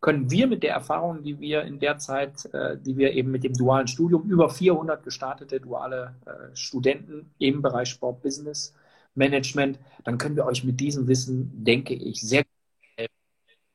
können 0.00 0.30
wir 0.30 0.46
mit 0.46 0.62
der 0.62 0.72
Erfahrung, 0.72 1.22
die 1.22 1.40
wir 1.40 1.62
in 1.62 1.80
der 1.80 1.98
Zeit, 1.98 2.46
äh, 2.54 2.78
die 2.78 2.96
wir 2.96 3.12
eben 3.12 3.30
mit 3.30 3.44
dem 3.44 3.52
dualen 3.52 3.88
Studium, 3.88 4.28
über 4.30 4.48
400 4.48 5.02
gestartete 5.02 5.60
duale 5.60 6.14
äh, 6.24 6.56
Studenten 6.56 7.30
im 7.38 7.62
Bereich 7.62 7.90
Sport, 7.90 8.22
Business, 8.22 8.74
Management, 9.14 9.78
dann 10.04 10.16
können 10.18 10.36
wir 10.36 10.46
euch 10.46 10.64
mit 10.64 10.78
diesem 10.80 11.08
Wissen, 11.08 11.50
denke 11.64 11.94
ich, 11.94 12.20
sehr 12.20 12.44
gut 12.44 12.52
helfen. 12.96 13.14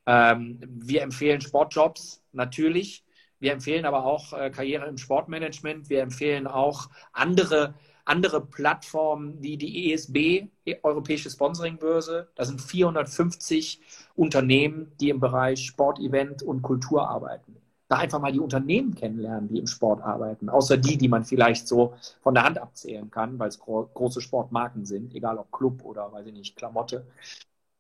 Ähm, 0.06 0.60
wir 0.62 1.02
empfehlen 1.02 1.42
Sportjobs 1.42 2.24
natürlich. 2.32 3.04
Wir 3.40 3.52
empfehlen 3.52 3.86
aber 3.86 4.06
auch 4.06 4.32
äh, 4.34 4.50
Karriere 4.50 4.88
im 4.88 4.98
Sportmanagement. 4.98 5.90
Wir 5.90 6.02
empfehlen 6.02 6.48
auch 6.48 6.90
andere 7.12 7.74
andere 8.06 8.42
Plattformen 8.46 9.42
wie 9.42 9.58
die 9.58 9.92
ESB, 9.92 10.48
Europäische 10.84 11.30
Sponsoringbörse. 11.30 12.30
Da 12.36 12.46
sind 12.46 12.62
450 12.62 13.82
Unternehmen, 14.16 14.92
die 15.00 15.10
im 15.10 15.20
Bereich 15.20 15.66
Sport, 15.66 16.00
Event 16.00 16.44
und 16.44 16.62
Kultur 16.62 17.08
arbeiten. 17.10 17.56
Da 17.88 17.98
einfach 17.98 18.20
mal 18.20 18.32
die 18.32 18.40
Unternehmen 18.40 18.96
kennenlernen, 18.96 19.50
die 19.50 19.60
im 19.60 19.68
Sport 19.68 20.02
arbeiten, 20.02 20.50
außer 20.50 20.78
die, 20.78 20.98
die 20.98 21.10
man 21.10 21.26
vielleicht 21.26 21.68
so 21.68 21.94
von 22.22 22.34
der 22.34 22.44
Hand 22.44 22.58
abzählen 22.58 23.12
kann, 23.12 23.38
weil 23.40 23.50
es 23.50 23.60
gro 23.60 23.90
große 23.94 24.22
Sportmarken 24.22 24.86
sind, 24.86 25.14
egal 25.14 25.38
ob 25.38 25.52
Club 25.52 25.84
oder, 25.84 26.12
weiß 26.12 26.26
ich 26.28 26.34
nicht, 26.34 26.56
Klamotte. 26.56 27.06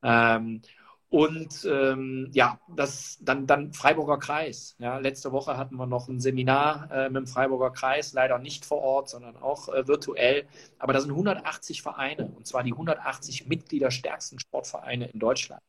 Ähm, 0.04 0.62
und 1.14 1.64
ähm, 1.70 2.32
ja, 2.34 2.60
das 2.76 3.20
dann, 3.22 3.46
dann 3.46 3.72
Freiburger 3.72 4.18
Kreis. 4.18 4.76
Ja, 4.80 4.98
letzte 4.98 5.32
Woche 5.32 5.58
hatten 5.58 5.76
wir 5.76 5.86
noch 5.86 6.08
ein 6.08 6.20
Seminar 6.20 6.90
äh, 6.92 7.08
mit 7.08 7.18
dem 7.18 7.28
Freiburger 7.28 7.70
Kreis, 7.70 8.14
leider 8.14 8.40
nicht 8.40 8.66
vor 8.66 8.80
Ort, 8.82 9.10
sondern 9.10 9.38
auch 9.38 9.70
äh, 9.70 9.88
virtuell. 9.88 10.48
Aber 10.80 10.92
da 10.92 11.00
sind 11.02 11.12
180 11.12 11.84
Vereine, 11.84 12.34
und 12.36 12.48
zwar 12.48 12.64
die 12.64 12.72
180 12.72 13.46
mitgliederstärksten 13.46 14.40
Sportvereine 14.40 15.06
in 15.06 15.20
Deutschland. 15.20 15.62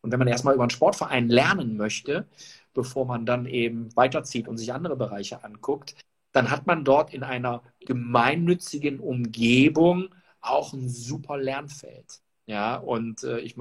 Und 0.00 0.10
wenn 0.10 0.18
man 0.18 0.26
erstmal 0.26 0.54
über 0.54 0.64
einen 0.64 0.70
Sportverein 0.70 1.28
lernen 1.28 1.76
möchte, 1.76 2.26
bevor 2.74 3.06
man 3.06 3.24
dann 3.24 3.46
eben 3.46 3.94
weiterzieht 3.94 4.48
und 4.48 4.56
sich 4.56 4.72
andere 4.72 4.96
Bereiche 4.96 5.44
anguckt, 5.44 5.94
dann 6.32 6.50
hat 6.50 6.66
man 6.66 6.84
dort 6.84 7.14
in 7.14 7.22
einer 7.22 7.62
gemeinnützigen 7.86 8.98
Umgebung 8.98 10.08
auch 10.40 10.72
ein 10.72 10.88
super 10.88 11.36
Lernfeld. 11.38 12.22
Ja, 12.46 12.74
und 12.74 13.22
äh, 13.22 13.38
ich 13.38 13.56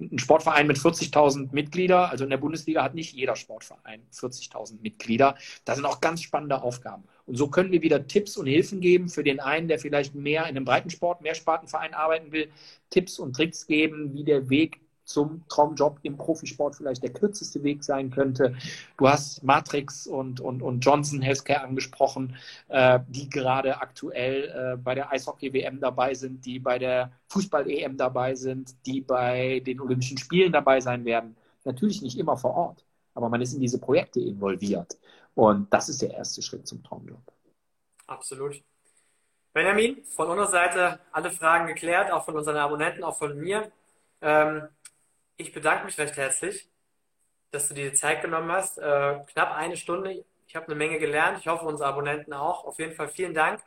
ein 0.00 0.18
Sportverein 0.18 0.66
mit 0.66 0.78
40.000 0.78 1.48
Mitglieder, 1.52 2.10
also 2.10 2.24
in 2.24 2.30
der 2.30 2.38
Bundesliga 2.38 2.82
hat 2.82 2.94
nicht 2.94 3.14
jeder 3.14 3.36
Sportverein 3.36 4.02
40.000 4.12 4.80
Mitglieder. 4.82 5.36
Da 5.64 5.74
sind 5.74 5.84
auch 5.84 6.00
ganz 6.00 6.22
spannende 6.22 6.62
Aufgaben. 6.62 7.04
Und 7.26 7.36
so 7.36 7.48
können 7.48 7.70
wir 7.70 7.82
wieder 7.82 8.06
Tipps 8.06 8.36
und 8.36 8.46
Hilfen 8.46 8.80
geben 8.80 9.08
für 9.08 9.22
den 9.22 9.40
einen, 9.40 9.68
der 9.68 9.78
vielleicht 9.78 10.14
mehr 10.14 10.42
in 10.42 10.56
einem 10.56 10.64
Breitensport, 10.64 11.20
mehr 11.20 11.34
Spartenverein 11.34 11.94
arbeiten 11.94 12.32
will, 12.32 12.50
Tipps 12.90 13.18
und 13.18 13.36
Tricks 13.36 13.66
geben, 13.66 14.14
wie 14.14 14.24
der 14.24 14.48
Weg 14.50 14.80
zum 15.10 15.42
Traumjob 15.48 15.98
im 16.02 16.16
Profisport 16.16 16.76
vielleicht 16.76 17.02
der 17.02 17.12
kürzeste 17.12 17.62
Weg 17.64 17.82
sein 17.82 18.10
könnte. 18.10 18.54
Du 18.96 19.08
hast 19.08 19.42
Matrix 19.42 20.06
und, 20.06 20.40
und, 20.40 20.62
und 20.62 20.80
Johnson 20.80 21.20
Healthcare 21.20 21.62
angesprochen, 21.62 22.36
äh, 22.68 23.00
die 23.08 23.28
gerade 23.28 23.80
aktuell 23.80 24.44
äh, 24.44 24.76
bei 24.76 24.94
der 24.94 25.10
Eishockey-WM 25.10 25.80
dabei 25.80 26.14
sind, 26.14 26.46
die 26.46 26.60
bei 26.60 26.78
der 26.78 27.12
Fußball-EM 27.28 27.96
dabei 27.96 28.34
sind, 28.36 28.74
die 28.86 29.00
bei 29.00 29.60
den 29.60 29.80
Olympischen 29.80 30.18
Spielen 30.18 30.52
dabei 30.52 30.80
sein 30.80 31.04
werden. 31.04 31.36
Natürlich 31.64 32.02
nicht 32.02 32.16
immer 32.16 32.36
vor 32.36 32.54
Ort, 32.54 32.84
aber 33.14 33.28
man 33.28 33.42
ist 33.42 33.52
in 33.52 33.60
diese 33.60 33.80
Projekte 33.80 34.20
involviert. 34.20 34.96
Und 35.34 35.72
das 35.72 35.88
ist 35.88 36.02
der 36.02 36.14
erste 36.14 36.40
Schritt 36.40 36.66
zum 36.66 36.82
Traumjob. 36.82 37.20
Absolut. 38.06 38.62
Benjamin, 39.52 40.04
von 40.04 40.28
unserer 40.28 40.46
Seite 40.46 41.00
alle 41.10 41.30
Fragen 41.32 41.66
geklärt, 41.66 42.12
auch 42.12 42.24
von 42.24 42.36
unseren 42.36 42.56
Abonnenten, 42.56 43.02
auch 43.02 43.18
von 43.18 43.36
mir. 43.36 43.72
Ähm, 44.20 44.68
ich 45.40 45.52
bedanke 45.52 45.86
mich 45.86 45.98
recht 45.98 46.16
herzlich, 46.16 46.68
dass 47.50 47.68
du 47.68 47.74
dir 47.74 47.90
die 47.90 47.96
Zeit 47.96 48.22
genommen 48.22 48.52
hast. 48.52 48.78
Äh, 48.78 49.20
knapp 49.32 49.52
eine 49.56 49.76
Stunde. 49.76 50.24
Ich 50.46 50.56
habe 50.56 50.66
eine 50.66 50.74
Menge 50.74 50.98
gelernt. 50.98 51.38
Ich 51.38 51.48
hoffe, 51.48 51.64
unsere 51.64 51.88
Abonnenten 51.88 52.32
auch. 52.32 52.64
Auf 52.64 52.78
jeden 52.78 52.94
Fall 52.94 53.08
vielen 53.08 53.34
Dank. 53.34 53.62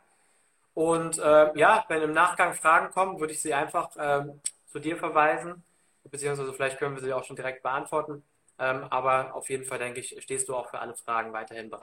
Und 0.74 1.18
äh, 1.18 1.58
ja, 1.58 1.84
wenn 1.88 2.02
im 2.02 2.12
Nachgang 2.12 2.54
Fragen 2.54 2.92
kommen, 2.92 3.20
würde 3.20 3.32
ich 3.32 3.42
sie 3.42 3.54
einfach 3.54 3.90
ähm, 3.98 4.40
zu 4.66 4.78
dir 4.78 4.96
verweisen. 4.96 5.62
Beziehungsweise 6.04 6.52
vielleicht 6.52 6.78
können 6.78 6.94
wir 6.94 7.02
sie 7.02 7.12
auch 7.12 7.24
schon 7.24 7.36
direkt 7.36 7.62
beantworten. 7.62 8.22
Ähm, 8.58 8.84
aber 8.90 9.34
auf 9.34 9.48
jeden 9.50 9.64
Fall 9.64 9.78
denke 9.78 10.00
ich, 10.00 10.16
stehst 10.22 10.48
du 10.48 10.54
auch 10.54 10.70
für 10.70 10.78
alle 10.78 10.94
Fragen 10.94 11.32
weiterhin 11.32 11.70
bereit. 11.70 11.82